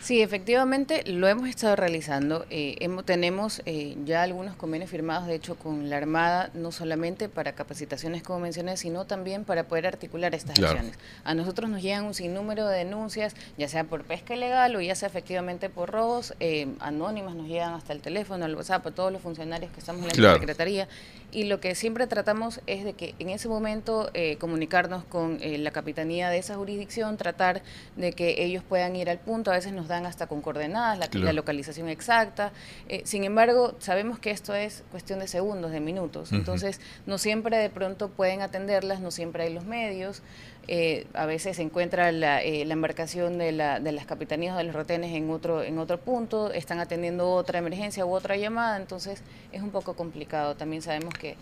Sí, 0.04 0.22
efectivamente 0.22 1.06
lo 1.06 1.30
hemos 1.30 1.47
estado 1.47 1.78
realizando. 1.78 2.45
Eh, 2.49 2.76
hemos, 2.82 3.06
tenemos 3.06 3.62
eh, 3.66 3.95
ya 4.04 4.24
algunos 4.24 4.54
convenios 4.58 4.91
firmados, 4.91 5.28
de 5.28 5.36
hecho, 5.36 5.56
con 5.56 5.89
la 5.89 5.95
Armada, 5.95 6.49
no 6.54 6.74
solamente 6.74 7.30
para 7.30 7.54
capacitaciones, 7.54 8.22
como 8.22 8.39
mencioné, 8.39 8.76
sino 8.76 9.06
también 9.06 9.45
para 9.45 9.64
poder 9.70 9.88
articular 9.88 10.36
estas 10.36 10.60
acciones. 10.60 10.99
A 11.24 11.34
nosotros 11.36 11.70
nos 11.70 11.82
llegan 11.82 12.04
un 12.04 12.14
sinnúmero 12.14 12.68
de 12.68 12.80
denuncias, 12.80 13.34
ya 13.58 13.70
sea 13.70 13.86
por 13.86 14.04
pesca 14.04 14.36
ilegal 14.36 14.76
o 14.76 14.82
ya 14.82 14.93
sea 14.93 15.08
efectivamente 15.08 15.70
por 15.70 15.89
robos, 15.89 16.34
eh, 16.41 16.68
anónimas 16.82 17.36
nos 17.36 17.47
llegan 17.47 17.74
hasta 17.74 17.93
el 17.93 18.01
teléfono, 18.01 18.43
al 18.43 18.56
WhatsApp, 18.56 18.86
a 18.86 18.91
todos 18.91 19.10
los 19.10 19.22
funcionarios 19.22 19.72
que 19.72 19.80
estamos 19.80 20.01
en 20.01 20.22
la 20.22 20.34
Secretaría. 20.34 20.89
Y 21.32 21.45
lo 21.45 21.62
que 21.62 21.76
siempre 21.76 22.08
tratamos 22.08 22.60
es 22.68 22.84
de 22.84 22.91
que 22.91 23.16
en 23.20 23.30
ese 23.30 23.47
momento 23.47 24.12
comunicarnos 24.38 25.04
con 25.06 25.39
la 25.41 25.72
capitanía 25.72 26.30
de 26.30 26.38
esa 26.38 26.56
jurisdicción, 26.56 27.18
tratar 27.18 27.64
de 27.95 28.12
que 28.12 28.43
ellos 28.43 28.64
puedan 28.68 28.95
ir 28.95 29.10
al 29.10 29.18
punto. 29.18 29.49
A 29.49 29.56
veces 29.56 29.74
nos 29.74 29.88
hasta 30.06 30.28
con 30.28 30.41
coordenadas, 30.41 30.98
la, 31.14 31.34
localización 31.34 31.89
exacta. 31.89 32.52
Eh, 32.89 33.02
sin 33.06 33.24
embargo, 33.24 33.76
sabemos 33.80 34.20
que 34.20 34.32
esto 34.32 34.54
es 34.54 34.84
cuestión 34.91 35.20
de 35.20 35.28
segundos, 35.28 35.72
de 35.72 35.80
minutos. 35.80 36.32
Entonces, 36.32 36.82
no 37.06 37.18
siempre 37.18 37.58
de 37.58 37.70
pronto 37.70 38.10
pueden 38.10 38.41
atenderlas, 38.41 39.00
no 39.00 39.12
siempre 39.12 39.44
hay 39.44 39.54
los 39.54 39.66
medios. 39.66 40.22
Eh, 40.68 41.07
a 41.14 41.26
veces 41.26 41.57
se 41.57 41.61
encuentra 41.61 42.11
la, 42.14 42.41
eh, 42.41 42.64
la 42.64 42.74
embarcación 42.74 43.38
de, 43.38 43.51
la, 43.51 43.82
de, 43.82 43.91
las 43.91 44.05
capitanías 44.05 44.55
de 44.55 44.64
los 44.64 44.74
retenes 44.74 45.14
en 45.14 45.30
otro, 45.30 45.61
en 45.61 45.78
otro 45.78 45.99
punto, 45.99 46.53
están 46.53 46.80
atendiendo 46.80 47.32
otra 47.32 47.59
emergencia 47.59 48.05
u 48.05 48.14
otra 48.14 48.38
llamada, 48.38 48.78
entonces 48.78 49.22
es 49.51 49.61
un 49.61 49.72
poco 49.72 49.95
complicado. 49.95 50.55
También 50.55 50.82
sabemos 50.82 51.14
que 51.16 51.36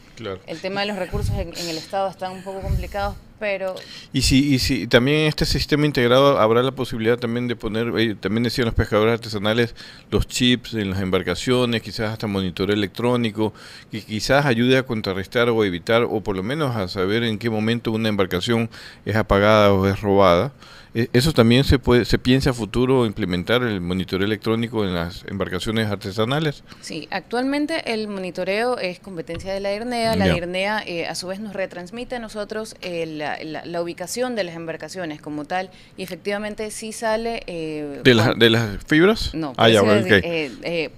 el 0.47 0.59
tema 0.59 0.82
de 0.82 0.88
los 0.88 0.97
recursos 0.97 1.36
en, 1.38 1.49
el 1.49 1.78
Estado 1.78 2.09
están 2.09 2.32
un 2.32 2.43
poco 2.43 2.61
complicados, 2.61 3.15
pero... 3.39 3.76
Y 4.11 4.24
si, 4.24 4.53
y 4.53 4.59
si 4.59 4.88
también 4.88 5.22
en 5.22 5.28
este 5.28 5.45
sistema 5.45 5.86
integrado 5.86 6.39
habrá 6.39 6.63
la 6.63 6.72
posibilidad 6.72 7.17
también 7.17 7.47
de 7.47 7.55
poner, 7.55 7.91
eh, 7.97 8.15
también 8.15 8.43
decían 8.43 8.65
los 8.65 8.76
pescadores 8.76 9.13
artesanales, 9.13 9.76
los 10.09 10.28
chips 10.28 10.74
en 10.74 10.89
las 10.89 10.99
embarcaciones, 10.99 11.82
quizás 11.82 12.11
hasta 12.11 12.26
monitoreo 12.28 12.76
electrónico, 12.76 13.53
que 13.91 14.01
quizás 14.01 14.45
ayude 14.45 14.78
a 14.78 14.84
contrarrestar 14.84 15.49
o 15.49 15.63
evitar, 15.63 16.03
o 16.03 16.22
por 16.22 16.36
lo 16.36 16.43
menos 16.43 16.76
a 16.76 16.88
saber 16.88 17.24
en 17.24 17.38
qué 17.38 17.49
momento 17.49 17.91
una 17.91 18.09
embarcación 18.09 18.69
es 19.12 19.18
apagada 19.18 19.74
o 19.74 19.86
es 19.88 20.01
robada. 20.01 20.51
E, 20.94 21.10
¿Eso 21.14 21.32
también 21.32 21.64
se 21.64 21.80
puede 21.80 22.04
se 22.04 22.20
piensa 22.20 22.50
a 22.50 22.54
futuro 22.54 23.06
implementar 23.06 23.64
el 23.64 23.80
monitoreo 23.80 24.26
electrónico 24.26 24.84
en 24.84 24.94
las 24.94 25.24
embarcaciones 25.28 25.89
artesanales? 25.89 26.64
Sí, 26.82 27.08
actualmente 27.12 27.94
el 27.94 28.08
monitoreo 28.08 28.78
es 28.78 29.00
competencia 29.00 29.54
de 29.54 29.62
la 29.62 29.74
IRNEA. 29.74 30.16
La 30.16 30.36
IRNEA 30.36 30.84
eh, 30.86 31.08
a 31.08 31.16
su 31.16 31.28
vez 31.28 31.39
nos 31.39 31.54
retransmite 31.54 32.16
a 32.16 32.20
nosotros 32.20 32.76
eh, 32.82 33.06
la, 33.06 33.82
ubicación 33.82 34.36
de 34.36 34.44
las 34.44 34.56
embarcaciones 34.56 35.22
como 35.22 35.46
tal 35.46 35.72
y 35.98 36.04
efectivamente 36.04 36.70
sí 36.72 36.92
sale... 36.92 37.42
Eh, 37.48 38.02
¿De, 38.04 38.34
¿De, 38.38 38.50
las 38.50 38.84
fibras? 38.86 39.34
No, 39.34 39.54
ah, 39.58 39.68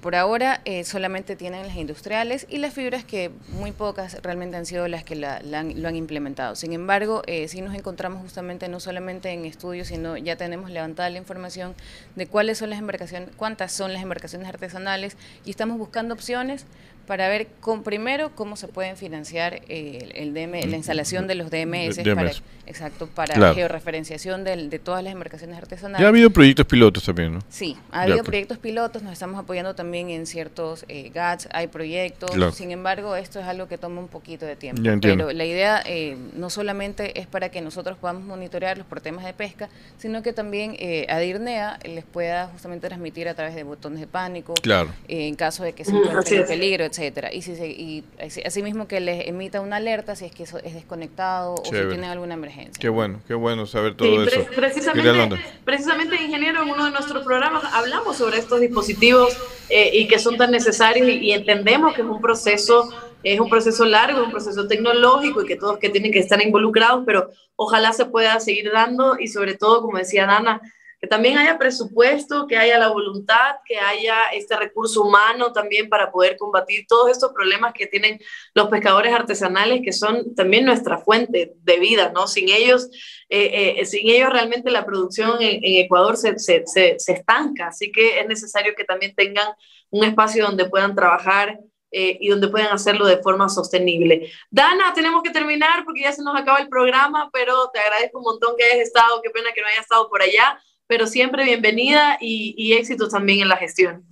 por 0.02 0.16
ahora 0.16 0.62
solamente 0.84 1.36
tienen 1.36 1.68
las 1.68 1.78
industriales 1.78 2.46
y 2.50 2.58
las 2.58 2.74
fibras 2.74 3.06
que 3.06 3.32
muy 3.50 3.72
pocas 3.72 4.18
realmente 4.22 4.58
han 4.58 4.66
sido 4.66 4.88
las 4.88 5.04
que 5.04 5.16
lo 5.16 5.88
han 5.88 5.96
implementado. 5.96 6.56
Sin 6.56 6.74
embargo, 6.74 7.22
sí 7.48 7.62
nos 7.62 7.76
encontramos 7.76 8.22
justamente 8.22 8.68
no 8.68 8.80
solamente 8.80 9.30
en 9.30 9.46
estudios 9.46 9.83
sino 9.86 10.18
ya 10.18 10.36
tenemos 10.36 10.70
levantada 10.70 11.10
la 11.10 11.18
información 11.18 11.76
de 12.16 12.28
cuáles 12.28 12.58
son 12.58 12.70
las 12.70 12.80
embarcaciones, 12.80 13.30
cuántas 13.36 13.72
son 13.72 13.94
las 13.94 14.02
embarcaciones 14.02 14.48
artesanales 14.48 15.18
y 15.46 15.50
estamos 15.50 15.78
buscando 15.78 16.14
opciones 16.14 16.66
para 17.06 17.28
ver 17.28 17.48
con, 17.60 17.84
primero 17.84 18.32
cómo 18.36 18.56
se 18.56 18.68
pueden 18.68 18.96
financiar 18.96 19.62
eh, 19.68 20.10
el, 20.16 20.34
DM, 20.34 20.70
la 20.70 20.78
instalación 20.78 21.28
de 21.28 21.36
los 21.36 21.52
DMS, 21.52 22.00
Para, 22.16 22.32
exacto, 22.66 23.08
para 23.08 23.54
georreferenciación 23.54 24.44
de, 24.44 24.70
de, 24.70 24.80
todas 24.80 25.04
las 25.04 25.12
embarcaciones 25.12 25.58
artesanales. 25.58 26.00
Ya 26.00 26.06
ha 26.06 26.10
habido 26.10 26.30
proyectos 26.30 26.66
pilotos 26.66 27.04
también, 27.04 27.34
¿no? 27.34 27.40
Sí, 27.50 27.78
ha 27.92 28.04
habido 28.04 28.24
proyectos 28.24 28.58
pilotos, 28.58 29.04
nos 29.04 29.14
estamos 29.14 29.40
apoyando 29.40 29.76
también 29.76 30.10
en 30.10 30.26
ciertos 30.26 30.86
eh, 30.88 31.12
GATS, 31.14 31.50
hay 31.52 31.68
proyectos, 31.68 32.32
sin 32.56 32.72
embargo 32.72 33.16
esto 33.16 33.40
es 33.40 33.46
algo 33.46 33.68
que 33.68 33.78
toma 33.78 34.00
un 34.00 34.08
poquito 34.08 34.46
de 34.46 34.56
tiempo. 34.56 34.82
Pero 35.02 35.32
la 35.32 35.46
idea 35.46 35.84
eh, 35.86 36.18
no 36.36 36.50
solamente 36.50 37.20
es 37.20 37.28
para 37.28 37.50
que 37.50 37.62
nosotros 37.62 37.98
podamos 37.98 38.24
monitorearlos 38.24 38.88
por 38.88 39.02
temas 39.02 39.26
de 39.26 39.34
pesca, 39.34 39.70
sino 39.98 40.24
que 40.24 40.32
también 40.32 40.76
eh, 40.80 41.06
a 41.10 41.20
DIRNEA 41.20 41.80
les 41.84 42.06
pueda 42.06 42.48
justamente 42.48 42.88
transmitir 42.88 43.28
a 43.28 43.34
través 43.34 43.56
de 43.56 43.64
botones 43.64 44.00
de 44.00 44.08
pánico, 44.08 44.54
claro. 44.62 44.90
en 45.08 45.36
caso 45.36 45.64
de 45.64 45.74
que 45.74 45.84
se 45.84 45.92
encuentren 45.92 46.42
en 46.42 46.48
peligro, 46.48 46.86
etcétera. 46.94 47.34
Y, 47.34 47.42
si 47.42 47.56
se, 47.56 47.68
y 47.68 48.04
asimismo 48.46 48.88
que 48.88 49.00
les 49.00 49.28
emita 49.28 49.62
una 49.62 49.78
alerta 49.78 50.16
si 50.16 50.26
es 50.26 50.32
que 50.32 50.44
eso 50.44 50.60
es 50.60 50.74
desconectado 50.74 51.56
o 51.56 51.66
si 51.66 51.72
tienen 51.72 52.06
alguna 52.06 52.36
emergencia. 52.36 52.80
Qué 52.80 52.90
bueno, 52.90 53.22
qué 53.28 53.34
bueno 53.34 53.66
saber 53.66 53.96
todo 53.96 54.24
eso. 54.24 54.46
Precisamente, 54.56 55.38
precisamente, 55.66 56.16
ingeniero, 56.16 56.64
en 56.64 56.70
uno 56.70 56.86
de 56.86 56.92
nuestros 56.92 57.24
programas 57.24 57.64
hablamos 57.74 58.18
sobre 58.18 58.38
estos 58.38 58.62
dispositivos 58.62 59.36
eh, 59.70 59.90
y 59.94 60.08
que 60.08 60.20
son 60.20 60.38
tan 60.38 60.52
necesarios 60.52 61.08
y, 61.08 61.32
entendemos 61.32 61.96
que 61.96 62.02
es 62.02 62.08
un 62.08 62.22
proceso 62.22 62.90
es 63.24 63.40
un 63.40 63.50
proceso 63.50 63.86
largo, 63.86 64.22
un 64.22 64.32
proceso 64.32 64.68
tecnológico 64.68 65.42
y 65.42 65.46
que 65.46 65.56
todos 65.56 65.78
que 65.80 65.90
tienen 65.90 66.12
que 66.12 66.20
estar 66.20 66.42
involucrados, 66.42 67.04
pero 67.06 67.30
ojalá 67.56 67.94
se 67.94 68.06
pueda 68.06 68.38
seguir 68.42 68.70
dando 68.72 69.18
y 69.18 69.30
sobre 69.30 69.56
todo, 69.56 69.82
como 69.82 69.98
decía 69.98 70.26
Dana, 70.26 70.60
que 71.04 71.08
también 71.08 71.38
haya 71.38 71.58
presupuesto, 71.58 72.48
que 72.48 72.56
haya 72.56 72.80
la 72.80 72.88
voluntad, 72.88 73.58
que 73.66 73.78
haya 73.78 74.28
este 74.32 74.56
recurso 74.56 75.02
humano 75.02 75.52
también 75.52 75.90
para 75.90 76.10
poder 76.14 76.38
combatir 76.38 76.86
todos 76.88 77.12
estos 77.12 77.34
problemas 77.34 77.74
que 77.74 77.88
tienen 77.88 78.22
los 78.54 78.70
pescadores 78.70 79.14
artesanales, 79.14 79.82
que 79.84 79.92
son 79.92 80.34
también 80.34 80.64
nuestra 80.64 80.98
fuente 80.98 81.56
de 81.58 81.78
vida, 81.78 82.14
¿no? 82.16 82.26
Sin 82.26 82.48
ellos, 82.48 82.90
eh, 83.28 83.76
eh, 83.82 83.86
sin 83.86 84.08
ellos 84.08 84.30
realmente 84.30 84.72
la 84.72 84.86
producción 84.86 85.42
en, 85.42 85.60
Ecuador 85.62 86.16
se, 86.16 86.40
se, 86.40 86.64
se, 86.66 87.12
estanca, 87.12 87.68
así 87.68 87.92
que 87.92 88.22
es 88.22 88.28
necesario 88.30 88.74
que 88.74 88.86
también 88.86 89.14
tengan 89.14 89.50
un 89.90 90.06
espacio 90.06 90.46
donde 90.46 90.70
puedan 90.70 90.96
trabajar 90.96 91.60
eh, 91.92 92.18
y 92.22 92.30
donde 92.30 92.48
puedan 92.48 92.72
hacerlo 92.72 93.06
de 93.06 93.18
forma 93.18 93.50
sostenible. 93.50 94.32
Dana, 94.50 94.94
tenemos 94.94 95.22
que 95.22 95.32
terminar 95.32 95.84
porque 95.84 96.04
ya 96.04 96.14
se 96.14 96.24
nos 96.24 96.40
acaba 96.40 96.60
el 96.60 96.70
programa, 96.70 97.30
pero 97.34 97.70
te 97.74 97.80
agradezco 97.80 98.20
un 98.20 98.24
montón 98.24 98.56
que 98.58 98.64
hayas 98.64 98.88
estado, 98.88 99.22
qué 99.22 99.32
pena 99.32 99.50
que 99.54 99.60
no 99.60 99.68
hayas 99.68 99.82
estado 99.82 100.10
por 100.10 100.22
allá 100.22 100.58
pero 100.88 101.08
siempre 101.08 101.44
bienvenida 101.44 102.18
y, 102.20 102.56
y 102.58 102.74
éxitos 102.74 103.10
también 103.10 103.42
en 103.42 103.50
la 103.50 103.58
gestión. 103.58 104.06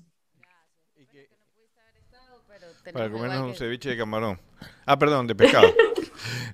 Para 2.93 3.09
comernos 3.09 3.41
un 3.43 3.55
ceviche 3.55 3.89
de 3.89 3.97
camarón. 3.97 4.39
Ah, 4.85 4.97
perdón, 4.97 5.27
de 5.27 5.35
pescado. 5.35 5.73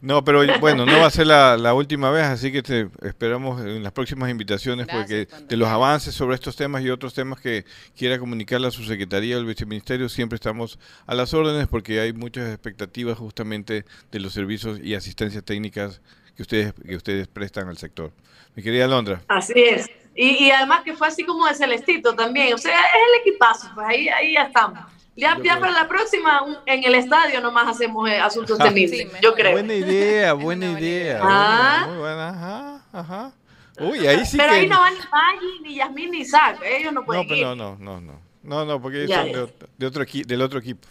No, 0.01 0.23
pero 0.23 0.45
bueno, 0.59 0.85
no 0.85 0.99
va 0.99 1.07
a 1.07 1.11
ser 1.11 1.27
la, 1.27 1.57
la 1.57 1.73
última 1.73 2.11
vez, 2.11 2.25
así 2.25 2.51
que 2.51 2.61
te 2.61 2.89
esperamos 3.01 3.59
en 3.61 3.83
las 3.83 3.91
próximas 3.91 4.29
invitaciones 4.29 4.87
porque 4.87 5.27
de 5.47 5.57
los 5.57 5.67
avances 5.67 6.13
sobre 6.13 6.35
estos 6.35 6.55
temas 6.55 6.83
y 6.83 6.89
otros 6.89 7.13
temas 7.13 7.41
que 7.41 7.65
quiera 7.95 8.19
comunicar 8.19 8.61
la 8.61 8.71
subsecretaría 8.71 9.35
o 9.35 9.39
el 9.39 9.45
viceministerio, 9.45 10.07
siempre 10.07 10.35
estamos 10.35 10.79
a 11.05 11.15
las 11.15 11.33
órdenes 11.33 11.67
porque 11.67 11.99
hay 11.99 12.13
muchas 12.13 12.49
expectativas 12.49 13.17
justamente 13.17 13.85
de 14.11 14.19
los 14.19 14.33
servicios 14.33 14.79
y 14.81 14.95
asistencias 14.95 15.43
técnicas 15.43 16.01
que 16.35 16.43
ustedes, 16.43 16.73
que 16.73 16.95
ustedes 16.95 17.27
prestan 17.27 17.67
al 17.67 17.77
sector. 17.77 18.11
Mi 18.55 18.63
querida 18.63 18.87
Londra. 18.87 19.21
Así 19.27 19.53
es. 19.55 19.89
Y, 20.19 20.45
y, 20.45 20.51
además 20.51 20.81
que 20.83 20.95
fue 20.95 21.07
así 21.07 21.23
como 21.23 21.45
de 21.45 21.53
Celestito 21.53 22.15
también. 22.15 22.51
O 22.55 22.57
sea, 22.57 22.73
es 22.73 22.93
el 22.95 23.21
equipazo, 23.21 23.69
pues 23.75 23.87
ahí, 23.87 24.09
ahí 24.09 24.33
ya 24.33 24.43
estamos. 24.43 24.79
Ya, 25.15 25.37
ya 25.43 25.59
para 25.59 25.71
la 25.71 25.87
próxima, 25.87 26.43
en 26.65 26.83
el 26.83 26.95
estadio 26.95 27.39
nomás 27.39 27.67
hacemos 27.67 28.09
eh, 28.09 28.17
asuntos 28.19 28.57
sostenibles, 28.57 29.09
yo 29.21 29.35
creo. 29.35 29.51
Buena 29.51 29.75
idea, 29.75 30.33
buena 30.33 30.79
idea. 30.79 31.19
Ah. 31.21 31.85
Muy 31.87 31.97
buena, 31.97 32.29
ajá, 32.29 32.85
ajá. 32.91 33.31
Uy, 33.79 34.07
ahí 34.07 34.25
sí 34.25 34.37
pero 34.37 34.53
ahí 34.53 34.67
no 34.67 34.79
van 34.79 34.95
ni 34.95 34.99
Maggi, 34.99 35.59
ni 35.61 35.75
Yasmin, 35.75 36.11
ni 36.11 36.17
Isaac. 36.21 36.61
Ellos 36.63 36.93
no 36.93 37.05
pueden 37.05 37.21
no, 37.21 37.29
pero 37.29 37.55
No, 37.55 37.77
no, 37.79 38.01
no. 38.01 38.19
No, 38.41 38.65
no, 38.65 38.81
porque 38.81 39.03
ellos 39.03 39.15
son 39.15 39.31
de, 39.31 39.53
de, 39.77 39.85
otro 39.85 40.03
del 40.03 40.41
otro 40.41 40.59
equipo. 40.59 40.87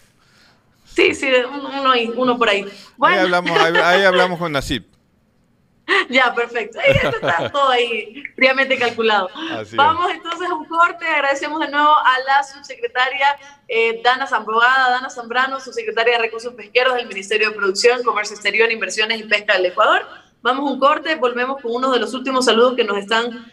Sí, 0.85 1.13
sí, 1.13 1.27
uno, 1.49 1.93
uno 2.15 2.37
por 2.37 2.47
ahí. 2.47 2.65
Bueno. 2.95 3.15
Ahí, 3.15 3.21
hablamos, 3.23 3.51
ahí, 3.51 3.75
ahí 3.75 4.03
hablamos 4.03 4.39
con 4.39 4.53
Nasib. 4.53 4.85
Ya, 6.09 6.33
perfecto. 6.33 6.79
está 6.79 7.49
todo 7.51 7.69
ahí 7.69 8.23
fríamente 8.35 8.77
calculado. 8.77 9.29
Vamos 9.73 10.11
entonces 10.11 10.49
a 10.49 10.53
un 10.53 10.65
corte. 10.65 11.05
Agradecemos 11.05 11.59
de 11.59 11.69
nuevo 11.69 11.93
a 11.95 12.19
la 12.25 12.43
subsecretaria 12.43 13.37
eh, 13.67 14.01
Dana 14.03 14.27
Zambrogada, 14.27 14.89
Dana 14.89 15.09
Zambrano, 15.09 15.59
subsecretaria 15.59 16.13
de 16.17 16.23
Recursos 16.23 16.53
Pesqueros 16.53 16.95
del 16.95 17.07
Ministerio 17.07 17.49
de 17.49 17.55
Producción, 17.55 18.03
Comercio 18.03 18.35
Exterior, 18.35 18.71
Inversiones 18.71 19.19
y 19.19 19.23
Pesca 19.23 19.53
del 19.53 19.67
Ecuador. 19.67 20.05
Vamos 20.41 20.69
a 20.69 20.73
un 20.73 20.79
corte, 20.79 21.15
volvemos 21.15 21.61
con 21.61 21.73
uno 21.73 21.91
de 21.91 21.99
los 21.99 22.13
últimos 22.13 22.45
saludos 22.45 22.75
que 22.75 22.83
nos 22.83 22.97
están 22.97 23.51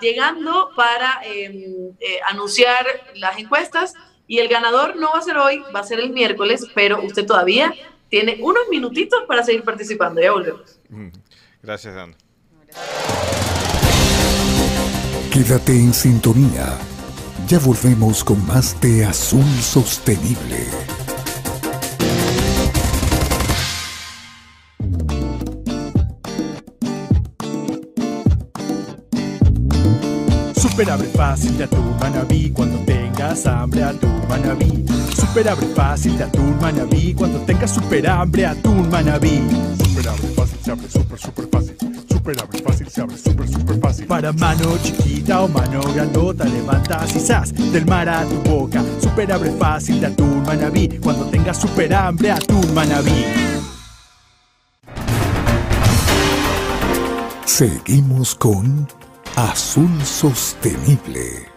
llegando 0.00 0.70
para 0.74 1.20
em, 1.24 1.92
eh, 2.00 2.18
anunciar 2.26 2.84
las 3.14 3.38
encuestas 3.38 3.94
y 4.26 4.38
el 4.38 4.48
ganador 4.48 4.96
no 4.96 5.12
va 5.12 5.18
a 5.18 5.22
ser 5.22 5.36
hoy, 5.36 5.62
va 5.74 5.80
a 5.80 5.84
ser 5.84 6.00
el 6.00 6.10
miércoles, 6.10 6.66
pero 6.74 7.00
usted 7.02 7.24
todavía 7.24 7.72
tiene 8.08 8.38
unos 8.40 8.68
minutitos 8.68 9.22
para 9.26 9.42
seguir 9.42 9.62
participando. 9.62 10.20
Ya 10.20 10.32
volvemos. 10.32 10.80
Gracias, 11.64 11.96
Ana. 11.96 12.14
Quédate 15.32 15.72
en 15.72 15.94
sintonía. 15.94 16.78
Ya 17.48 17.58
volvemos 17.58 18.22
con 18.22 18.46
más 18.46 18.78
de 18.82 19.06
Azul 19.06 19.44
Sostenible. 19.62 20.66
Super 30.54 30.90
abre 30.90 31.08
fácil 31.08 31.56
de 31.56 31.64
atún 31.64 31.96
manabí 31.98 32.50
cuando 32.50 32.78
tengas 32.84 33.46
hambre 33.46 33.84
atún 33.84 34.28
manabí. 34.28 34.84
Super 35.16 35.48
abre 35.48 35.66
fácil 35.68 36.18
de 36.18 36.24
atún 36.24 36.58
manabí 36.60 37.14
cuando 37.14 37.38
tengas 37.40 37.72
super 37.72 38.06
hambre 38.06 38.44
atún 38.44 38.90
manabí. 38.90 39.40
Super 39.82 40.08
abre 40.08 40.28
fácil 40.28 40.53
se 40.64 40.70
abre 40.70 40.88
super 40.88 41.18
super 41.18 41.46
fácil. 41.52 41.76
Super 42.08 42.42
abre 42.42 42.58
fácil 42.58 42.88
se 42.88 43.00
abre 43.02 43.16
super 43.18 43.48
super 43.48 43.78
fácil. 43.80 44.06
Para 44.06 44.32
mano 44.32 44.78
chiquita 44.82 45.42
o 45.42 45.48
mano 45.48 45.82
grandota 45.92 46.44
levantas 46.44 47.14
y 47.14 47.20
sas 47.20 47.52
del 47.52 47.84
mar 47.86 48.08
a 48.08 48.24
tu 48.24 48.36
boca. 48.50 48.82
Super 49.00 49.30
abre 49.32 49.50
fácil 49.52 50.00
de 50.00 50.06
atún 50.06 50.42
manabí 50.42 50.88
cuando 51.02 51.26
tengas 51.26 51.60
super 51.60 51.92
hambre 51.94 52.30
atún 52.30 52.72
manabí. 52.72 53.24
Seguimos 57.44 58.34
con 58.34 58.88
Azul 59.36 60.02
Sostenible. 60.02 61.54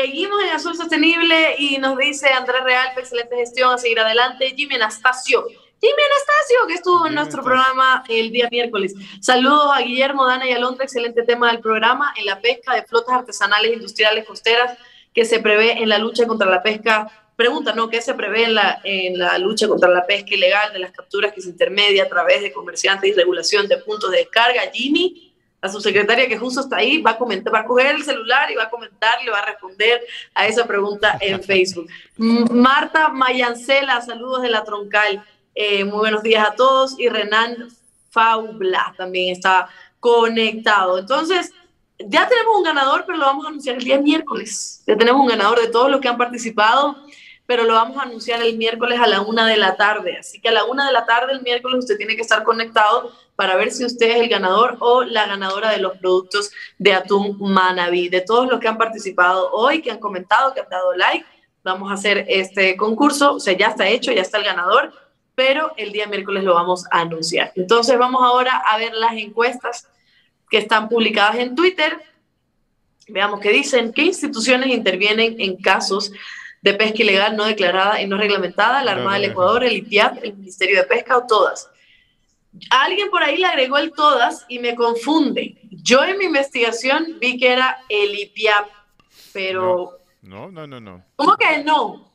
Seguimos 0.00 0.42
en 0.42 0.48
Azul 0.48 0.74
Sostenible 0.74 1.54
y 1.58 1.76
nos 1.76 1.98
dice 1.98 2.28
Andrés 2.30 2.64
Real, 2.64 2.88
excelente 2.96 3.36
gestión, 3.36 3.74
a 3.74 3.78
seguir 3.78 4.00
adelante. 4.00 4.54
Jimmy 4.56 4.76
Anastasio, 4.76 5.44
Jimmy 5.46 6.02
Anastasio, 6.10 6.66
que 6.66 6.74
estuvo 6.74 7.06
en 7.06 7.14
nuestro 7.14 7.42
programa 7.42 8.02
el 8.08 8.32
día 8.32 8.48
miércoles. 8.50 8.94
Saludos 9.20 9.70
a 9.74 9.82
Guillermo, 9.82 10.26
Dana 10.26 10.48
y 10.48 10.52
Alondra, 10.52 10.84
excelente 10.84 11.24
tema 11.24 11.50
del 11.52 11.60
programa 11.60 12.14
en 12.16 12.24
la 12.24 12.40
pesca 12.40 12.74
de 12.74 12.84
flotas 12.84 13.16
artesanales 13.16 13.74
industriales 13.74 14.24
costeras 14.24 14.78
que 15.12 15.26
se 15.26 15.40
prevé 15.40 15.82
en 15.82 15.90
la 15.90 15.98
lucha 15.98 16.26
contra 16.26 16.48
la 16.48 16.62
pesca 16.62 17.10
Pregunta, 17.34 17.72
¿no? 17.72 17.88
¿Qué 17.88 18.02
se 18.02 18.12
prevé 18.12 18.44
en 18.44 18.54
la, 18.54 18.80
en 18.84 19.18
la 19.18 19.38
lucha 19.38 19.66
contra 19.66 19.88
la 19.88 20.06
pesca 20.06 20.34
ilegal 20.34 20.72
de 20.72 20.78
las 20.78 20.92
capturas 20.92 21.32
que 21.32 21.40
se 21.40 21.48
intermedia 21.48 22.04
a 22.04 22.08
través 22.08 22.42
de 22.42 22.52
comerciantes 22.52 23.10
y 23.10 23.14
regulación 23.14 23.66
de 23.66 23.78
puntos 23.78 24.10
de 24.10 24.18
descarga? 24.18 24.60
Jimmy, 24.72 25.31
a 25.62 25.68
su 25.68 25.80
secretaria 25.80 26.28
que 26.28 26.36
justo 26.36 26.60
está 26.60 26.78
ahí, 26.78 27.00
va 27.00 27.12
a 27.12 27.18
comentar, 27.18 27.54
va 27.54 27.60
a 27.60 27.64
coger 27.64 27.86
el 27.94 28.02
celular 28.02 28.50
y 28.50 28.56
va 28.56 28.64
a 28.64 28.70
comentar, 28.70 29.22
le 29.24 29.30
va 29.30 29.38
a 29.38 29.46
responder 29.46 30.04
a 30.34 30.46
esa 30.46 30.66
pregunta 30.66 31.16
en 31.20 31.40
Facebook. 31.44 31.88
Marta 32.16 33.08
Mayancela, 33.08 34.00
saludos 34.02 34.42
de 34.42 34.50
la 34.50 34.64
Troncal. 34.64 35.24
Eh, 35.54 35.84
muy 35.84 35.98
buenos 35.98 36.24
días 36.24 36.46
a 36.46 36.54
todos. 36.54 36.98
Y 36.98 37.08
Renan 37.08 37.68
Faubla 38.10 38.92
también 38.96 39.32
está 39.32 39.68
conectado. 40.00 40.98
Entonces, 40.98 41.52
ya 41.98 42.28
tenemos 42.28 42.56
un 42.56 42.64
ganador, 42.64 43.04
pero 43.06 43.18
lo 43.18 43.26
vamos 43.26 43.44
a 43.44 43.48
anunciar 43.50 43.76
el 43.76 43.84
día 43.84 44.00
miércoles. 44.00 44.82
Ya 44.84 44.96
tenemos 44.96 45.20
un 45.20 45.28
ganador 45.28 45.60
de 45.60 45.68
todos 45.68 45.88
los 45.88 46.00
que 46.00 46.08
han 46.08 46.18
participado 46.18 46.96
pero 47.46 47.64
lo 47.64 47.74
vamos 47.74 47.98
a 47.98 48.02
anunciar 48.02 48.42
el 48.42 48.56
miércoles 48.56 49.00
a 49.00 49.06
la 49.06 49.20
una 49.20 49.46
de 49.46 49.56
la 49.56 49.76
tarde. 49.76 50.16
Así 50.18 50.40
que 50.40 50.48
a 50.48 50.52
la 50.52 50.64
una 50.64 50.86
de 50.86 50.92
la 50.92 51.04
tarde 51.04 51.32
el 51.32 51.42
miércoles 51.42 51.80
usted 51.80 51.96
tiene 51.96 52.16
que 52.16 52.22
estar 52.22 52.44
conectado 52.44 53.12
para 53.36 53.56
ver 53.56 53.72
si 53.72 53.84
usted 53.84 54.10
es 54.10 54.16
el 54.16 54.28
ganador 54.28 54.76
o 54.80 55.02
la 55.02 55.26
ganadora 55.26 55.70
de 55.70 55.78
los 55.78 55.98
productos 55.98 56.52
de 56.78 56.94
Atún 56.94 57.36
Manaví. 57.40 58.08
De 58.08 58.20
todos 58.20 58.48
los 58.48 58.60
que 58.60 58.68
han 58.68 58.78
participado 58.78 59.50
hoy, 59.52 59.82
que 59.82 59.90
han 59.90 59.98
comentado, 59.98 60.54
que 60.54 60.60
han 60.60 60.68
dado 60.68 60.94
like, 60.94 61.26
vamos 61.64 61.90
a 61.90 61.94
hacer 61.94 62.24
este 62.28 62.76
concurso. 62.76 63.34
O 63.34 63.40
sea, 63.40 63.56
ya 63.56 63.68
está 63.68 63.88
hecho, 63.88 64.12
ya 64.12 64.22
está 64.22 64.38
el 64.38 64.44
ganador, 64.44 64.92
pero 65.34 65.72
el 65.76 65.92
día 65.92 66.06
miércoles 66.06 66.44
lo 66.44 66.54
vamos 66.54 66.86
a 66.90 67.00
anunciar. 67.00 67.52
Entonces 67.56 67.98
vamos 67.98 68.22
ahora 68.22 68.62
a 68.66 68.78
ver 68.78 68.94
las 68.94 69.12
encuestas 69.14 69.88
que 70.48 70.58
están 70.58 70.88
publicadas 70.88 71.36
en 71.36 71.54
Twitter. 71.54 71.98
Veamos 73.08 73.40
qué 73.40 73.50
dicen, 73.50 73.92
qué 73.92 74.02
instituciones 74.02 74.68
intervienen 74.68 75.40
en 75.40 75.56
casos 75.56 76.12
de 76.62 76.74
pesca 76.74 77.02
ilegal 77.02 77.36
no 77.36 77.44
declarada 77.44 78.00
y 78.00 78.06
no 78.06 78.16
reglamentada, 78.16 78.82
la 78.84 78.92
Armada 78.92 79.18
del 79.18 79.30
Ecuador, 79.32 79.64
el 79.64 79.76
IPIAP, 79.76 80.24
el 80.24 80.34
Ministerio 80.34 80.78
de 80.78 80.84
Pesca 80.84 81.18
o 81.18 81.26
todas. 81.26 81.68
Alguien 82.70 83.10
por 83.10 83.22
ahí 83.22 83.38
le 83.38 83.46
agregó 83.46 83.78
el 83.78 83.92
todas 83.92 84.46
y 84.48 84.58
me 84.60 84.74
confunde. 84.74 85.58
Yo 85.70 86.04
en 86.04 86.18
mi 86.18 86.26
investigación 86.26 87.18
vi 87.20 87.38
que 87.38 87.52
era 87.52 87.78
el 87.88 88.16
IPIAP, 88.16 88.68
pero... 89.32 89.98
No, 90.22 90.52
no, 90.52 90.66
no, 90.68 90.80
no. 90.80 91.04
¿Cómo 91.16 91.36
que 91.36 91.64
no? 91.64 92.12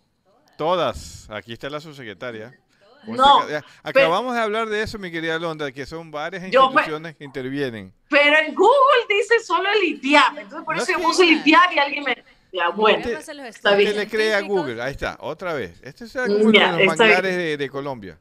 Todas. 0.58 1.28
Aquí 1.30 1.54
está 1.54 1.70
la 1.70 1.82
subsecretaria. 1.82 2.58
No, 3.06 3.42
acabamos 3.84 4.34
de 4.34 4.42
hablar 4.42 4.68
de 4.68 4.82
eso, 4.82 4.98
mi 4.98 5.12
querida 5.12 5.38
Londra, 5.40 5.72
que 5.72 5.86
son 5.86 6.10
varias 6.12 6.44
instituciones 6.44 7.16
que 7.16 7.24
intervienen. 7.24 7.94
Pero 8.10 8.38
en 8.38 8.54
Google 8.54 9.06
dice 9.10 9.40
solo 9.40 9.70
el 9.70 9.84
IPIAP, 9.84 10.38
entonces 10.40 10.66
por 10.66 10.78
eso 10.78 10.92
yo 10.92 11.00
puse 11.00 11.24
el 11.24 11.38
IPIAP 11.38 11.74
y 11.74 11.80
alguien 11.80 12.04
me... 12.04 12.24
Ya, 12.58 12.70
bueno. 12.70 13.06
Usted, 13.06 13.96
le 13.96 14.08
cree 14.08 14.34
a 14.34 14.42
Google. 14.42 14.82
Ahí 14.82 14.92
está, 14.92 15.18
otra 15.20 15.54
vez. 15.54 15.80
Este 15.84 16.06
es 16.06 16.16
uno 16.16 16.52
de 16.52 16.86
los 16.86 16.98
manglares 16.98 17.60
de, 17.60 17.70
Colombia. 17.70 18.18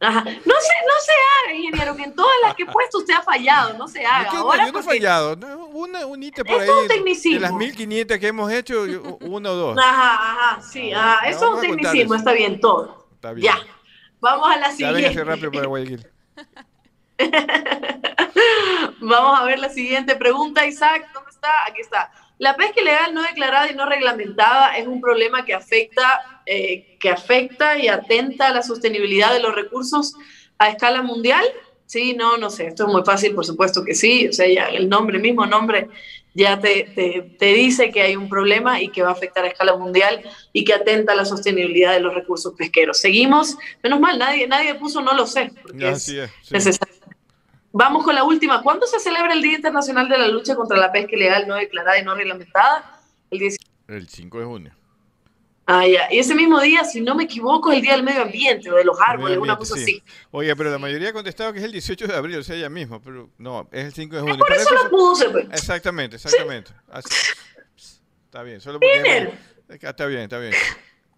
Ajá. 0.00 0.22
No 0.22 0.30
se, 0.30 0.44
no 0.44 0.94
se 1.04 1.12
haga, 1.12 1.54
ingeniero, 1.54 1.96
que 1.96 2.04
en 2.04 2.14
todas 2.14 2.34
las 2.42 2.54
que 2.54 2.62
he 2.62 2.66
puesto 2.66 2.98
usted 2.98 3.14
ha 3.14 3.22
fallado, 3.22 3.76
no 3.76 3.86
se 3.86 4.06
haga. 4.06 4.32
No, 4.32 4.42
Ahora 4.42 4.64
yo 4.64 4.72
no 4.72 4.78
he 4.78 4.82
fallado, 4.82 5.36
una, 5.72 6.06
un 6.06 6.30
por 6.46 6.60
ahí. 6.60 6.68
Un 6.68 6.88
tecnicismo. 6.88 7.34
De 7.34 7.40
las 7.40 7.52
1500 7.52 8.18
que 8.18 8.26
hemos 8.28 8.50
hecho, 8.50 8.84
uno 9.20 9.50
o 9.50 9.54
dos. 9.54 9.78
Ajá, 9.78 10.14
ajá, 10.14 10.62
sí, 10.62 10.92
ajá. 10.92 11.28
Eso 11.28 11.46
es 11.46 11.54
un 11.54 11.60
tecnicismo, 11.60 12.14
está 12.14 12.32
bien, 12.32 12.60
todo. 12.60 13.08
Está 13.12 13.32
bien. 13.32 13.52
Ya. 13.52 13.58
Vamos 14.20 14.50
a 14.50 14.56
la 14.56 14.70
siguiente. 14.70 15.14
Ya 15.14 15.24
rápido 15.24 15.52
para 15.52 15.68
Vamos 19.00 19.40
a 19.40 19.44
ver 19.44 19.58
la 19.58 19.68
siguiente 19.68 20.16
pregunta, 20.16 20.64
Isaac. 20.64 21.08
¿Dónde 21.12 21.30
está? 21.30 21.50
Aquí 21.66 21.80
está. 21.80 22.10
La 22.38 22.56
pesca 22.56 22.80
ilegal 22.80 23.14
no 23.14 23.22
declarada 23.22 23.70
y 23.70 23.74
no 23.74 23.84
reglamentada 23.86 24.76
es 24.76 24.86
un 24.86 25.00
problema 25.00 25.44
que 25.44 25.54
afecta, 25.54 26.42
eh, 26.46 26.96
que 27.00 27.10
afecta 27.10 27.78
y 27.78 27.88
atenta 27.88 28.48
a 28.48 28.54
la 28.54 28.62
sostenibilidad 28.62 29.32
de 29.32 29.40
los 29.40 29.54
recursos 29.54 30.14
a 30.58 30.70
escala 30.70 31.02
mundial. 31.02 31.44
Sí, 31.86 32.14
no, 32.14 32.36
no 32.36 32.50
sé, 32.50 32.66
esto 32.66 32.86
es 32.86 32.92
muy 32.92 33.02
fácil, 33.02 33.34
por 33.34 33.46
supuesto 33.46 33.82
que 33.82 33.94
sí, 33.94 34.28
o 34.28 34.32
sea, 34.32 34.46
ya 34.46 34.66
el 34.66 34.90
nombre, 34.90 35.18
mismo 35.18 35.46
nombre, 35.46 35.88
ya 36.34 36.60
te, 36.60 37.34
te, 37.38 37.46
dice 37.46 37.90
que 37.90 38.02
hay 38.02 38.14
un 38.14 38.28
problema 38.28 38.80
y 38.80 38.90
que 38.90 39.02
va 39.02 39.08
a 39.08 39.12
afectar 39.12 39.44
a 39.44 39.48
escala 39.48 39.74
mundial 39.76 40.22
y 40.52 40.64
que 40.64 40.74
atenta 40.74 41.14
a 41.14 41.16
la 41.16 41.24
sostenibilidad 41.24 41.94
de 41.94 42.00
los 42.00 42.14
recursos 42.14 42.52
pesqueros. 42.56 42.98
Seguimos, 42.98 43.56
menos 43.82 44.00
mal, 44.00 44.18
nadie, 44.18 44.46
nadie 44.46 44.74
puso 44.74 45.00
no 45.00 45.14
lo 45.14 45.26
sé, 45.26 45.50
porque 45.62 45.88
es, 45.88 46.12
necesario. 46.50 46.97
Vamos 47.72 48.04
con 48.04 48.14
la 48.14 48.24
última. 48.24 48.62
¿Cuándo 48.62 48.86
se 48.86 48.98
celebra 48.98 49.34
el 49.34 49.42
Día 49.42 49.56
Internacional 49.56 50.08
de 50.08 50.18
la 50.18 50.28
Lucha 50.28 50.54
contra 50.54 50.76
la 50.76 50.90
Pesca 50.90 51.14
Ilegal 51.14 51.46
no 51.46 51.56
declarada 51.56 51.98
y 51.98 52.04
no 52.04 52.14
reglamentada? 52.14 53.00
El, 53.30 53.56
el 53.88 54.08
5 54.08 54.38
de 54.38 54.44
junio. 54.44 54.74
Ah, 55.70 55.86
ya. 55.86 56.08
Y 56.10 56.18
ese 56.18 56.34
mismo 56.34 56.58
día, 56.62 56.82
si 56.84 57.02
no 57.02 57.14
me 57.14 57.24
equivoco, 57.24 57.70
es 57.70 57.76
el 57.76 57.82
Día 57.82 57.92
del 57.92 58.02
Medio 58.02 58.22
Ambiente 58.22 58.70
o 58.70 58.74
de 58.74 58.84
los 58.84 58.98
árboles, 59.06 59.36
una 59.36 59.54
cosa 59.58 59.74
así. 59.74 60.02
Oye, 60.30 60.56
pero 60.56 60.70
la 60.70 60.78
mayoría 60.78 61.10
ha 61.10 61.12
contestado 61.12 61.52
que 61.52 61.58
es 61.58 61.64
el 61.66 61.72
18 61.72 62.06
de 62.06 62.16
abril, 62.16 62.38
o 62.38 62.42
sea, 62.42 62.56
ella 62.56 62.70
mismo, 62.70 63.02
pero 63.02 63.28
no, 63.36 63.68
es 63.70 63.84
el 63.84 63.92
5 63.92 64.16
de 64.16 64.22
junio. 64.22 64.38
por 64.38 64.50
eso, 64.50 64.74
lo 64.74 64.88
puse, 64.88 65.28
pues. 65.28 65.46
Exactamente, 65.52 66.16
exactamente. 66.16 66.70
Está 68.24 68.42
bien, 68.42 68.62
solo 68.62 68.80
porque... 68.80 69.30
Está 69.68 70.06
bien, 70.06 70.22
está 70.22 70.38
bien. 70.38 70.54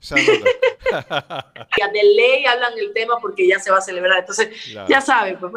ya 1.79 1.89
de 1.93 2.03
ley 2.03 2.45
hablan 2.47 2.73
el 2.77 2.93
tema 2.93 3.19
porque 3.21 3.47
ya 3.47 3.61
se 3.61 3.71
va 3.71 3.79
a 3.79 3.83
celebrar, 3.83 4.19
entonces 4.19 4.49
ya 4.89 5.01
saben, 5.01 5.39
pues 5.39 5.53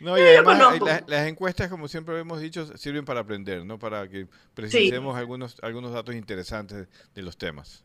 no, 0.00 0.16
y 0.18 0.22
además 0.22 0.80
las, 1.06 1.26
encuestas, 1.26 1.68
como 1.68 1.88
siempre 1.88 2.18
hemos 2.18 2.40
dicho, 2.40 2.76
sirven 2.76 3.04
para 3.04 3.20
aprender, 3.20 3.64
¿no? 3.64 3.78
Para 3.78 4.08
que 4.08 4.26
precisemos 4.54 5.16
algunos, 5.16 5.56
algunos 5.62 5.92
datos 5.92 6.14
interesantes 6.14 6.88
de 7.14 7.22
los 7.22 7.36
temas. 7.36 7.84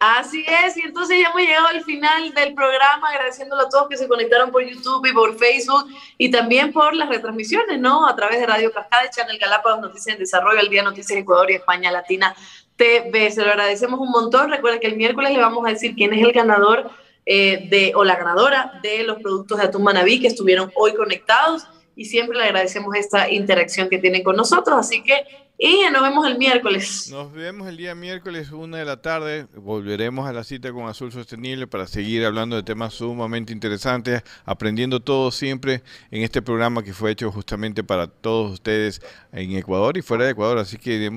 Así 0.00 0.46
es, 0.48 0.78
y 0.78 0.80
entonces 0.80 1.18
ya 1.20 1.28
hemos 1.28 1.42
llegado 1.42 1.66
al 1.66 1.84
final 1.84 2.32
del 2.32 2.54
programa, 2.54 3.08
agradeciéndolo 3.10 3.64
a 3.64 3.68
todos 3.68 3.86
que 3.86 3.98
se 3.98 4.08
conectaron 4.08 4.50
por 4.50 4.64
YouTube 4.64 5.04
y 5.04 5.12
por 5.12 5.36
Facebook 5.36 5.88
y 6.16 6.30
también 6.30 6.72
por 6.72 6.94
las 6.94 7.10
retransmisiones, 7.10 7.78
¿no? 7.78 8.08
A 8.08 8.16
través 8.16 8.40
de 8.40 8.46
Radio 8.46 8.72
Cascada, 8.72 9.10
Channel 9.10 9.38
Galápagos, 9.38 9.82
Noticias 9.82 10.14
en 10.14 10.20
Desarrollo, 10.20 10.58
El 10.58 10.70
Día 10.70 10.82
Noticias 10.82 11.18
Ecuador 11.18 11.50
y 11.50 11.56
España 11.56 11.92
Latina 11.92 12.34
TV. 12.76 13.30
Se 13.30 13.44
lo 13.44 13.50
agradecemos 13.50 14.00
un 14.00 14.10
montón. 14.10 14.50
Recuerda 14.50 14.80
que 14.80 14.86
el 14.86 14.96
miércoles 14.96 15.32
le 15.32 15.38
vamos 15.38 15.66
a 15.66 15.68
decir 15.68 15.94
quién 15.94 16.14
es 16.14 16.22
el 16.24 16.32
ganador 16.32 16.90
eh, 17.32 17.68
de, 17.70 17.92
o 17.94 18.02
la 18.02 18.16
ganadora 18.16 18.80
de 18.82 19.04
los 19.04 19.22
productos 19.22 19.56
de 19.56 19.62
Atún 19.62 19.84
Manabí 19.84 20.18
que 20.18 20.26
estuvieron 20.26 20.72
hoy 20.74 20.94
conectados 20.94 21.62
y 21.94 22.06
siempre 22.06 22.36
le 22.36 22.42
agradecemos 22.46 22.92
esta 22.96 23.30
interacción 23.30 23.88
que 23.88 23.98
tienen 23.98 24.24
con 24.24 24.34
nosotros. 24.34 24.76
Así 24.76 25.00
que, 25.04 25.22
y 25.56 25.84
nos 25.92 26.02
vemos 26.02 26.26
el 26.26 26.38
miércoles. 26.38 27.08
Nos 27.08 27.32
vemos 27.32 27.68
el 27.68 27.76
día 27.76 27.94
miércoles, 27.94 28.50
una 28.50 28.78
de 28.78 28.84
la 28.84 29.00
tarde. 29.00 29.46
Volveremos 29.54 30.28
a 30.28 30.32
la 30.32 30.42
cita 30.42 30.72
con 30.72 30.88
Azul 30.88 31.12
Sostenible 31.12 31.68
para 31.68 31.86
seguir 31.86 32.24
hablando 32.24 32.56
de 32.56 32.64
temas 32.64 32.94
sumamente 32.94 33.52
interesantes, 33.52 34.24
aprendiendo 34.44 34.98
todo 34.98 35.30
siempre 35.30 35.84
en 36.10 36.24
este 36.24 36.42
programa 36.42 36.82
que 36.82 36.92
fue 36.92 37.12
hecho 37.12 37.30
justamente 37.30 37.84
para 37.84 38.08
todos 38.08 38.54
ustedes 38.54 39.00
en 39.32 39.52
Ecuador 39.52 39.96
y 39.96 40.02
fuera 40.02 40.24
de 40.24 40.32
Ecuador. 40.32 40.58
Así 40.58 40.78
que 40.78 41.12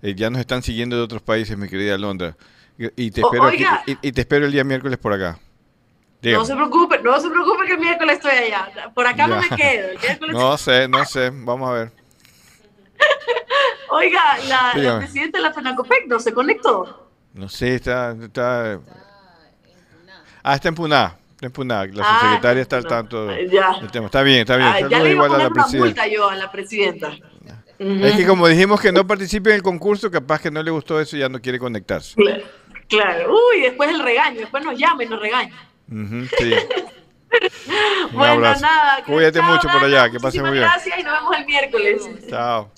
eh, 0.00 0.14
ya 0.16 0.30
nos 0.30 0.40
están 0.40 0.62
siguiendo 0.62 0.96
de 0.96 1.02
otros 1.02 1.20
países, 1.20 1.58
mi 1.58 1.68
querida 1.68 1.98
Londra. 1.98 2.38
Y 2.96 3.10
te 3.10 3.20
espero, 3.20 3.50
y 4.00 4.12
te 4.12 4.20
espero 4.22 4.46
el 4.46 4.52
día 4.52 4.64
miércoles 4.64 4.96
por 4.96 5.12
acá. 5.12 5.38
No 6.22 6.44
se 6.44 6.54
preocupe, 6.54 7.00
no 7.00 7.20
se 7.20 7.30
preocupe 7.30 7.66
que 7.66 7.72
el 7.74 7.78
miércoles 7.78 8.16
estoy 8.16 8.32
allá. 8.32 8.90
Por 8.94 9.06
acá 9.06 9.26
no 9.28 9.40
me 9.40 9.48
quedo. 9.48 9.88
No 10.32 10.56
sé, 10.56 10.88
no 10.88 11.04
sé. 11.04 11.30
Vamos 11.32 11.70
a 11.70 11.72
ver. 11.72 11.92
Oiga, 13.90 14.38
la, 14.48 14.98
presidenta 14.98 15.38
de 15.38 15.42
la 15.42 15.52
FENACOPEC 15.52 16.06
no 16.08 16.18
se 16.18 16.34
conectó. 16.34 17.08
No 17.34 17.48
sé, 17.48 17.76
está. 17.76 18.16
está... 18.20 18.80
Ah, 20.42 20.54
está 20.54 20.68
en 20.68 20.74
Puná. 20.74 21.16
Está 21.32 21.46
en 21.46 21.52
Puná. 21.52 21.86
La 21.86 22.04
ah, 22.04 22.20
subsecretaria 22.20 22.62
está 22.62 22.76
al 22.78 22.86
tanto 22.86 23.26
del 23.26 23.90
tema. 23.92 24.06
Está 24.06 24.22
bien, 24.22 24.40
está 24.40 24.56
bien. 24.56 24.68
Ah, 24.68 24.80
ya 24.80 25.00
le 25.00 25.10
igual 25.12 25.34
a, 25.34 25.38
la 25.38 25.50
presidenta. 25.50 26.06
yo 26.08 26.28
a 26.28 26.36
la 26.36 26.50
presidenta. 26.50 27.12
Es 27.78 28.16
que 28.16 28.26
como 28.26 28.48
dijimos 28.48 28.80
que 28.80 28.90
no 28.90 29.06
participe 29.06 29.50
en 29.50 29.56
el 29.56 29.62
concurso, 29.62 30.10
capaz 30.10 30.40
que 30.40 30.50
no 30.50 30.62
le 30.62 30.70
gustó 30.70 31.00
eso 31.00 31.16
y 31.16 31.20
ya 31.20 31.28
no 31.28 31.40
quiere 31.40 31.60
conectarse. 31.60 32.16
Claro. 32.88 33.34
Uy, 33.34 33.60
después 33.60 33.88
el 33.90 34.00
regaño, 34.00 34.40
después 34.40 34.64
nos 34.64 34.76
llama 34.76 35.04
y 35.04 35.06
nos 35.06 35.20
regaña. 35.20 35.68
Sí. 35.88 36.54
bueno, 38.12 38.40
nada. 38.40 39.02
Cuídate 39.04 39.40
mucho 39.42 39.68
por 39.68 39.84
allá, 39.84 40.10
que 40.10 40.18
pase 40.20 40.40
muy 40.40 40.52
bien. 40.52 40.64
Gracias 40.64 40.98
y 40.98 41.02
nos 41.02 41.18
vemos 41.18 41.36
el 41.36 41.46
miércoles. 41.46 42.08
Chao. 42.28 42.70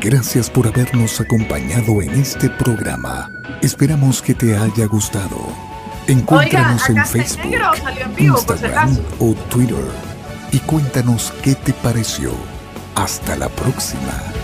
Gracias 0.00 0.48
por 0.48 0.66
habernos 0.66 1.20
acompañado 1.20 2.00
en 2.00 2.10
este 2.10 2.48
programa. 2.50 3.28
Esperamos 3.62 4.22
que 4.22 4.34
te 4.34 4.56
haya 4.56 4.86
gustado. 4.86 5.67
Encuéntranos 6.08 6.88
en 6.88 7.04
Facebook, 7.04 7.54
Instagram 8.16 8.96
o 9.18 9.34
Twitter 9.50 9.76
y 10.52 10.58
cuéntanos 10.60 11.34
qué 11.42 11.54
te 11.54 11.74
pareció. 11.74 12.32
Hasta 12.94 13.36
la 13.36 13.50
próxima. 13.50 14.37